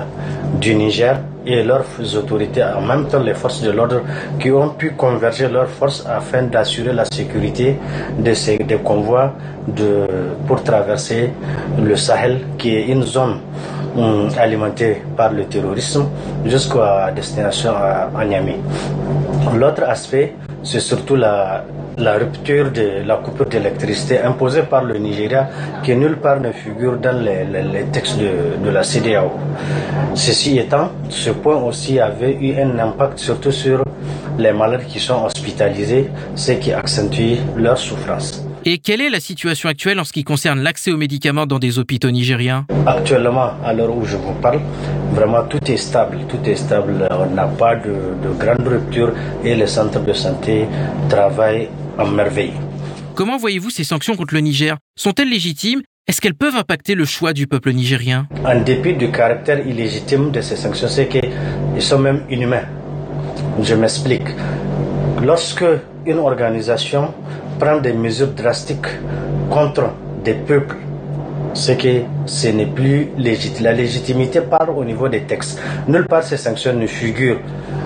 du 0.60 0.76
Niger 0.76 1.18
et 1.46 1.64
leurs 1.64 1.86
autorités, 2.18 2.64
en 2.64 2.82
même 2.82 3.08
temps 3.08 3.20
les 3.20 3.34
forces 3.34 3.62
de 3.62 3.72
l'ordre, 3.72 4.02
qui 4.40 4.52
ont 4.52 4.70
pu 4.70 4.92
converger 4.92 5.48
leurs 5.48 5.70
forces 5.70 6.06
afin 6.08 6.44
d'assurer 6.44 6.94
la 6.94 7.06
sécurité 7.06 7.78
de 8.20 8.34
ces 8.34 8.58
des 8.58 8.76
convois 8.78 9.34
pour 10.48 10.64
traverser 10.64 11.32
le 11.82 11.96
Sahel, 11.96 12.40
qui 12.58 12.76
est 12.76 12.88
une 12.88 13.04
zone 13.04 13.38
hum, 13.98 14.30
alimentée 14.38 15.02
par 15.16 15.32
le 15.32 15.46
terrorisme, 15.46 16.06
jusqu'à 16.46 17.12
destination 17.16 17.72
à, 17.72 18.10
à 18.16 18.26
Niamey. 18.26 18.58
L'autre 19.56 19.84
aspect, 19.84 20.34
c'est 20.64 20.80
surtout 20.80 21.16
la, 21.16 21.64
rupture 21.98 22.72
de 22.72 23.02
la 23.06 23.18
coupure 23.18 23.46
d'électricité 23.48 24.20
imposée 24.22 24.64
par 24.64 24.84
le 24.84 24.98
Nigeria 24.98 25.50
qui 25.84 25.96
nulle 25.96 26.18
part 26.18 26.40
ne 26.40 26.52
figure 26.52 26.98
dans 26.98 27.18
les, 27.24 27.84
textes 27.92 28.18
de, 28.20 28.64
de, 28.64 28.70
la 28.70 28.84
CDAO. 28.84 29.32
Ceci 30.16 30.58
étant, 30.60 30.90
ce 31.10 31.32
point 31.32 31.58
aussi 31.58 32.00
avait 32.00 32.34
eu 32.34 32.60
un 32.60 32.78
impact 32.80 33.20
surtout 33.20 33.52
sur 33.52 33.84
les 34.38 34.54
malades 34.54 34.86
qui 34.88 35.00
sont 35.00 35.26
hospitalisés, 35.26 36.10
ce 36.36 36.54
qui 36.54 36.72
accentue 36.72 37.38
leur 37.58 37.78
souffrance. 37.78 38.49
Et 38.66 38.78
quelle 38.80 39.00
est 39.00 39.10
la 39.10 39.22
situation 39.22 39.70
actuelle 39.70 40.00
en 40.02 40.04
ce 40.04 40.12
qui 40.12 40.26
concerne 40.26 40.60
l'accès 40.60 40.92
aux 40.92 40.98
médicaments 40.98 41.46
dans 41.46 41.60
des 41.60 41.80
hôpitaux 41.80 42.12
nigériens? 42.12 42.66
Actuellement, 42.86 43.52
à 43.64 43.72
l'heure 43.74 43.96
où 43.96 44.04
je 44.06 44.18
vous 44.18 44.34
parle, 44.34 44.60
vraiment 45.14 45.44
tout 45.44 45.64
est 45.72 45.78
stable. 45.78 46.20
Tout 46.28 46.38
est 46.46 46.56
stable. 46.56 47.08
On 47.10 47.28
n'a 47.34 47.48
pas 47.48 47.76
de, 47.78 47.94
de 48.22 48.34
grande 48.38 48.68
rupture 48.68 49.14
et 49.46 49.56
les 49.56 49.68
centres 49.68 50.02
de 50.04 50.12
santé 50.12 50.66
travaillent 51.08 51.70
en 51.98 52.08
merveille. 52.08 52.52
Comment 53.16 53.38
voyez-vous 53.38 53.70
ces 53.70 53.86
sanctions 53.86 54.16
contre 54.16 54.34
le 54.34 54.42
Niger? 54.42 54.78
Sont-elles 54.98 55.30
légitimes? 55.30 55.82
Est-ce 56.08 56.20
qu'elles 56.20 56.36
peuvent 56.36 56.56
impacter 56.56 56.96
le 56.96 57.06
choix 57.06 57.32
du 57.32 57.48
peuple 57.48 57.72
nigérien? 57.72 58.28
En 58.46 58.60
dépit 58.62 58.94
du 58.94 59.10
caractère 59.10 59.66
illégitime 59.66 60.32
de 60.32 60.42
ces 60.42 60.58
sanctions, 60.58 60.88
c'est 60.90 61.08
qu'ils 61.08 61.32
sont 61.82 62.00
même 62.00 62.26
inhumains. 62.30 62.66
Je 63.62 63.76
m'explique. 63.76 64.28
Lorsque 65.24 65.66
une 66.10 66.18
organisation 66.20 67.14
prend 67.60 67.78
des 67.80 67.94
mesures 67.94 68.30
drastiques 68.36 68.88
contre 69.52 69.92
des 70.24 70.34
peuples, 70.34 70.76
c'est 71.54 71.78
que 71.78 72.02
ce 72.26 72.48
n'est 72.48 72.66
plus 72.66 73.10
légitime. 73.18 73.64
La 73.66 73.74
légitimité 73.74 74.42
part 74.42 74.76
au 74.76 74.84
niveau 74.84 75.08
des 75.08 75.22
textes. 75.22 75.62
Nulle 75.88 76.08
part 76.08 76.24
ces 76.24 76.38
sanctions 76.38 76.74
ne 76.74 76.88
figurent 76.88 77.40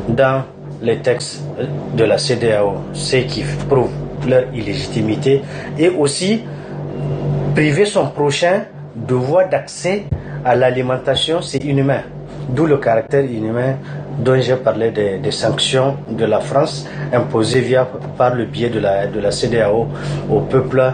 dans 0.08 0.44
les 0.82 0.98
textes 0.98 1.42
de 1.96 2.04
la 2.06 2.18
CDAO, 2.18 2.76
ce 2.94 3.18
qui 3.18 3.44
prouve 3.68 3.92
leur 4.28 4.44
illégitimité, 4.54 5.42
et 5.78 5.90
aussi 5.90 6.44
priver 7.54 7.86
son 7.86 8.08
prochain 8.08 8.64
de 8.96 9.16
voie 9.16 9.46
d'accès 9.46 10.04
à 10.46 10.56
l'alimentation, 10.56 11.42
c'est 11.42 11.64
inhumain. 11.64 12.04
D'où 12.50 12.66
le 12.66 12.78
caractère 12.78 13.26
inhumain 13.26 13.76
dont 14.20 14.40
j'ai 14.40 14.56
parlé 14.56 14.92
des, 14.92 15.32
sanctions 15.32 15.98
de 16.10 16.26
la 16.26 16.40
France 16.40 16.88
imposées 17.12 17.62
via, 17.62 17.88
par 18.18 18.36
le 18.36 18.46
biais 18.46 18.70
de 18.70 18.80
la, 18.80 19.08
de 19.08 19.20
la 19.20 19.32
CDAO 19.32 19.88
au 20.30 20.40
peuple, 20.42 20.94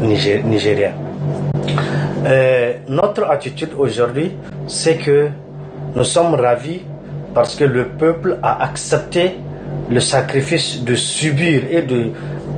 nigériens. 0.00 0.92
Euh, 2.26 2.72
notre 2.88 3.24
attitude 3.30 3.70
aujourd'hui, 3.78 4.32
c'est 4.66 4.96
que 4.96 5.28
nous 5.94 6.04
sommes 6.04 6.34
ravis 6.34 6.82
parce 7.34 7.54
que 7.54 7.64
le 7.64 7.88
peuple 7.88 8.38
a 8.42 8.64
accepté 8.64 9.36
le 9.90 10.00
sacrifice 10.00 10.82
de 10.82 10.94
subir 10.94 11.62
et 11.70 11.82
de 11.82 12.10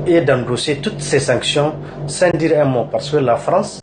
et 0.07 0.20
d'endosser 0.22 0.76
toutes 0.76 1.01
ces 1.01 1.20
sanctions 1.20 1.74
sans 2.07 2.30
dire 2.30 2.59
un 2.61 2.64
mot. 2.64 2.86
Parce 2.91 3.11
que 3.11 3.18
la 3.18 3.36
France, 3.36 3.80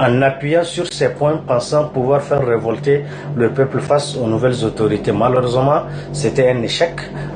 en 0.00 0.22
appuyant 0.22 0.64
sur 0.64 0.90
ces 0.90 1.10
points, 1.10 1.36
pensant 1.46 1.88
pouvoir 1.88 2.22
faire 2.22 2.44
révolter 2.44 3.04
le 3.36 3.50
peuple 3.50 3.80
face 3.80 4.16
aux 4.16 4.26
nouvelles 4.26 4.64
autorités. 4.64 5.12
Malheureusement, 5.12 5.82
c'était 6.12 6.48
un 6.50 6.62
échec. 6.62 6.92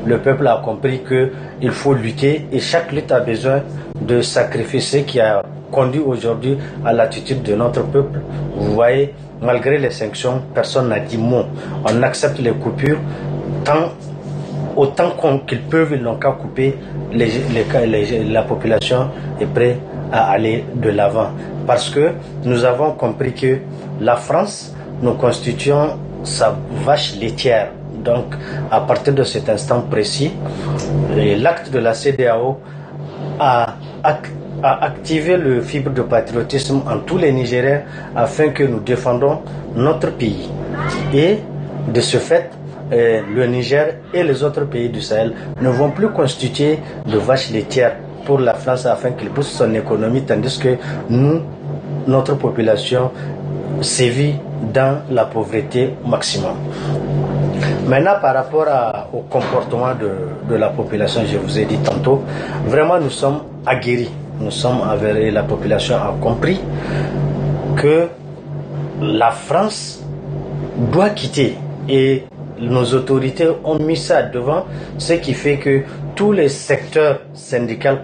Le 0.07 0.19
peuple 0.19 0.47
a 0.47 0.62
compris 0.65 1.03
qu'il 1.07 1.71
faut 1.73 1.93
lutter 1.93 2.47
et 2.51 2.61
chaque 2.61 2.91
lutte 2.93 3.12
a 3.12 3.21
besoin 3.21 3.61
de 4.01 4.23
sacrifices 4.23 4.97
qui 5.07 5.21
a 5.21 5.43
conduit 5.71 6.01
aujourd'hui 6.01 6.57
à 6.87 6.93
l'attitude 6.95 7.43
de 7.43 7.55
notre 7.55 7.83
peuple. 7.83 8.21
Vous 8.57 8.73
voyez, 8.73 9.12
malgré 9.43 9.77
les 9.79 9.91
sanctions, 9.91 10.41
personne 10.55 10.89
n'a 10.89 11.01
dit 11.01 11.19
mot. 11.19 11.45
On 11.85 12.03
accepte 12.03 12.39
les 12.39 12.53
coupures 12.53 12.99
tant 13.65 13.91
autant 14.75 15.12
qu'ils 15.47 15.61
peuvent, 15.62 15.93
ils 15.95 16.03
n'ont 16.03 16.17
qu'à 16.17 16.33
couper. 16.33 16.77
la 17.12 18.43
population 18.43 19.09
est 19.41 19.47
prête 19.47 19.79
à 20.15 20.31
aller 20.31 20.65
de 20.77 20.91
l'avant. 20.91 21.31
Parce 21.67 21.91
que 21.91 22.12
nous 22.45 22.65
avons 22.65 22.93
compris 22.93 23.33
que 23.35 23.59
la 24.01 24.15
France, 24.15 24.73
nous 25.03 25.15
constituons 25.15 25.99
sa 26.23 26.57
vache 26.87 27.17
laitière. 27.17 27.73
Donc, 28.05 28.27
à 28.71 28.81
partir 28.81 29.12
de 29.12 29.25
cet 29.25 29.49
instant 29.49 29.81
précis, 29.91 30.31
l'acte 31.17 31.71
de 31.73 31.81
la 31.81 31.95
CDAO 31.95 32.61
a, 33.41 33.75
a 34.05 34.85
activé 34.85 35.37
le 35.37 35.61
fibre 35.62 35.91
de 35.91 36.03
patriotisme 36.03 36.83
en 36.87 36.99
tous 36.99 37.19
les 37.19 37.33
Nigériens 37.33 37.83
afin 38.15 38.51
que 38.51 38.62
nous 38.62 38.81
défendons 38.81 39.41
notre 39.75 40.11
pays. 40.12 40.49
Et 41.12 41.39
de 41.93 42.01
ce 42.01 42.19
fait, 42.19 42.51
euh, 42.93 43.23
le 43.35 43.47
Niger 43.47 43.95
et 44.12 44.23
les 44.23 44.43
autres 44.45 44.65
pays 44.67 44.91
du 44.91 45.01
Sahel 45.01 45.33
ne 45.61 45.71
vont 45.71 45.91
plus 45.91 46.11
constituer 46.11 46.79
de 47.07 47.19
vaches 47.19 47.51
laitières 47.51 47.97
pour 48.25 48.39
la 48.39 48.55
France 48.55 48.87
afin 48.87 49.12
qu'il 49.12 49.31
pousse 49.31 49.51
son 49.51 49.72
économie, 49.75 50.22
tandis 50.22 50.59
que 50.59 50.77
nous, 51.11 51.41
notre 52.07 52.35
population, 52.35 53.11
sévit 53.81 54.35
dans 54.72 55.03
la 55.11 55.25
pauvreté 55.25 55.95
maximum. 56.07 56.55
Maintenant, 57.87 58.14
par 58.20 58.35
rapport 58.35 58.66
au 59.12 59.18
comportement 59.20 59.93
de, 59.95 60.55
la 60.57 60.68
population, 60.68 61.22
je 61.31 61.37
vous 61.37 61.59
ai 61.59 61.64
dit 61.66 61.79
tantôt, 61.79 62.22
vraiment 62.66 62.99
nous 62.99 63.11
sommes 63.11 63.41
aguerris. 63.66 64.11
Nous 64.41 64.51
sommes 64.51 64.81
avérés, 64.89 65.31
la 65.31 65.43
population 65.43 65.97
a 65.97 66.14
compris 66.20 66.61
que 67.77 68.09
la 69.01 69.31
France 69.31 70.03
doit 70.93 71.11
quitter 71.11 71.57
et 71.89 72.25
nos 72.59 72.85
autorités 72.95 73.49
ont 73.65 73.79
mis 73.79 73.97
ça 73.97 74.23
devant, 74.23 74.67
ce 74.99 75.15
qui 75.15 75.35
fait 75.35 75.59
que 75.59 75.83
tous 76.15 76.33
les 76.33 76.49
secteurs 76.49 77.21
syndicaux 77.35 77.99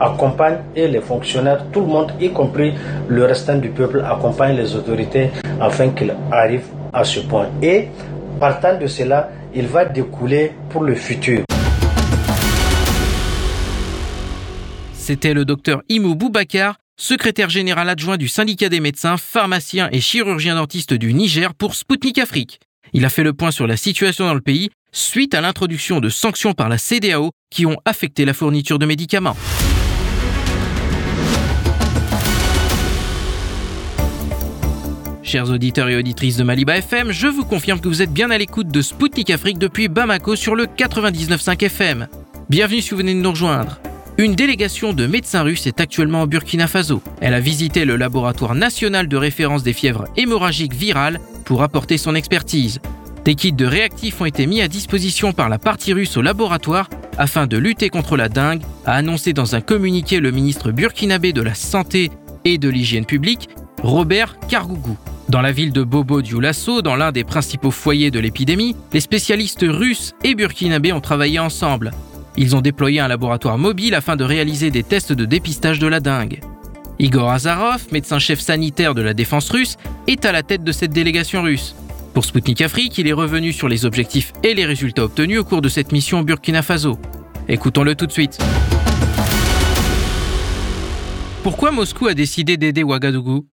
accompagnent 0.00 0.58
et 0.76 0.88
les 0.88 1.00
fonctionnaires, 1.00 1.64
tout 1.72 1.80
le 1.80 1.86
monde, 1.86 2.12
y 2.20 2.30
compris 2.30 2.72
le 3.08 3.24
restant 3.24 3.56
du 3.56 3.68
peuple, 3.70 4.02
accompagne 4.06 4.56
les 4.56 4.74
autorités 4.74 5.30
afin 5.60 5.90
qu'ils 5.90 6.14
arrivent 6.30 6.68
à 6.92 7.04
ce 7.04 7.20
point. 7.20 7.48
Et 7.62 7.88
partant 8.40 8.78
de 8.78 8.86
cela, 8.86 9.30
il 9.54 9.66
va 9.66 9.84
découler 9.84 10.52
pour 10.70 10.84
le 10.84 10.94
futur. 10.94 11.42
C'était 14.92 15.32
le 15.32 15.44
docteur 15.44 15.82
Imo 15.88 16.14
Boubacar, 16.14 16.76
secrétaire 16.96 17.48
général 17.48 17.88
adjoint 17.88 18.18
du 18.18 18.28
syndicat 18.28 18.68
des 18.68 18.80
médecins, 18.80 19.16
pharmaciens 19.16 19.88
et 19.90 20.00
chirurgiens 20.00 20.56
dentistes 20.56 20.92
du 20.94 21.14
Niger 21.14 21.54
pour 21.54 21.74
Sputnik 21.74 22.18
Afrique. 22.18 22.60
Il 22.92 23.04
a 23.04 23.08
fait 23.08 23.22
le 23.22 23.32
point 23.32 23.50
sur 23.50 23.66
la 23.66 23.76
situation 23.76 24.26
dans 24.26 24.34
le 24.34 24.40
pays 24.40 24.70
suite 24.92 25.34
à 25.34 25.40
l'introduction 25.40 26.00
de 26.00 26.08
sanctions 26.08 26.54
par 26.54 26.68
la 26.68 26.78
CDAO 26.78 27.30
qui 27.50 27.66
ont 27.66 27.76
affecté 27.84 28.24
la 28.24 28.34
fourniture 28.34 28.78
de 28.78 28.86
médicaments. 28.86 29.36
Chers 35.22 35.50
auditeurs 35.50 35.90
et 35.90 35.96
auditrices 35.96 36.38
de 36.38 36.42
Maliba 36.42 36.78
FM, 36.78 37.12
je 37.12 37.26
vous 37.26 37.44
confirme 37.44 37.80
que 37.80 37.88
vous 37.88 38.00
êtes 38.00 38.12
bien 38.12 38.30
à 38.30 38.38
l'écoute 38.38 38.68
de 38.68 38.80
Spoutnik 38.80 39.28
Afrique 39.28 39.58
depuis 39.58 39.88
Bamako 39.88 40.36
sur 40.36 40.54
le 40.54 40.64
99.5 40.64 41.64
FM. 41.64 42.08
Bienvenue 42.48 42.80
si 42.80 42.92
vous 42.92 42.96
venez 42.96 43.12
de 43.12 43.20
nous 43.20 43.30
rejoindre. 43.30 43.78
Une 44.16 44.34
délégation 44.34 44.94
de 44.94 45.06
médecins 45.06 45.42
russes 45.42 45.66
est 45.66 45.80
actuellement 45.80 46.22
au 46.22 46.26
Burkina 46.26 46.66
Faso. 46.66 47.02
Elle 47.20 47.34
a 47.34 47.40
visité 47.40 47.84
le 47.84 47.96
laboratoire 47.96 48.54
national 48.54 49.06
de 49.06 49.16
référence 49.18 49.62
des 49.62 49.74
fièvres 49.74 50.06
hémorragiques 50.16 50.72
virales 50.72 51.20
pour 51.48 51.62
apporter 51.62 51.96
son 51.96 52.14
expertise. 52.14 52.78
Des 53.24 53.34
kits 53.34 53.52
de 53.52 53.64
réactifs 53.64 54.20
ont 54.20 54.26
été 54.26 54.46
mis 54.46 54.60
à 54.60 54.68
disposition 54.68 55.32
par 55.32 55.48
la 55.48 55.58
partie 55.58 55.94
russe 55.94 56.18
au 56.18 56.22
laboratoire 56.22 56.90
afin 57.16 57.46
de 57.46 57.56
lutter 57.56 57.88
contre 57.88 58.18
la 58.18 58.28
dengue, 58.28 58.60
a 58.84 58.92
annoncé 58.92 59.32
dans 59.32 59.54
un 59.54 59.62
communiqué 59.62 60.20
le 60.20 60.30
ministre 60.30 60.70
burkinabé 60.72 61.32
de 61.32 61.40
la 61.40 61.54
Santé 61.54 62.10
et 62.44 62.58
de 62.58 62.68
l'Hygiène 62.68 63.06
publique, 63.06 63.48
Robert 63.82 64.38
Kargougou. 64.48 64.96
Dans 65.30 65.40
la 65.40 65.52
ville 65.52 65.72
de 65.72 65.82
Bobo 65.82 66.20
Dioulasso, 66.20 66.82
dans 66.82 66.96
l'un 66.96 67.12
des 67.12 67.24
principaux 67.24 67.70
foyers 67.70 68.10
de 68.10 68.20
l'épidémie, 68.20 68.76
les 68.92 69.00
spécialistes 69.00 69.64
russes 69.66 70.12
et 70.24 70.34
burkinabés 70.34 70.92
ont 70.92 71.00
travaillé 71.00 71.38
ensemble. 71.38 71.92
Ils 72.36 72.56
ont 72.56 72.60
déployé 72.60 73.00
un 73.00 73.08
laboratoire 73.08 73.58
mobile 73.58 73.94
afin 73.94 74.16
de 74.16 74.24
réaliser 74.24 74.70
des 74.70 74.82
tests 74.82 75.12
de 75.12 75.24
dépistage 75.24 75.78
de 75.78 75.86
la 75.86 76.00
dengue. 76.00 76.40
Igor 77.00 77.30
Azarov, 77.30 77.86
médecin-chef 77.92 78.40
sanitaire 78.40 78.94
de 78.94 79.02
la 79.02 79.14
défense 79.14 79.50
russe, 79.50 79.76
est 80.08 80.24
à 80.24 80.32
la 80.32 80.42
tête 80.42 80.64
de 80.64 80.72
cette 80.72 80.92
délégation 80.92 81.42
russe. 81.42 81.76
Pour 82.12 82.24
Sputnik 82.24 82.60
Afrique, 82.60 82.98
il 82.98 83.06
est 83.06 83.12
revenu 83.12 83.52
sur 83.52 83.68
les 83.68 83.84
objectifs 83.84 84.32
et 84.42 84.54
les 84.54 84.64
résultats 84.64 85.04
obtenus 85.04 85.38
au 85.38 85.44
cours 85.44 85.62
de 85.62 85.68
cette 85.68 85.92
mission 85.92 86.20
au 86.20 86.24
Burkina 86.24 86.62
Faso. 86.62 86.98
Écoutons-le 87.48 87.94
tout 87.94 88.06
de 88.06 88.12
suite. 88.12 88.38
Pourquoi 91.44 91.70
Moscou 91.70 92.08
a 92.08 92.14
décidé 92.14 92.56
d'aider 92.56 92.82
Ouagadougou? 92.82 93.46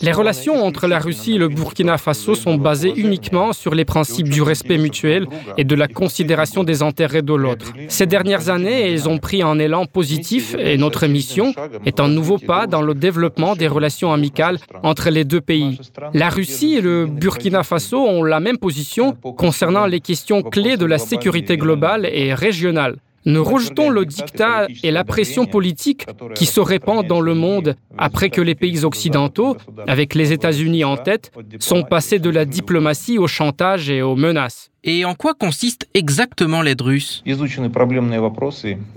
Les 0.00 0.12
relations 0.12 0.64
entre 0.64 0.86
la 0.86 0.98
Russie 0.98 1.34
et 1.34 1.38
le 1.38 1.48
Burkina 1.48 1.98
Faso 1.98 2.34
sont 2.34 2.56
basées 2.56 2.92
uniquement 2.96 3.52
sur 3.52 3.74
les 3.74 3.84
principes 3.84 4.28
du 4.28 4.42
respect 4.42 4.78
mutuel 4.78 5.26
et 5.58 5.64
de 5.64 5.74
la 5.74 5.88
considération 5.88 6.64
des 6.64 6.82
intérêts 6.82 7.22
de 7.22 7.34
l'autre. 7.34 7.72
Ces 7.88 8.06
dernières 8.06 8.48
années, 8.48 8.90
elles 8.90 9.08
ont 9.08 9.18
pris 9.18 9.42
un 9.42 9.58
élan 9.58 9.86
positif 9.86 10.56
et 10.58 10.76
notre 10.78 11.06
mission 11.06 11.54
est 11.84 12.00
un 12.00 12.08
nouveau 12.08 12.38
pas 12.38 12.66
dans 12.66 12.82
le 12.82 12.94
développement 12.94 13.54
des 13.54 13.68
relations 13.68 14.12
amicales 14.12 14.58
entre 14.82 15.10
les 15.10 15.24
deux 15.24 15.40
pays. 15.40 15.78
La 16.14 16.30
Russie 16.30 16.74
et 16.74 16.80
le 16.80 17.06
Burkina 17.06 17.62
Faso 17.62 17.98
ont 17.98 18.22
la 18.22 18.40
même 18.40 18.58
position 18.58 19.12
concernant 19.36 19.86
les 19.86 20.00
questions 20.00 20.42
clés 20.42 20.76
de 20.76 20.86
la 20.86 20.98
sécurité 20.98 21.56
globale 21.56 22.06
et 22.06 22.34
régionale. 22.34 22.96
Nous 23.24 23.44
rejetons 23.44 23.88
le 23.88 24.04
dictat 24.04 24.66
et 24.82 24.90
la 24.90 25.04
pression 25.04 25.46
politique 25.46 26.06
qui 26.34 26.46
se 26.46 26.60
répand 26.60 27.06
dans 27.06 27.20
le 27.20 27.34
monde 27.34 27.76
après 27.96 28.30
que 28.30 28.40
les 28.40 28.56
pays 28.56 28.84
occidentaux, 28.84 29.56
avec 29.86 30.14
les 30.14 30.32
États-Unis 30.32 30.82
en 30.84 30.96
tête, 30.96 31.30
sont 31.60 31.84
passés 31.84 32.18
de 32.18 32.30
la 32.30 32.44
diplomatie 32.44 33.18
au 33.18 33.28
chantage 33.28 33.90
et 33.90 34.02
aux 34.02 34.16
menaces. 34.16 34.70
Et 34.84 35.04
en 35.04 35.14
quoi 35.14 35.34
consiste 35.34 35.86
exactement 35.94 36.60
l'aide 36.60 36.80
russe 36.80 37.22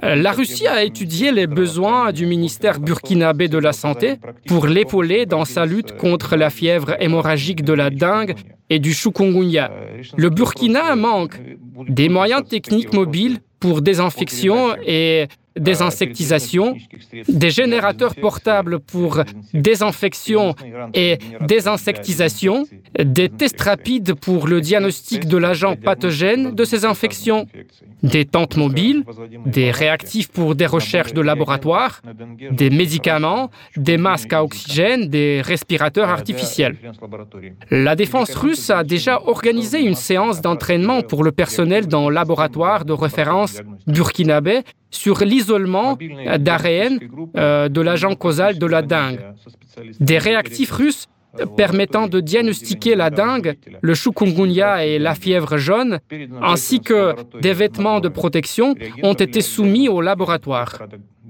La 0.02 0.32
Russie 0.32 0.68
a 0.68 0.84
étudié 0.84 1.32
les 1.32 1.46
besoins 1.46 2.12
du 2.12 2.26
ministère 2.26 2.80
burkinabé 2.80 3.48
de 3.48 3.60
la 3.60 3.74
Santé 3.74 4.16
pour 4.48 4.66
l'épauler 4.66 5.28
dans 5.28 5.46
sa 5.46 5.68
lutte 5.68 5.96
contre 5.98 6.36
la 6.36 6.50
fièvre 6.50 6.96
hémorragique 7.00 7.64
de 7.64 7.74
la 7.74 7.92
dengue 7.92 8.34
et 8.72 8.80
du 8.80 8.94
chikungunya. 8.94 9.72
Le 10.18 10.32
Burkina 10.32 10.96
manque 10.96 11.40
des 11.88 12.10
moyens 12.10 12.48
techniques 12.48 12.94
mobiles 12.94 13.40
pour 13.66 13.82
désinfection 13.82 14.76
et 14.86 15.28
désinsectisation, 15.58 16.76
des 17.28 17.50
générateurs 17.50 18.16
portables 18.16 18.80
pour 18.80 19.22
désinfection 19.54 20.56
et 20.94 21.18
désinsectisation, 21.42 22.66
des 23.00 23.30
tests 23.30 23.62
rapides 23.62 24.14
pour 24.14 24.48
le 24.48 24.62
diagnostic 24.62 25.28
de 25.28 25.38
l'agent 25.38 25.76
pathogène 25.76 26.54
de 26.54 26.64
ces 26.66 26.86
infections, 26.86 27.48
des 28.04 28.26
tentes 28.26 28.58
mobiles, 28.58 29.04
des 29.46 29.72
réactifs 29.72 30.30
pour 30.30 30.56
des 30.56 30.66
recherches 30.66 31.14
de 31.14 31.22
laboratoire, 31.22 32.02
des 32.52 32.70
médicaments, 32.70 33.50
des 33.78 33.98
masques 33.98 34.34
à 34.34 34.44
oxygène, 34.44 35.08
des 35.08 35.42
respirateurs 35.42 36.10
artificiels. 36.10 36.78
La 37.72 37.96
défense 37.96 38.34
russe 38.36 38.70
a 38.70 38.84
déjà 38.84 39.22
organisé 39.22 39.80
une 39.82 39.96
séance 39.96 40.42
d'entraînement 40.42 41.02
pour 41.02 41.24
le 41.24 41.32
personnel 41.32 41.88
dans 41.88 42.10
le 42.10 42.16
laboratoire 42.16 42.86
de 42.86 42.94
référence 42.94 43.62
burkinabé 43.88 44.62
sur 44.92 45.24
l'isolement 45.24 45.98
d'ARN 46.40 47.00
euh, 47.38 47.70
de 47.70 47.82
l'agent 47.82 48.16
causal 48.16 48.58
de 48.58 48.66
la 48.66 48.82
dengue. 48.82 49.20
Des 50.00 50.18
réactifs 50.18 50.72
russes 50.72 51.08
permettant 51.58 52.08
de 52.08 52.20
diagnostiquer 52.22 52.96
la 52.96 53.10
dengue, 53.10 53.58
le 53.82 53.94
chikungunya 53.94 54.86
et 54.86 55.00
la 55.00 55.16
fièvre 55.16 55.58
jaune, 55.58 56.00
ainsi 56.42 56.80
que 56.80 57.14
des 57.42 57.54
vêtements 57.54 58.00
de 58.00 58.08
protection 58.08 58.76
ont 59.04 59.14
été 59.14 59.42
soumis 59.42 59.90
au 59.90 60.02
laboratoire. 60.02 60.84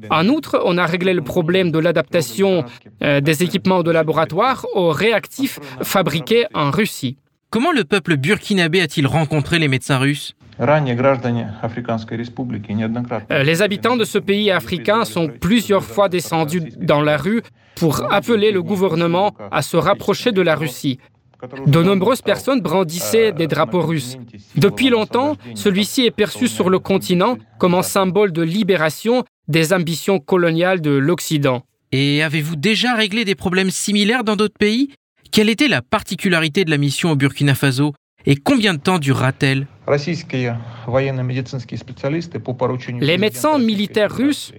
En 0.10 0.28
outre, 0.28 0.62
on 0.66 0.78
a 0.78 0.86
réglé 0.86 1.14
le 1.14 1.24
problème 1.24 1.72
de 1.72 1.80
l'adaptation 1.80 2.66
euh, 3.02 3.22
des 3.22 3.44
équipements 3.44 3.82
de 3.82 3.92
laboratoire 3.92 4.66
aux 4.76 4.90
réactifs 4.90 5.60
fabriqués 5.82 6.46
en 6.54 6.70
Russie. 6.70 7.18
Comment 7.50 7.72
le 7.72 7.86
peuple 7.86 8.18
burkinabé 8.18 8.82
a-t-il 8.82 9.08
rencontré 9.08 9.58
les 9.58 9.68
médecins 9.68 9.98
russes? 9.98 10.36
euh, 10.36 10.45
les 13.44 13.62
habitants 13.62 13.98
de 13.98 14.06
ce 14.06 14.18
pays 14.18 14.52
africain 14.52 15.06
sont 15.06 15.28
plusieurs 15.28 15.84
fois 15.84 16.10
descendus 16.10 16.64
dans 16.78 17.02
la 17.02 17.18
rue 17.18 17.42
pour 17.76 18.12
appeler 18.12 18.52
le 18.52 18.64
gouvernement 18.64 19.34
à 19.52 19.62
se 19.62 19.78
rapprocher 19.78 20.32
de 20.32 20.42
la 20.42 20.56
Russie. 20.56 21.00
De 21.68 21.84
nombreuses 21.84 22.22
personnes 22.22 22.62
brandissaient 22.62 23.32
des 23.32 23.48
drapeaux 23.48 23.82
russes. 23.82 24.18
Depuis 24.56 24.90
longtemps, 24.90 25.36
celui-ci 25.54 26.06
est 26.06 26.12
perçu 26.12 26.48
sur 26.48 26.70
le 26.70 26.80
continent 26.80 27.38
comme 27.60 27.76
un 27.76 27.84
symbole 27.84 28.32
de 28.32 28.42
libération 28.42 29.24
des 29.48 29.74
ambitions 29.74 30.20
coloniales 30.20 30.82
de 30.82 30.92
l'Occident. 30.92 31.64
Et 31.92 32.24
avez-vous 32.24 32.56
déjà 32.56 32.96
réglé 32.96 33.26
des 33.26 33.36
problèmes 33.36 33.70
similaires 33.70 34.24
dans 34.24 34.36
d'autres 34.36 34.58
pays? 34.58 34.90
Quelle 35.32 35.50
était 35.50 35.68
la 35.68 35.82
particularité 35.82 36.66
de 36.66 36.72
la 36.72 36.78
mission 36.78 37.12
au 37.12 37.16
Burkina 37.16 37.56
Faso? 37.56 37.94
Et 38.26 38.36
combien 38.38 38.74
de 38.74 38.80
temps 38.80 38.98
durera-t-elle? 38.98 39.68
Les 43.02 43.18
médecins 43.18 43.60
militaires 43.60 44.12
russes 44.12 44.54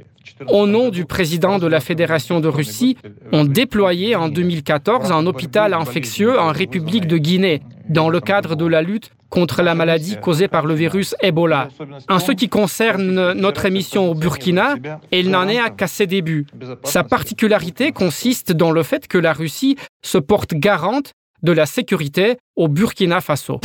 au 0.48 0.66
nom 0.66 0.90
du 0.90 1.04
président 1.04 1.58
de 1.58 1.66
la 1.66 1.80
Fédération 1.80 2.40
de 2.40 2.48
Russie, 2.48 2.96
ont 3.32 3.44
déployé 3.44 4.16
en 4.16 4.28
2014 4.28 5.12
un 5.12 5.26
hôpital 5.26 5.74
infectieux 5.74 6.38
en 6.38 6.52
République 6.52 7.06
de 7.06 7.18
Guinée 7.18 7.62
dans 7.88 8.08
le 8.08 8.20
cadre 8.20 8.56
de 8.56 8.66
la 8.66 8.82
lutte 8.82 9.10
contre 9.28 9.62
la 9.62 9.74
maladie 9.74 10.16
causée 10.20 10.48
par 10.48 10.66
le 10.66 10.74
virus 10.74 11.14
Ebola. 11.20 11.68
En 12.08 12.18
ce 12.18 12.32
qui 12.32 12.48
concerne 12.48 13.32
notre 13.32 13.64
émission 13.64 14.10
au 14.10 14.14
Burkina, 14.14 14.76
elle 15.10 15.30
n'en 15.30 15.48
est 15.48 15.58
qu'à 15.76 15.86
ses 15.86 16.06
débuts. 16.06 16.46
Sa 16.84 17.02
particularité 17.02 17.92
consiste 17.92 18.52
dans 18.52 18.70
le 18.70 18.82
fait 18.82 19.08
que 19.08 19.18
la 19.18 19.32
Russie 19.32 19.76
se 20.02 20.18
porte 20.18 20.54
garante 20.54 21.12
de 21.42 21.52
la 21.52 21.66
sécurité 21.66 22.36
au 22.54 22.68
Burkina 22.68 23.20
Faso. 23.20 23.60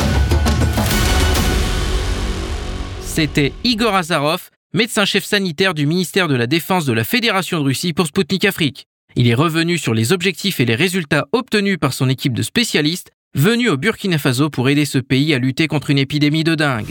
C'était 3.14 3.52
Igor 3.62 3.94
Azarov, 3.94 4.48
médecin-chef 4.72 5.22
sanitaire 5.22 5.74
du 5.74 5.84
ministère 5.84 6.28
de 6.28 6.34
la 6.34 6.46
Défense 6.46 6.86
de 6.86 6.94
la 6.94 7.04
Fédération 7.04 7.58
de 7.58 7.64
Russie 7.64 7.92
pour 7.92 8.06
Sputnik 8.06 8.46
Afrique. 8.46 8.86
Il 9.16 9.28
est 9.28 9.34
revenu 9.34 9.76
sur 9.76 9.92
les 9.92 10.14
objectifs 10.14 10.60
et 10.60 10.64
les 10.64 10.74
résultats 10.74 11.26
obtenus 11.32 11.76
par 11.78 11.92
son 11.92 12.08
équipe 12.08 12.32
de 12.32 12.42
spécialistes 12.42 13.10
venus 13.34 13.68
au 13.68 13.76
Burkina 13.76 14.16
Faso 14.16 14.48
pour 14.48 14.70
aider 14.70 14.86
ce 14.86 14.96
pays 14.96 15.34
à 15.34 15.38
lutter 15.38 15.66
contre 15.66 15.90
une 15.90 15.98
épidémie 15.98 16.42
de 16.42 16.54
dingue. 16.54 16.88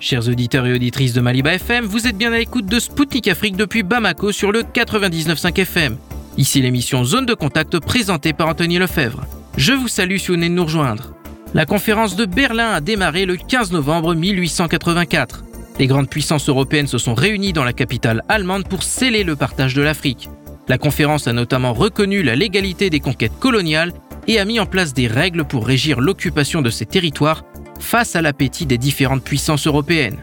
Chers 0.00 0.28
auditeurs 0.28 0.66
et 0.66 0.74
auditrices 0.74 1.14
de 1.14 1.22
Maliba 1.22 1.54
FM, 1.54 1.86
vous 1.86 2.06
êtes 2.06 2.18
bien 2.18 2.34
à 2.34 2.38
l'écoute 2.38 2.66
de 2.66 2.78
Spoutnik 2.78 3.26
Afrique 3.26 3.56
depuis 3.56 3.82
Bamako 3.82 4.32
sur 4.32 4.52
le 4.52 4.64
99.5 4.64 5.58
FM. 5.62 5.96
Ici 6.36 6.60
l'émission 6.60 7.04
Zone 7.04 7.24
de 7.24 7.32
contact 7.32 7.80
présentée 7.80 8.34
par 8.34 8.48
Anthony 8.48 8.76
Lefebvre. 8.76 9.24
Je 9.56 9.72
vous 9.72 9.88
salue 9.88 10.16
si 10.16 10.28
vous 10.28 10.34
venez 10.34 10.48
de 10.48 10.54
nous 10.54 10.64
rejoindre. 10.64 11.14
La 11.54 11.66
conférence 11.66 12.14
de 12.14 12.24
Berlin 12.24 12.70
a 12.70 12.80
démarré 12.80 13.26
le 13.26 13.36
15 13.36 13.72
novembre 13.72 14.14
1884. 14.14 15.44
Les 15.78 15.86
grandes 15.86 16.08
puissances 16.08 16.48
européennes 16.48 16.86
se 16.86 16.98
sont 16.98 17.14
réunies 17.14 17.52
dans 17.52 17.64
la 17.64 17.72
capitale 17.72 18.22
allemande 18.28 18.68
pour 18.68 18.82
sceller 18.82 19.24
le 19.24 19.34
partage 19.34 19.74
de 19.74 19.82
l'Afrique. 19.82 20.28
La 20.68 20.78
conférence 20.78 21.26
a 21.26 21.32
notamment 21.32 21.72
reconnu 21.72 22.22
la 22.22 22.36
légalité 22.36 22.90
des 22.90 23.00
conquêtes 23.00 23.38
coloniales 23.40 23.92
et 24.28 24.38
a 24.38 24.44
mis 24.44 24.60
en 24.60 24.66
place 24.66 24.94
des 24.94 25.08
règles 25.08 25.44
pour 25.44 25.66
régir 25.66 26.00
l'occupation 26.00 26.62
de 26.62 26.70
ces 26.70 26.86
territoires 26.86 27.44
face 27.80 28.14
à 28.14 28.22
l'appétit 28.22 28.66
des 28.66 28.78
différentes 28.78 29.24
puissances 29.24 29.66
européennes. 29.66 30.22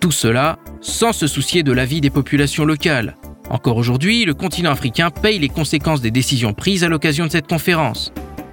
Tout 0.00 0.12
cela 0.12 0.58
sans 0.82 1.12
se 1.12 1.26
soucier 1.26 1.62
de 1.62 1.72
la 1.72 1.86
vie 1.86 2.02
des 2.02 2.10
populations 2.10 2.64
locales. 2.64 3.16
Encore 3.48 3.78
aujourd'hui, 3.78 4.24
le 4.24 4.34
continent 4.34 4.72
africain 4.72 5.10
paye 5.10 5.38
les 5.38 5.48
conséquences 5.48 6.02
des 6.02 6.10
décisions 6.10 6.52
prises 6.52 6.84
à 6.84 6.88
l'occasion 6.88 7.26
de 7.26 7.30
cette 7.30 7.48
conférence 7.48 8.12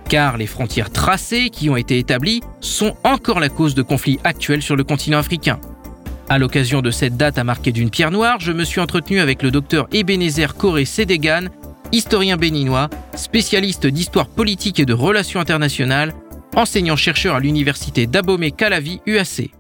car 0.10 0.38
les 0.38 0.47
frontières 0.47 0.91
tracées 0.91 1.49
qui 1.49 1.70
ont 1.70 1.78
été 1.78 1.97
établies 1.97 2.41
sont 2.62 2.95
encore 3.04 3.39
la 3.39 3.49
cause 3.49 3.76
de 3.76 3.82
conflits 3.82 4.20
actuels 4.24 4.62
sur 4.62 4.76
le 4.76 4.84
continent 4.84 5.18
africain. 5.18 5.60
À 6.30 6.39
l'occasion 6.39 6.82
de 6.82 6.89
cette 6.89 7.18
date 7.18 7.38
à 7.38 7.43
marquer 7.43 7.72
d'une 7.72 7.89
pierre 7.89 8.12
noire, 8.12 8.39
je 8.39 8.51
me 8.51 8.64
suis 8.64 8.80
entretenu 8.80 9.20
avec 9.20 9.43
le 9.43 9.51
docteur 9.51 9.88
Ebenezer 9.91 10.56
Koré 10.56 10.86
Sédégan, 10.86 11.47
historien 11.91 12.38
béninois, 12.38 12.89
spécialiste 13.16 13.88
d'histoire 13.88 14.28
politique 14.28 14.80
et 14.80 14.86
de 14.86 14.93
relations 14.93 15.39
internationales, 15.39 16.14
enseignant-chercheur 16.56 17.36
à 17.36 17.39
l'université 17.39 18.08
d'Abomey-Calavi, 18.08 19.01
UAC. 19.06 19.51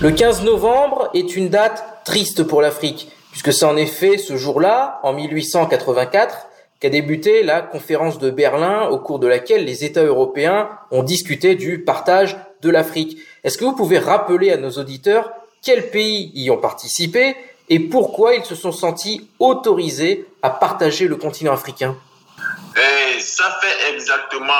Le 0.00 0.10
15 0.10 0.44
novembre 0.44 1.10
est 1.14 1.36
une 1.36 1.48
date 1.48 1.84
triste 2.04 2.42
pour 2.42 2.60
l'Afrique, 2.60 3.08
puisque 3.30 3.52
c'est 3.52 3.64
en 3.64 3.76
effet 3.76 4.18
ce 4.18 4.36
jour-là, 4.36 5.00
en 5.04 5.12
1884, 5.12 6.48
qu'a 6.82 6.90
débuté 6.90 7.44
la 7.44 7.60
conférence 7.62 8.18
de 8.18 8.28
Berlin 8.28 8.88
au 8.88 8.98
cours 8.98 9.20
de 9.20 9.28
laquelle 9.28 9.64
les 9.64 9.84
États 9.84 10.02
européens 10.02 10.68
ont 10.90 11.04
discuté 11.04 11.54
du 11.54 11.84
partage 11.84 12.36
de 12.60 12.70
l'Afrique. 12.70 13.18
Est-ce 13.44 13.56
que 13.56 13.64
vous 13.64 13.76
pouvez 13.76 14.00
rappeler 14.00 14.50
à 14.50 14.56
nos 14.56 14.72
auditeurs 14.72 15.30
quels 15.62 15.90
pays 15.90 16.32
y 16.34 16.50
ont 16.50 16.56
participé 16.56 17.36
et 17.68 17.78
pourquoi 17.78 18.34
ils 18.34 18.44
se 18.44 18.56
sont 18.56 18.72
sentis 18.72 19.30
autorisés 19.38 20.26
à 20.42 20.50
partager 20.50 21.06
le 21.06 21.14
continent 21.14 21.52
africain? 21.52 21.96
Ça 23.20 23.56
fait 23.60 23.94
exactement 23.94 24.52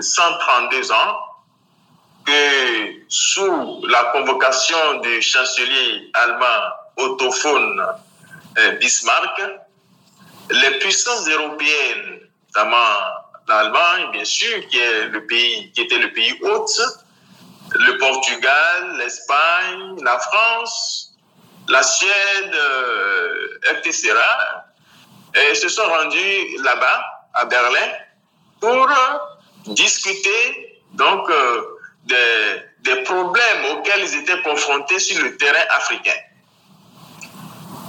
132 0.00 0.90
ans 0.90 1.16
que 2.26 2.32
sous 3.06 3.86
la 3.86 4.10
convocation 4.12 4.98
du 5.02 5.22
chancelier 5.22 6.10
allemand 6.14 6.62
autophone 6.96 7.80
euh, 8.58 8.72
Bismarck, 8.72 9.40
les 10.50 10.78
puissances 10.78 11.28
européennes, 11.28 12.20
notamment 12.48 12.98
l'Allemagne, 13.48 14.10
bien 14.12 14.24
sûr, 14.24 14.66
qui 14.68 14.78
est 14.78 15.08
le 15.08 15.26
pays, 15.26 15.72
qui 15.72 15.82
était 15.82 15.98
le 15.98 16.12
pays 16.12 16.38
hôte, 16.42 16.80
le 17.74 17.98
Portugal, 17.98 18.96
l'Espagne, 18.98 19.96
la 20.02 20.18
France, 20.18 21.14
la 21.68 21.82
Suède, 21.82 22.54
euh, 22.54 23.58
etc., 23.70 24.12
et 25.34 25.54
se 25.54 25.68
sont 25.68 25.86
rendus 25.86 26.56
là-bas, 26.62 27.04
à 27.34 27.46
Berlin, 27.46 27.88
pour 28.60 28.88
discuter 29.66 30.82
donc 30.92 31.30
euh, 31.30 31.62
des, 32.04 32.62
des 32.80 33.02
problèmes 33.02 33.64
auxquels 33.72 34.00
ils 34.00 34.16
étaient 34.16 34.42
confrontés 34.42 34.98
sur 34.98 35.22
le 35.24 35.36
terrain 35.38 35.64
africain. 35.70 36.20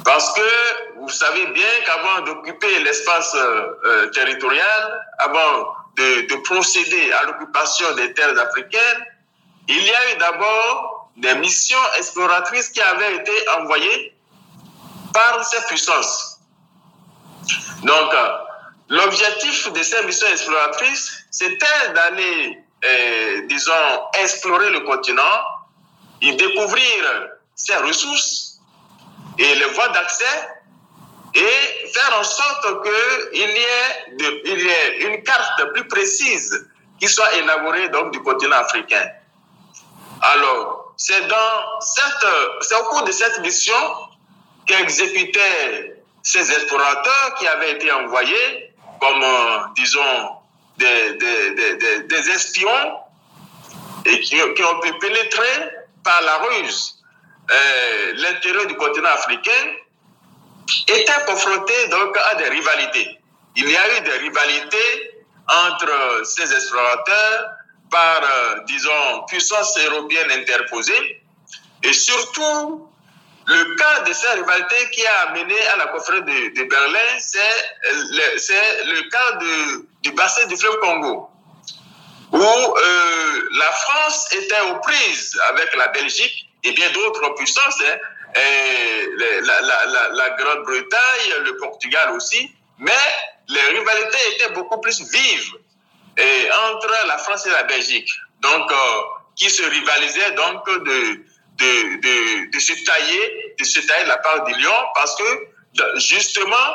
Parce 0.05 0.33
que 0.33 0.92
vous 1.03 1.09
savez 1.09 1.47
bien 1.47 1.67
qu'avant 1.85 2.21
d'occuper 2.21 2.79
l'espace 2.79 3.35
euh, 3.35 3.67
euh, 3.85 4.07
territorial, 4.11 5.05
avant 5.19 5.75
de, 5.97 6.27
de 6.27 6.35
procéder 6.43 7.11
à 7.11 7.25
l'occupation 7.25 7.93
des 7.95 8.13
terres 8.13 8.39
africaines, 8.39 9.05
il 9.67 9.83
y 9.83 9.93
a 9.93 10.13
eu 10.13 10.17
d'abord 10.17 11.11
des 11.17 11.35
missions 11.35 11.85
exploratrices 11.97 12.69
qui 12.69 12.81
avaient 12.81 13.17
été 13.17 13.33
envoyées 13.59 14.15
par 15.13 15.43
ces 15.45 15.61
puissances. 15.67 16.39
Donc, 17.83 18.13
euh, 18.13 18.37
l'objectif 18.87 19.71
de 19.73 19.83
ces 19.83 20.03
missions 20.05 20.27
exploratrices, 20.27 21.25
c'était 21.31 21.89
d'aller, 21.93 22.59
disons, 23.47 23.73
explorer 24.21 24.69
le 24.69 24.81
continent 24.81 25.39
et 26.21 26.31
découvrir 26.33 27.29
ses 27.55 27.75
ressources 27.75 28.59
et 29.37 29.55
les 29.55 29.65
voies 29.65 29.89
d'accès 29.89 30.62
et 31.35 31.87
faire 31.93 32.19
en 32.19 32.23
sorte 32.23 32.83
qu'il 32.83 33.39
y, 33.39 33.43
il 34.45 34.61
y 34.61 34.67
ait 34.69 34.97
une 35.01 35.23
carte 35.23 35.73
plus 35.73 35.87
précise 35.87 36.67
qui 36.99 37.07
soit 37.07 37.33
élaborée 37.35 37.89
donc, 37.89 38.11
du 38.11 38.21
continent 38.21 38.57
africain. 38.57 39.09
Alors, 40.21 40.93
c'est 40.95 41.21
au 41.21 42.83
cours 42.85 43.03
de 43.03 43.11
cette 43.11 43.39
mission 43.41 43.73
qu'exécutaient 44.65 46.01
ces 46.21 46.51
explorateurs 46.51 47.35
qui 47.37 47.47
avaient 47.47 47.71
été 47.71 47.91
envoyés 47.91 48.73
comme, 49.01 49.21
euh, 49.21 49.57
disons, 49.75 50.29
des, 50.77 51.13
des, 51.15 51.75
des, 51.75 52.03
des, 52.03 52.29
espions 52.29 52.99
et 54.05 54.19
qui, 54.21 54.37
qui 54.55 54.63
ont 54.63 54.79
pu 54.79 54.93
pénétrer 54.99 55.69
par 56.03 56.21
la 56.21 56.37
ruse 56.37 57.03
euh, 57.51 58.13
l'intérieur 58.15 58.65
du 58.67 58.75
continent 58.75 59.09
africain 59.09 59.75
était 60.87 61.25
confronté 61.25 61.87
donc 61.87 62.17
à 62.31 62.35
des 62.35 62.49
rivalités. 62.49 63.19
Il 63.55 63.69
y 63.69 63.77
a 63.77 63.97
eu 63.97 64.01
des 64.01 64.17
rivalités 64.17 65.11
entre 65.47 66.25
ces 66.25 66.51
explorateurs 66.51 67.49
par, 67.91 68.21
euh, 68.23 68.59
disons, 68.65 69.23
puissances 69.27 69.77
européennes 69.77 70.31
interposées 70.31 71.21
et 71.83 71.93
surtout 71.93 72.87
le 73.45 73.75
cas 73.75 73.99
de 74.01 74.13
cette 74.13 74.35
rivalité 74.35 74.89
qui 74.91 75.05
a 75.05 75.29
amené 75.29 75.59
à 75.73 75.77
la 75.77 75.87
conférence 75.87 76.25
de, 76.25 76.63
Berlin, 76.63 77.19
c'est 77.19 77.39
le, 78.85 79.09
cas 79.09 79.37
du 80.01 80.11
bassin 80.11 80.45
du 80.47 80.55
fleuve 80.55 80.79
Congo, 80.79 81.29
où 82.31 82.37
euh, 82.37 83.49
la 83.57 83.71
France 83.71 84.27
était 84.31 84.61
aux 84.71 84.79
prises 84.79 85.39
avec 85.49 85.75
la 85.75 85.89
Belgique 85.89 86.49
et 86.63 86.71
bien 86.71 86.89
d'autres 86.91 87.35
puissances, 87.35 87.81
hein, 87.81 87.97
la, 88.35 90.29
Grande-Bretagne, 90.31 91.43
le 91.45 91.57
Portugal 91.57 92.11
aussi, 92.11 92.51
mais 92.79 92.91
les 93.47 93.61
rivalités 93.61 94.17
étaient 94.35 94.53
beaucoup 94.53 94.79
plus 94.79 95.01
vives. 95.11 95.53
Entre 96.15 97.07
la 97.07 97.17
France 97.17 97.47
et 97.47 97.49
la 97.49 97.63
Belgique, 97.63 98.09
donc 98.41 98.71
euh, 98.71 98.75
qui 99.35 99.49
se 99.49 99.63
rivalisaient 99.63 100.31
donc 100.33 100.63
de, 100.67 101.23
de, 101.57 102.01
de, 102.01 102.51
de, 102.51 102.59
se 102.59 102.73
tailler, 102.85 103.55
de 103.59 103.63
se 103.63 103.79
tailler 103.79 104.05
la 104.05 104.17
part 104.17 104.43
du 104.43 104.53
lion, 104.53 104.75
parce 104.93 105.15
que 105.15 105.47
justement 105.97 106.67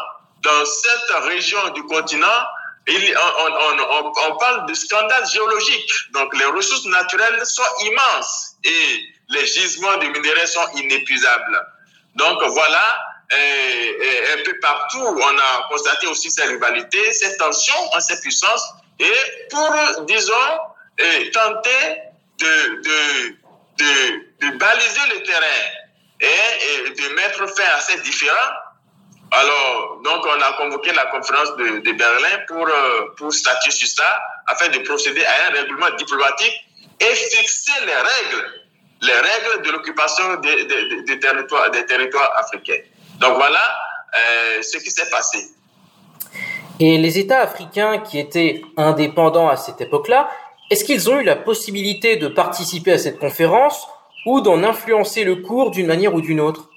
dans 0.43 0.65
cette 0.65 1.25
région 1.25 1.69
du 1.71 1.83
continent, 1.85 2.43
on, 2.89 4.13
on, 4.29 4.37
parle 4.39 4.67
de 4.67 4.75
scandale 4.75 5.27
géologique. 5.29 5.93
Donc 6.13 6.37
les 6.37 6.47
ressources 6.47 6.87
naturelles 6.87 7.45
sont 7.45 7.63
immenses. 7.85 8.57
Et 8.65 9.03
les 9.31 9.47
gisements 9.47 9.97
de 9.99 10.07
minéraux 10.07 10.47
sont 10.47 10.69
inépuisables. 10.77 11.67
Donc 12.15 12.43
voilà, 12.43 12.99
et, 13.31 14.39
un 14.39 14.43
peu 14.45 14.59
partout, 14.61 15.03
on 15.03 15.39
a 15.39 15.69
constaté 15.69 16.07
aussi 16.07 16.31
ces 16.31 16.45
rivalités, 16.45 17.13
ces 17.13 17.37
tensions 17.37 17.95
en 17.95 18.01
ces 18.01 18.21
puissances, 18.21 18.73
et 18.99 19.15
pour, 19.51 19.71
disons, 20.07 20.35
tenter 21.33 22.03
de, 22.39 22.83
de, 22.83 24.21
de, 24.41 24.57
baliser 24.59 25.01
le 25.15 25.23
terrain 25.23 25.65
et, 26.21 26.91
de 26.91 27.15
mettre 27.15 27.47
fin 27.55 27.69
à 27.77 27.81
ces 27.81 28.01
différends. 28.01 28.55
Alors, 29.31 30.01
donc, 30.03 30.25
on 30.25 30.41
a 30.41 30.53
convoqué 30.55 30.91
la 30.93 31.07
conférence 31.07 31.55
de, 31.57 31.81
de 31.81 31.93
Berlin 31.93 32.39
pour, 32.47 32.67
euh, 32.67 33.15
pour 33.19 33.33
statuer 33.33 33.71
sur 33.71 33.87
ça, 33.87 34.21
afin 34.47 34.69
de 34.69 34.79
procéder 34.79 35.23
à 35.23 35.49
un 35.49 35.51
règlement 35.51 35.91
diplomatique 35.99 36.55
et 37.01 37.15
fixer 37.15 37.85
les 37.85 37.95
règles, 37.95 38.58
les 39.01 39.13
règles 39.13 39.63
de 39.65 39.71
l'occupation 39.71 40.37
des, 40.37 40.65
des, 40.65 41.03
des, 41.03 41.21
territoires, 41.21 41.71
des 41.71 41.85
territoires 41.87 42.31
africains. 42.37 42.83
Donc 43.21 43.37
voilà 43.37 43.61
euh, 44.15 44.63
ce 44.63 44.79
qui 44.79 44.91
s'est 44.91 45.11
passé. 45.11 45.39
Et 46.81 46.99
les 46.99 47.19
États 47.19 47.41
africains 47.41 47.99
qui 47.99 48.19
étaient 48.19 48.63
indépendants 48.77 49.49
à 49.49 49.57
cette 49.57 49.81
époque-là, 49.81 50.31
est-ce 50.71 50.85
qu'ils 50.85 51.11
ont 51.11 51.19
eu 51.19 51.25
la 51.25 51.37
possibilité 51.37 52.17
de 52.17 52.29
participer 52.29 52.93
à 52.93 52.99
cette 52.99 53.19
conférence 53.19 53.87
ou 54.27 54.41
d'en 54.41 54.63
influencer 54.63 55.25
le 55.25 55.37
cours 55.37 55.71
d'une 55.71 55.87
manière 55.87 56.15
ou 56.15 56.21
d'une 56.21 56.41
autre? 56.41 56.69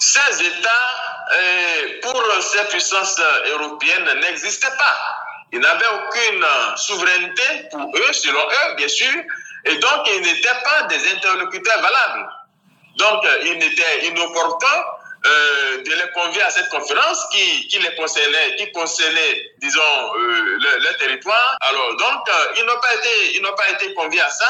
Ces 0.00 0.42
États, 0.42 0.88
euh, 1.36 2.00
pour 2.02 2.22
ces 2.40 2.64
puissances 2.68 3.20
européennes, 3.50 4.08
n'existaient 4.20 4.76
pas. 4.78 4.96
Ils 5.52 5.60
n'avaient 5.60 5.86
aucune 5.86 6.44
souveraineté 6.76 7.68
pour 7.70 7.80
eux, 7.80 8.12
selon 8.12 8.40
eux, 8.40 8.74
bien 8.76 8.88
sûr, 8.88 9.14
et 9.64 9.76
donc 9.76 10.06
ils 10.06 10.22
n'étaient 10.22 10.62
pas 10.64 10.82
des 10.84 11.12
interlocuteurs 11.12 11.80
valables. 11.80 12.28
Donc, 12.96 13.24
euh, 13.24 13.42
il 13.44 13.62
était 13.62 14.06
inopportun 14.08 14.84
euh, 15.26 15.82
de 15.82 15.90
les 15.90 16.12
convier 16.12 16.42
à 16.42 16.50
cette 16.50 16.68
conférence 16.68 17.26
qui, 17.32 17.66
qui 17.66 17.80
les 17.80 17.92
concernait, 17.96 18.54
qui 18.56 18.70
concernait, 18.70 19.50
disons, 19.58 19.80
euh, 19.80 20.58
le, 20.60 20.98
territoire. 20.98 21.56
Alors, 21.60 21.96
donc, 21.96 22.28
euh, 22.28 22.52
ils 22.56 22.64
n'ont 22.64 22.80
pas 22.80 22.94
été, 22.94 23.36
ils 23.36 23.42
pas 23.42 23.70
été 23.70 23.94
conviés 23.94 24.20
à 24.20 24.30
ça. 24.30 24.48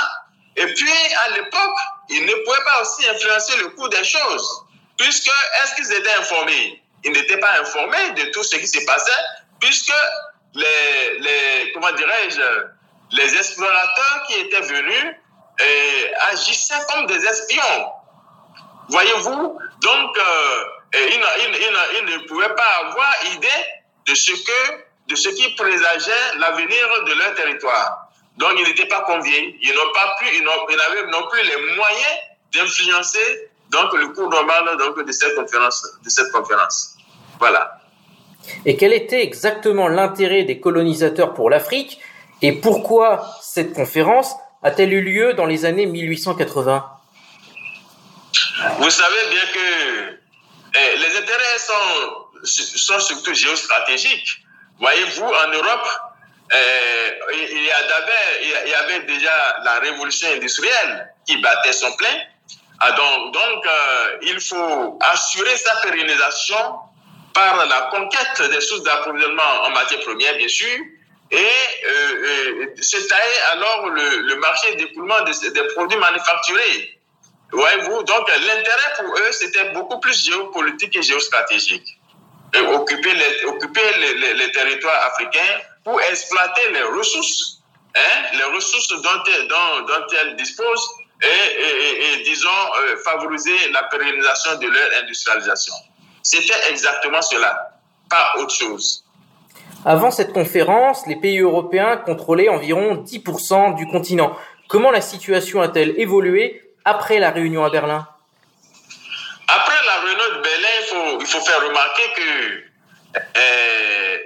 Et 0.56 0.66
puis, 0.66 0.92
à 1.26 1.30
l'époque, 1.30 1.78
ils 2.10 2.24
ne 2.24 2.34
pouvaient 2.44 2.64
pas 2.64 2.82
aussi 2.82 3.08
influencer 3.08 3.56
le 3.58 3.68
cours 3.70 3.88
des 3.88 4.04
choses, 4.04 4.66
puisque 4.98 5.30
est-ce 5.62 5.74
qu'ils 5.76 5.92
étaient 5.92 6.14
informés? 6.18 6.82
Ils 7.04 7.12
n'étaient 7.12 7.38
pas 7.38 7.60
informés 7.60 8.10
de 8.10 8.30
tout 8.32 8.44
ce 8.44 8.56
qui 8.56 8.66
se 8.66 8.84
passait, 8.84 9.24
puisque 9.60 9.94
les, 10.54 11.18
les 11.20 11.72
comment 11.72 11.92
dirais-je, 11.92 12.42
les 13.12 13.34
explorateurs 13.36 14.24
qui 14.26 14.40
étaient 14.40 14.60
venus 14.60 15.14
agissaient 16.30 16.82
comme 16.92 17.06
des 17.06 17.24
espions. 17.24 17.92
Voyez-vous 18.88 19.58
Donc, 19.82 20.18
euh, 20.18 20.64
il, 20.94 22.04
ne 22.06 22.26
pouvait 22.26 22.54
pas 22.54 22.86
avoir 22.86 23.12
idée 23.34 23.48
de 24.06 24.14
ce, 24.14 24.32
que, 24.32 24.82
de 25.08 25.14
ce 25.14 25.28
qui 25.30 25.54
présageait 25.56 26.38
l'avenir 26.38 27.04
de 27.06 27.12
leur 27.12 27.34
territoire. 27.34 28.08
Donc, 28.36 28.52
ils 28.56 28.66
n'étaient 28.66 28.86
pas 28.86 29.02
conviés. 29.02 29.58
Ils 29.60 29.74
n'ont 29.74 29.92
pas 29.92 30.16
pu, 30.18 30.26
ils 30.34 30.42
n'avaient 30.42 31.06
non 31.10 31.28
plus 31.28 31.42
les 31.42 31.76
moyens 31.76 32.18
d'influencer 32.52 33.50
donc 33.70 33.92
le 33.92 34.08
cours 34.08 34.30
normal 34.30 34.76
donc, 34.78 35.04
de 35.04 35.12
cette 35.12 35.34
conférence. 35.34 35.86
De 36.02 36.08
cette 36.08 36.32
conférence. 36.32 36.96
Voilà. 37.38 37.78
Et 38.64 38.76
quel 38.76 38.94
était 38.94 39.22
exactement 39.22 39.88
l'intérêt 39.88 40.44
des 40.44 40.60
colonisateurs 40.60 41.34
pour 41.34 41.50
l'Afrique 41.50 42.00
et 42.42 42.52
pourquoi 42.52 43.38
cette 43.42 43.72
conférence 43.72 44.34
a-t-elle 44.62 44.92
eu 44.92 45.02
lieu 45.02 45.34
dans 45.34 45.46
les 45.46 45.64
années 45.64 45.86
1880 45.86 46.98
vous 48.78 48.90
savez 48.90 49.26
bien 49.30 49.46
que 49.52 50.18
eh, 50.74 50.96
les 50.96 51.16
intérêts 51.16 51.58
sont, 51.58 52.44
sont 52.44 53.00
surtout 53.00 53.34
géostratégiques. 53.34 54.42
Voyez-vous, 54.80 55.24
en 55.24 55.48
Europe, 55.48 55.88
eh, 56.52 57.18
il, 57.32 57.64
y 57.64 58.74
avait 58.74 59.00
déjà 59.00 59.60
la 59.64 59.78
révolution 59.78 60.28
industrielle 60.32 61.14
qui 61.26 61.36
battait 61.40 61.72
son 61.72 61.94
plein. 61.96 62.16
Ah, 62.80 62.92
donc, 62.92 63.34
donc 63.34 63.66
euh, 63.66 64.18
il 64.22 64.40
faut 64.40 64.98
assurer 65.12 65.56
sa 65.56 65.76
pérennisation 65.76 66.78
par 67.34 67.66
la 67.66 67.80
conquête 67.90 68.50
des 68.50 68.60
sources 68.60 68.82
d'approvisionnement 68.82 69.64
en 69.64 69.70
matières 69.70 70.00
premières, 70.00 70.36
bien 70.36 70.48
sûr, 70.48 70.78
et 71.30 71.36
euh, 71.36 72.66
euh, 72.70 73.52
alors 73.52 73.88
le, 73.90 74.36
marché 74.36 74.74
d'écoulement 74.76 75.20
des, 75.22 75.62
produits 75.74 75.98
manufacturés. 75.98 76.98
Voyez-vous, 77.52 78.02
donc 78.02 78.28
l'intérêt 78.28 78.94
pour 78.96 79.14
eux, 79.14 79.32
c'était 79.32 79.70
beaucoup 79.70 80.00
plus 80.00 80.24
géopolitique 80.24 80.96
et 80.96 81.02
géostratégique. 81.02 81.98
Et 82.54 82.60
occuper 82.60 83.12
les, 83.12 84.52
territoires 84.52 85.06
africains 85.06 85.60
pour 85.84 86.00
exploiter 86.00 86.70
les 86.72 86.82
ressources, 86.82 87.62
hein, 87.94 88.22
les 88.32 88.44
ressources 88.44 88.88
dont, 88.88 90.06
elles 90.20 90.36
disposent 90.36 90.88
et 91.20 92.22
disons, 92.24 92.48
euh, 92.48 92.96
favoriser 93.04 93.70
la 93.70 93.82
pérennisation 93.84 94.56
de 94.56 94.66
leur 94.66 95.02
industrialisation. 95.02 95.74
C'était 96.22 96.70
exactement 96.70 97.20
cela, 97.20 97.80
pas 98.08 98.34
autre 98.38 98.54
chose. 98.54 99.04
Avant 99.84 100.10
cette 100.10 100.32
conférence, 100.32 101.06
les 101.06 101.16
pays 101.16 101.38
européens 101.38 101.96
contrôlaient 101.98 102.48
environ 102.48 102.96
10% 103.04 103.76
du 103.76 103.86
continent. 103.86 104.36
Comment 104.68 104.90
la 104.90 105.00
situation 105.00 105.62
a-t-elle 105.62 105.98
évolué 105.98 106.62
après 106.84 107.18
la 107.18 107.30
réunion 107.30 107.64
à 107.64 107.70
Berlin? 107.70 108.06
Après 109.46 109.76
la 109.86 110.00
réunion 110.00 110.36
de 110.36 110.42
Berlin, 110.42 110.68
il 110.80 110.86
faut, 110.86 111.20
il 111.20 111.26
faut 111.26 111.40
faire 111.40 111.66
remarquer 111.66 112.02
que, 112.16 113.18
euh, 113.38 114.16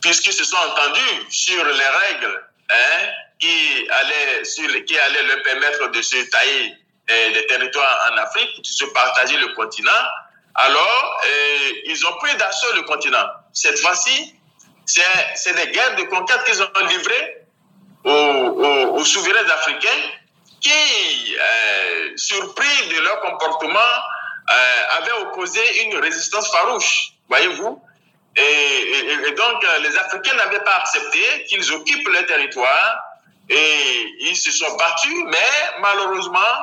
puisqu'ils 0.00 0.32
se 0.32 0.44
sont 0.44 0.56
entendus 0.56 1.26
sur 1.28 1.64
les 1.64 1.70
règles 1.70 2.42
hein, 2.70 3.08
qui, 3.38 3.88
allaient, 3.90 4.82
qui 4.84 4.98
allaient 4.98 5.22
leur 5.22 5.42
permettre 5.42 5.90
de 5.90 6.02
se 6.02 6.16
tailler 6.30 6.74
euh, 7.10 7.32
des 7.32 7.46
territoires 7.46 8.10
en 8.12 8.16
Afrique, 8.16 8.60
de 8.60 8.66
se 8.66 8.86
partager 8.86 9.36
le 9.36 9.54
continent, 9.54 9.92
alors 10.56 11.20
euh, 11.24 11.72
ils 11.84 12.06
ont 12.06 12.14
pris 12.14 12.34
d'assaut 12.36 12.74
le 12.74 12.82
continent. 12.82 13.28
Cette 13.56 13.78
fois-ci, 13.78 14.34
c'est 14.84 15.54
des 15.54 15.72
guerres 15.72 15.96
de 15.96 16.02
conquête 16.02 16.44
qu'ils 16.44 16.62
ont 16.62 16.86
livrées 16.90 17.46
aux, 18.04 18.98
aux, 18.98 19.04
souverains 19.06 19.48
africains 19.48 20.02
qui, 20.60 21.34
euh, 21.34 22.12
surpris 22.16 22.88
de 22.90 23.00
leur 23.00 23.18
comportement, 23.22 23.78
euh, 23.78 24.98
avaient 24.98 25.22
opposé 25.22 25.60
une 25.84 25.96
résistance 25.96 26.50
farouche, 26.50 27.12
voyez-vous. 27.30 27.82
Et, 28.36 29.32
donc, 29.34 29.64
euh, 29.64 29.78
les 29.78 29.96
Africains 29.96 30.34
n'avaient 30.34 30.62
pas 30.62 30.76
accepté 30.76 31.46
qu'ils 31.48 31.72
occupent 31.72 32.08
le 32.08 32.26
territoire 32.26 32.98
et 33.48 34.14
ils 34.20 34.36
se 34.36 34.50
sont 34.50 34.76
battus, 34.76 35.24
mais 35.28 35.80
malheureusement, 35.80 36.54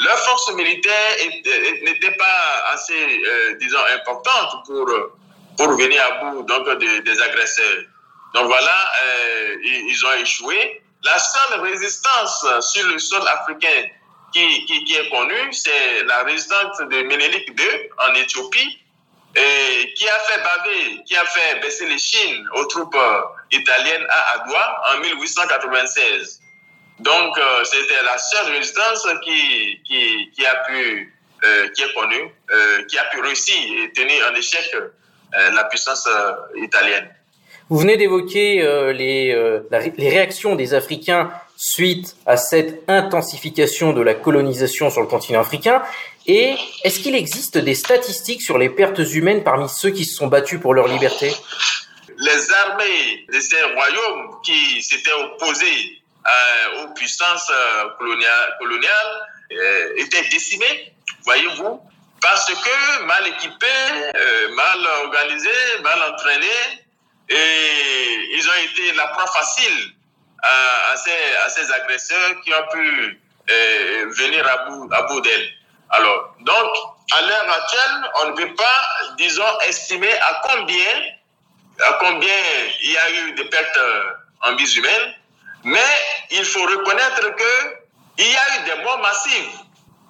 leur 0.00 0.18
force 0.18 0.52
militaire 0.54 1.16
n'était 1.84 2.16
pas 2.16 2.64
assez, 2.72 3.22
disons, 3.60 3.84
importante 3.94 4.66
pour, 4.66 4.88
pour 5.56 5.76
venir 5.76 6.02
à 6.04 6.24
bout 6.24 6.42
donc, 6.42 6.68
des, 6.78 7.22
agresseurs. 7.22 7.84
Donc 8.34 8.46
voilà, 8.46 8.92
ils 9.62 10.06
ont 10.06 10.20
échoué. 10.20 10.82
La 11.04 11.18
seule 11.18 11.60
résistance 11.60 12.46
sur 12.60 12.86
le 12.88 12.98
sol 12.98 13.22
africain 13.26 13.88
qui, 14.32 14.64
qui, 14.64 14.94
est 14.94 15.10
connue, 15.10 15.52
c'est 15.52 16.04
la 16.04 16.22
résistance 16.22 16.78
de 16.78 17.02
Ménélique 17.02 17.48
II 17.48 17.90
en 17.98 18.14
Éthiopie, 18.14 18.78
qui 19.34 20.08
a 20.08 20.18
fait 20.20 20.42
baver, 20.42 21.02
qui 21.06 21.16
a 21.16 21.24
fait 21.26 21.60
baisser 21.60 21.86
les 21.86 21.98
Chines 21.98 22.48
aux 22.54 22.64
troupes 22.66 22.96
italiennes 23.50 24.06
à 24.08 24.40
Adwa 24.40 24.82
en 24.94 25.00
1896. 25.00 26.42
Donc, 27.02 27.36
euh, 27.36 27.64
c'était 27.64 28.02
la 28.04 28.16
seule 28.16 28.52
résistance 28.52 29.06
qui, 29.24 29.80
qui, 29.84 30.30
qui 30.30 30.46
a 30.46 30.56
pu, 30.66 31.12
euh, 31.44 31.68
qui 31.70 31.82
est 31.82 31.94
connue, 31.94 32.30
euh, 32.50 32.84
qui 32.84 32.98
a 32.98 33.04
pu 33.06 33.20
réussir 33.20 33.56
et 33.82 33.92
tenir 33.92 34.24
en 34.30 34.34
échec 34.34 34.70
la 35.32 35.64
puissance 35.64 36.08
italienne. 36.56 37.08
Vous 37.68 37.78
venez 37.78 37.96
d'évoquer 37.96 38.62
les, 38.92 39.60
les 39.96 40.08
réactions 40.08 40.56
des 40.56 40.74
Africains 40.74 41.30
suite 41.56 42.16
à 42.26 42.36
cette 42.36 42.82
intensification 42.88 43.92
de 43.92 44.02
la 44.02 44.14
colonisation 44.14 44.90
sur 44.90 45.00
le 45.00 45.06
continent 45.06 45.40
africain. 45.40 45.82
Et 46.26 46.56
est-ce 46.84 46.98
qu'il 47.00 47.14
existe 47.14 47.58
des 47.58 47.74
statistiques 47.74 48.42
sur 48.42 48.58
les 48.58 48.68
pertes 48.68 48.98
humaines 48.98 49.42
parmi 49.44 49.68
ceux 49.68 49.90
qui 49.90 50.04
se 50.04 50.16
sont 50.16 50.26
battus 50.26 50.60
pour 50.60 50.74
leur 50.74 50.88
liberté? 50.88 51.32
Les 52.18 52.52
armées 52.52 53.26
de 53.32 53.40
ces 53.40 53.62
royaumes 53.62 54.36
qui 54.44 54.82
s'étaient 54.82 55.12
opposés 55.12 56.02
euh, 56.26 56.84
aux 56.84 56.94
puissances 56.94 57.50
euh, 57.50 57.88
coloniales, 57.98 58.56
coloniales 58.60 59.28
euh, 59.52 59.94
étaient 59.96 60.28
décimées, 60.30 60.94
voyez-vous, 61.24 61.80
parce 62.22 62.46
que 62.46 63.02
mal 63.02 63.26
équipés, 63.26 63.66
mal 64.54 64.86
organisés, 65.04 65.78
mal 65.82 66.00
entraînés, 66.12 66.84
et 67.28 68.28
ils 68.34 68.48
ont 68.48 68.62
été 68.64 68.92
la 68.92 69.08
proie 69.08 69.26
facile 69.26 69.92
à, 70.42 70.96
ces, 70.96 71.72
agresseurs 71.72 72.40
qui 72.42 72.52
ont 72.54 72.68
pu 72.72 73.20
venir 73.48 74.46
à 74.48 74.56
bout, 74.68 74.88
à 74.92 75.02
bout 75.02 75.20
d'elles. 75.20 75.50
Alors, 75.90 76.34
donc, 76.40 76.76
à 77.12 77.20
l'heure 77.22 77.50
actuelle, 77.50 78.10
on 78.22 78.28
ne 78.30 78.36
peut 78.36 78.54
pas, 78.54 78.82
disons, 79.18 79.60
estimer 79.66 80.12
à 80.12 80.40
combien, 80.48 81.02
à 81.84 81.92
combien 81.94 82.34
il 82.82 82.92
y 82.92 82.96
a 82.96 83.10
eu 83.10 83.32
de 83.32 83.42
pertes 83.44 83.80
en 84.42 84.54
vie 84.54 84.76
humaines, 84.76 85.14
mais 85.64 85.94
il 86.30 86.44
faut 86.44 86.62
reconnaître 86.62 87.34
qu'il 88.16 88.26
y 88.26 88.36
a 88.36 88.60
eu 88.60 88.64
des 88.64 88.82
morts 88.82 89.00
massives. 89.00 89.58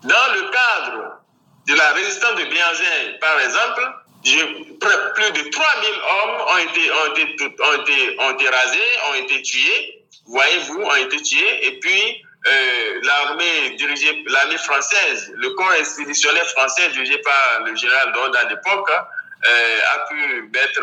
Dans 0.02 0.34
le 0.34 0.50
cadre 0.50 1.21
de 1.66 1.74
la 1.74 1.92
résistance 1.92 2.34
de 2.36 2.44
Bianzin, 2.44 3.18
par 3.20 3.38
exemple, 3.40 3.82
plus 4.22 5.32
de 5.32 5.50
3000 5.50 5.90
hommes 5.90 6.40
ont 6.48 6.58
été, 6.58 6.90
ont, 6.90 7.14
été, 7.14 7.54
ont, 7.62 7.82
été, 7.82 8.20
ont 8.20 8.30
été 8.32 8.48
rasés, 8.48 8.90
ont 9.10 9.14
été 9.14 9.42
tués, 9.42 10.04
voyez-vous, 10.26 10.80
ont 10.82 10.96
été 10.96 11.20
tués, 11.22 11.66
et 11.66 11.78
puis 11.80 12.24
euh, 12.46 13.00
l'armée 13.02 13.70
dirigée, 13.76 14.22
l'armée 14.26 14.58
française, 14.58 15.32
le 15.36 15.50
corps 15.50 15.74
expéditionnaire 15.74 16.46
français 16.50 16.88
dirigé 16.90 17.18
par 17.18 17.64
le 17.64 17.74
général 17.76 18.12
Dord 18.12 18.32
à 18.36 18.44
l'époque, 18.48 18.90
euh, 18.90 19.78
a 19.94 19.98
pu 20.08 20.50
mettre 20.52 20.82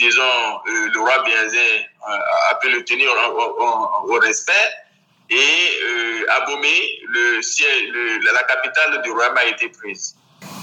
disons, 0.00 0.22
euh, 0.22 0.88
le 0.92 1.00
roi 1.00 1.24
euh, 1.26 2.50
a 2.50 2.54
pu 2.56 2.70
le 2.70 2.84
tenir 2.84 3.10
au, 3.10 4.18
respect 4.18 4.52
et 5.30 5.36
euh, 5.36 6.24
le 7.12 7.42
ciel, 7.42 7.68
la 8.32 8.42
capitale 8.42 9.02
du 9.02 9.10
royaume 9.10 9.36
a 9.36 9.46
été 9.46 9.68
prise. 9.68 10.14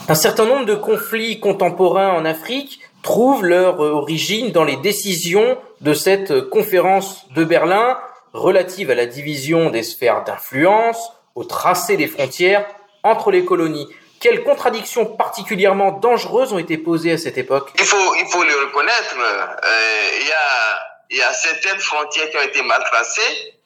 Un 0.10 0.16
certain 0.16 0.46
nombre 0.46 0.66
de 0.66 0.76
conflits 0.76 1.40
contemporains 1.40 2.12
en 2.12 2.26
Afrique 2.26 2.80
trouvent 3.04 3.46
leur 3.46 3.80
origine 3.80 4.52
dans 4.52 4.64
les 4.64 4.78
décisions 4.78 5.58
de 5.82 5.94
cette 5.94 6.50
conférence 6.50 7.26
de 7.36 7.44
Berlin 7.44 7.98
relative 8.34 8.92
à 8.92 8.96
la 8.96 9.06
division 9.06 9.70
des 9.70 9.84
sphères 9.84 10.24
d'influence, 10.24 11.12
au 11.36 11.44
tracé 11.44 11.98
des 11.98 12.08
frontières 12.08 12.66
entre 13.04 13.32
les 13.32 13.46
colonies. 13.46 13.88
Quelles 14.20 14.44
contradictions 14.44 15.06
particulièrement 15.06 15.92
dangereuses 15.92 16.52
ont 16.52 16.58
été 16.58 16.78
posées 16.78 17.12
à 17.14 17.18
cette 17.18 17.38
époque? 17.38 17.72
Il 17.78 17.86
faut, 17.86 18.16
il 18.16 18.26
faut 18.28 18.44
le 18.44 18.66
reconnaître. 18.66 19.16
Euh, 19.16 20.20
il, 20.22 20.28
y 20.28 20.32
a, 20.32 20.80
il 21.12 21.18
y 21.18 21.22
a 21.22 21.34
certaines 21.34 21.80
frontières 21.80 22.30
qui 22.32 22.38
ont 22.38 22.42
été 22.42 22.64
mal 22.64 22.84
tracées. 22.92 23.57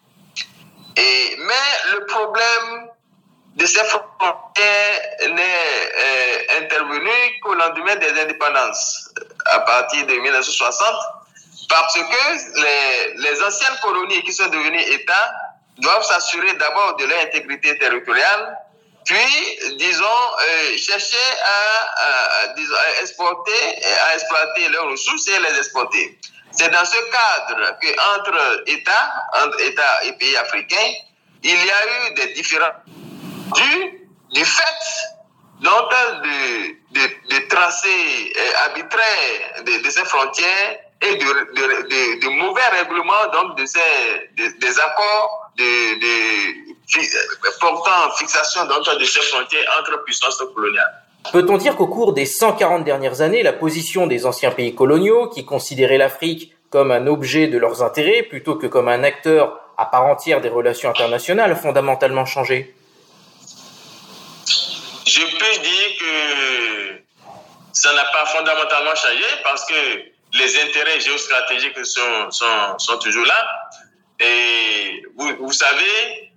Et, 0.98 1.36
mais 1.38 1.94
le 1.94 2.06
problème 2.06 2.89
de 3.56 3.66
ces 3.66 3.84
frontières 3.84 5.02
n'est 5.22 5.34
euh, 5.98 6.62
intervenu 6.62 7.10
qu'au 7.42 7.54
lendemain 7.54 7.96
des 7.96 8.20
indépendances, 8.22 9.14
à 9.46 9.60
partir 9.62 10.06
de 10.06 10.14
1960, 10.14 10.96
parce 11.70 11.94
que 11.94 12.62
les, 12.62 13.14
les 13.18 13.44
anciennes 13.44 13.78
colonies 13.82 14.22
qui 14.24 14.34
sont 14.34 14.48
devenues 14.48 14.82
États 14.82 15.34
doivent 15.78 16.04
s'assurer 16.04 16.54
d'abord 16.54 16.96
de 16.98 17.06
leur 17.06 17.20
intégrité 17.24 17.78
territoriale 17.78 18.58
puis, 19.06 19.78
disons, 19.78 20.06
euh, 20.06 20.78
chercher 20.78 21.18
à, 21.44 22.48
disons, 22.56 22.76
à, 22.76 23.02
exporter, 23.02 23.86
à 24.08 24.16
exploiter 24.16 24.70
leurs 24.70 24.89
ressources 24.89 25.28
et 25.28 25.39
les 25.39 25.58
exporter. 25.58 26.18
C'est 26.52 26.70
dans 26.70 26.86
ce 26.86 26.97
cadre 27.12 27.78
que 27.82 28.18
entre 28.18 28.64
États, 28.68 29.14
entre 29.43 29.62
États 29.62 30.04
et 30.04 30.14
pays 30.14 30.36
africains, 30.38 30.93
il 31.43 31.56
y 31.56 31.70
a 31.70 32.10
eu 32.10 32.14
des 32.16 32.34
différends 32.34 32.74
du, 33.56 34.45
fait 34.45 34.62
de, 35.62 35.78
de, 36.91 37.08
de 37.30 37.56
euh, 37.56 38.66
arbitraires 38.68 39.64
de, 39.66 39.89
ces 39.89 40.06
frontières 40.06 40.80
et 41.02 41.16
de, 41.16 42.30
mauvais 42.30 42.68
règlements 42.68 43.28
donc 43.34 43.58
de 43.58 43.66
ces 43.66 44.30
des 44.36 44.80
accords 44.80 45.52
de, 45.58 45.99
de 45.99 47.60
portant 47.60 48.12
fixation 48.18 48.66
de 48.66 49.06
ces 49.06 49.22
frontières 49.22 49.66
entre 49.80 50.04
puissances 50.04 50.43
coloniales. 50.54 51.01
Peut-on 51.32 51.57
dire 51.57 51.76
qu'au 51.76 51.88
cours 51.88 52.13
des 52.13 52.26
140 52.26 52.84
dernières 52.84 53.22
années, 53.22 53.43
la 53.43 53.53
position 53.53 54.07
des 54.07 54.26
anciens 54.26 54.51
pays 54.51 54.76
coloniaux, 54.76 55.28
qui 55.28 55.45
considéraient 55.45 55.97
l'Afrique 55.97 56.53
comme 56.69 56.91
un 56.91 57.07
objet 57.07 57.47
de 57.47 57.57
leurs 57.57 57.84
intérêts 57.84 58.24
plutôt 58.24 58.55
que 58.55 58.67
comme 58.67 58.88
un 58.88 59.03
acteur 59.03 59.59
à 59.78 59.86
part 59.86 60.05
entière 60.05 60.41
des 60.41 60.49
relations 60.49 60.89
internationales, 60.89 61.51
a 61.51 61.55
fondamentalement 61.55 62.26
changé? 62.26 62.74
Je 65.05 65.22
peux 65.22 65.61
dire 65.61 65.89
que 65.99 67.01
ça 67.74 67.93
n'a 67.93 68.05
pas 68.05 68.26
fondamentalement 68.26 68.95
changé 68.95 69.26
parce 69.43 69.65
que 69.65 69.74
les 70.34 70.61
intérêts 70.61 70.99
géostratégiques 70.99 71.86
sont, 71.86 72.32
sont, 72.32 72.78
sont 72.78 72.97
toujours 72.99 73.26
là. 73.26 73.47
Et 74.19 75.03
vous, 75.17 75.36
vous 75.39 75.51
savez, 75.51 76.32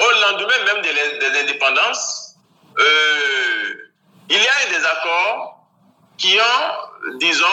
au 0.00 0.32
lendemain 0.32 0.54
même 0.72 0.82
des, 0.82 1.40
indépendances, 1.40 2.36
euh, 2.78 3.89
il 4.30 4.36
y 4.36 4.48
a 4.48 4.66
eu 4.66 4.78
des 4.78 4.86
accords 4.86 5.66
qui 6.16 6.38
ont, 6.38 7.18
disons, 7.18 7.46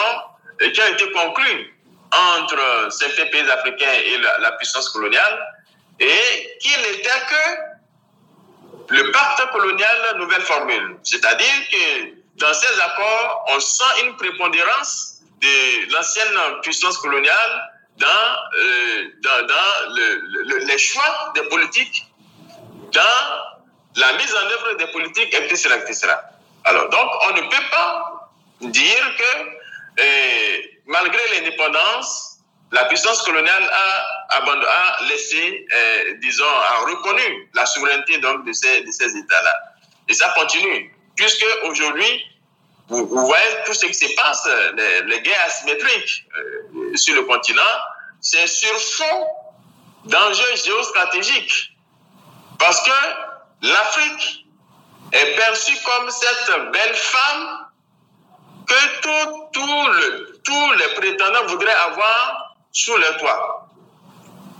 qui 0.60 0.80
ont 0.80 0.86
été 0.86 1.12
conclus 1.12 1.74
entre 2.12 2.88
certains 2.90 3.26
pays 3.26 3.50
africains 3.50 3.92
et 3.92 4.18
la, 4.18 4.52
puissance 4.52 4.88
coloniale 4.90 5.54
et 6.00 6.58
qui 6.60 6.70
n'étaient 6.70 7.10
que 7.28 8.94
le 8.94 9.10
pacte 9.10 9.50
colonial 9.52 10.16
nouvelle 10.18 10.42
formule. 10.42 10.96
C'est-à-dire 11.02 11.68
que 11.70 12.14
dans 12.36 12.54
ces 12.54 12.80
accords, 12.80 13.44
on 13.48 13.60
sent 13.60 14.04
une 14.04 14.16
prépondérance 14.16 15.20
de 15.40 15.92
l'ancienne 15.92 16.60
puissance 16.62 16.96
coloniale 16.98 17.72
dans, 17.98 18.06
euh, 18.06 19.04
dans, 19.22 19.46
dans 19.46 20.66
les 20.66 20.78
choix 20.78 21.32
des 21.34 21.42
politiques 21.48 22.04
dans 22.92 24.00
la 24.00 24.12
mise 24.14 24.34
en 24.34 24.46
œuvre 24.46 24.76
des 24.76 24.86
politiques, 24.92 25.34
etc. 25.34 25.70
etc. 25.82 26.14
Alors, 26.68 26.90
donc, 26.90 27.10
on 27.28 27.32
ne 27.32 27.40
peut 27.48 27.68
pas 27.70 28.30
dire 28.60 29.16
que, 29.16 30.02
eh, 30.02 30.80
malgré 30.86 31.18
l'indépendance, 31.32 32.40
la 32.72 32.84
puissance 32.84 33.22
coloniale 33.22 33.70
a, 33.72 34.36
a 34.36 35.04
laissé, 35.08 35.66
eh, 35.70 36.14
disons, 36.18 36.44
a 36.44 36.80
reconnu 36.80 37.50
la 37.54 37.64
souveraineté 37.64 38.18
donc, 38.18 38.44
de 38.44 38.52
ces, 38.52 38.82
de 38.82 38.90
ces 38.90 39.16
États-là. 39.16 39.54
Et 40.08 40.12
ça 40.12 40.28
continue, 40.36 40.94
puisque 41.16 41.46
aujourd'hui, 41.64 42.26
vous, 42.88 43.06
voyez 43.06 43.44
tout 43.64 43.72
ce 43.72 43.86
qui 43.86 43.94
se 43.94 44.14
passe, 44.14 44.46
les, 45.06 45.20
guerres 45.20 45.44
asymétriques 45.46 46.26
euh, 46.36 46.96
sur 46.96 47.14
le 47.14 47.22
continent, 47.22 47.62
c'est 48.20 48.46
sur 48.46 48.78
fond 48.78 49.26
d'enjeux 50.04 50.56
géostratégiques. 50.64 51.72
Parce 52.58 52.82
que 52.82 52.90
l'Afrique 53.62 54.47
est 55.12 55.36
perçue 55.36 55.76
comme 55.84 56.10
cette 56.10 56.72
belle 56.72 56.94
femme 56.94 57.66
que 58.66 59.00
tous 60.42 60.72
les 60.72 60.94
prétendants 60.94 61.46
voudraient 61.46 61.72
avoir 61.72 62.56
sous 62.72 62.96
leur 62.96 63.16
toit. 63.16 63.68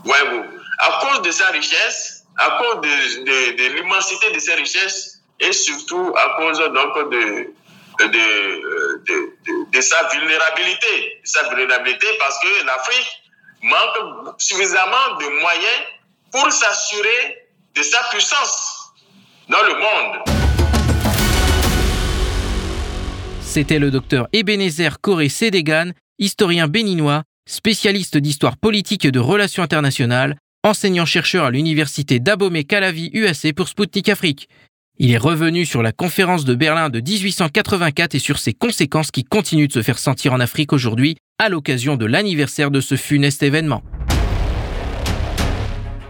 Voyez-vous, 0.05 0.45
à 0.79 1.01
cause 1.01 1.23
de 1.23 1.31
sa 1.31 1.49
richesse, 1.49 2.25
à 2.39 2.59
cause 2.59 2.81
de, 2.81 3.75
l'immensité 3.75 4.31
de 4.33 4.39
ses 4.39 4.55
richesses 4.55 5.21
et 5.41 5.53
surtout 5.53 6.15
à 6.17 6.37
cause 6.37 6.59
donc 6.59 7.11
de, 7.11 7.53
de, 9.73 9.81
sa 9.81 10.05
vulnérabilité. 10.09 11.21
sa 11.25 11.43
vulnérabilité 11.49 12.07
parce 12.19 12.39
que 12.41 12.65
l'Afrique 12.65 13.23
manque 13.63 14.41
suffisamment 14.41 15.17
de 15.21 15.41
moyens 15.41 15.83
pour 16.33 16.51
s'assurer 16.53 17.49
de 17.75 17.83
sa 17.83 18.03
puissance 18.05 18.78
dans 19.49 19.63
le 19.63 19.75
monde. 19.81 20.39
C'était 23.41 23.79
le 23.79 23.91
docteur 23.91 24.29
Ebenezer 24.33 25.01
Coré 25.01 25.29
Sédégan, 25.29 25.93
historien 26.19 26.69
béninois, 26.69 27.23
spécialiste 27.49 28.19
d'histoire 28.19 28.59
politique 28.59 29.05
et 29.07 29.11
de 29.11 29.19
relations 29.19 29.63
internationales, 29.63 30.37
enseignant-chercheur 30.65 31.47
à 31.47 31.51
l'université 31.51 32.21
d'Abomey-Calavi 32.21 33.11
UAC 33.15 33.55
pour 33.55 33.69
Sputnik 33.69 34.09
Afrique. 34.11 34.49
Il 34.99 35.13
est 35.13 35.19
revenu 35.19 35.65
sur 35.65 35.83
la 35.83 35.93
conférence 35.93 36.45
de 36.45 36.55
Berlin 36.55 36.91
de 36.91 37.01
1884 37.01 38.17
et 38.17 38.19
sur 38.19 38.39
ses 38.39 38.53
conséquences 38.53 39.11
qui 39.11 39.25
continuent 39.25 39.69
de 39.69 39.73
se 39.73 39.83
faire 39.83 39.99
sentir 39.99 40.33
en 40.35 40.41
Afrique 40.41 40.73
aujourd'hui 40.73 41.17
à 41.39 41.49
l'occasion 41.49 41.97
de 41.97 42.05
l'anniversaire 42.05 42.71
de 42.71 42.81
ce 42.81 42.97
funeste 42.97 43.43
événement. 43.43 43.83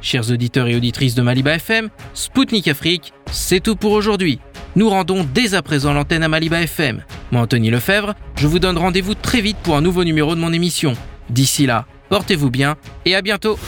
Chers 0.01 0.30
auditeurs 0.30 0.68
et 0.68 0.76
auditrices 0.76 1.14
de 1.14 1.22
Maliba 1.22 1.55
FM, 1.55 1.91
Spoutnik 2.14 2.68
Afrique, 2.68 3.12
c'est 3.31 3.61
tout 3.61 3.76
pour 3.76 3.93
aujourd'hui. 3.93 4.39
Nous 4.76 4.89
rendons 4.89 5.26
dès 5.35 5.55
à 5.55 5.62
présent 5.62 5.93
l'antenne 5.93 6.22
à 6.22 6.29
Maliba 6.29 6.61
FM. 6.62 7.03
Moi, 7.33 7.43
Anthony 7.43 7.70
Lefebvre, 7.70 8.14
je 8.37 8.47
vous 8.47 8.59
donne 8.59 8.79
rendez-vous 8.79 9.14
très 9.14 9.41
vite 9.41 9.57
pour 9.62 9.76
un 9.76 9.81
nouveau 9.81 10.05
numéro 10.05 10.35
de 10.35 10.41
mon 10.41 10.53
émission. 10.53 10.95
D'ici 11.31 11.66
là, 11.66 11.87
portez-vous 12.09 12.51
bien 12.51 12.76
et 13.05 13.14
à 13.14 13.22
bientôt. 13.22 13.59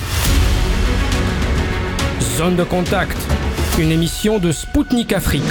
Zone 2.37 2.57
de 2.57 2.65
contact, 2.65 3.17
une 3.79 3.91
émission 3.91 4.39
de 4.39 4.53
Spoutnik 4.53 5.13
Afrique. 5.13 5.43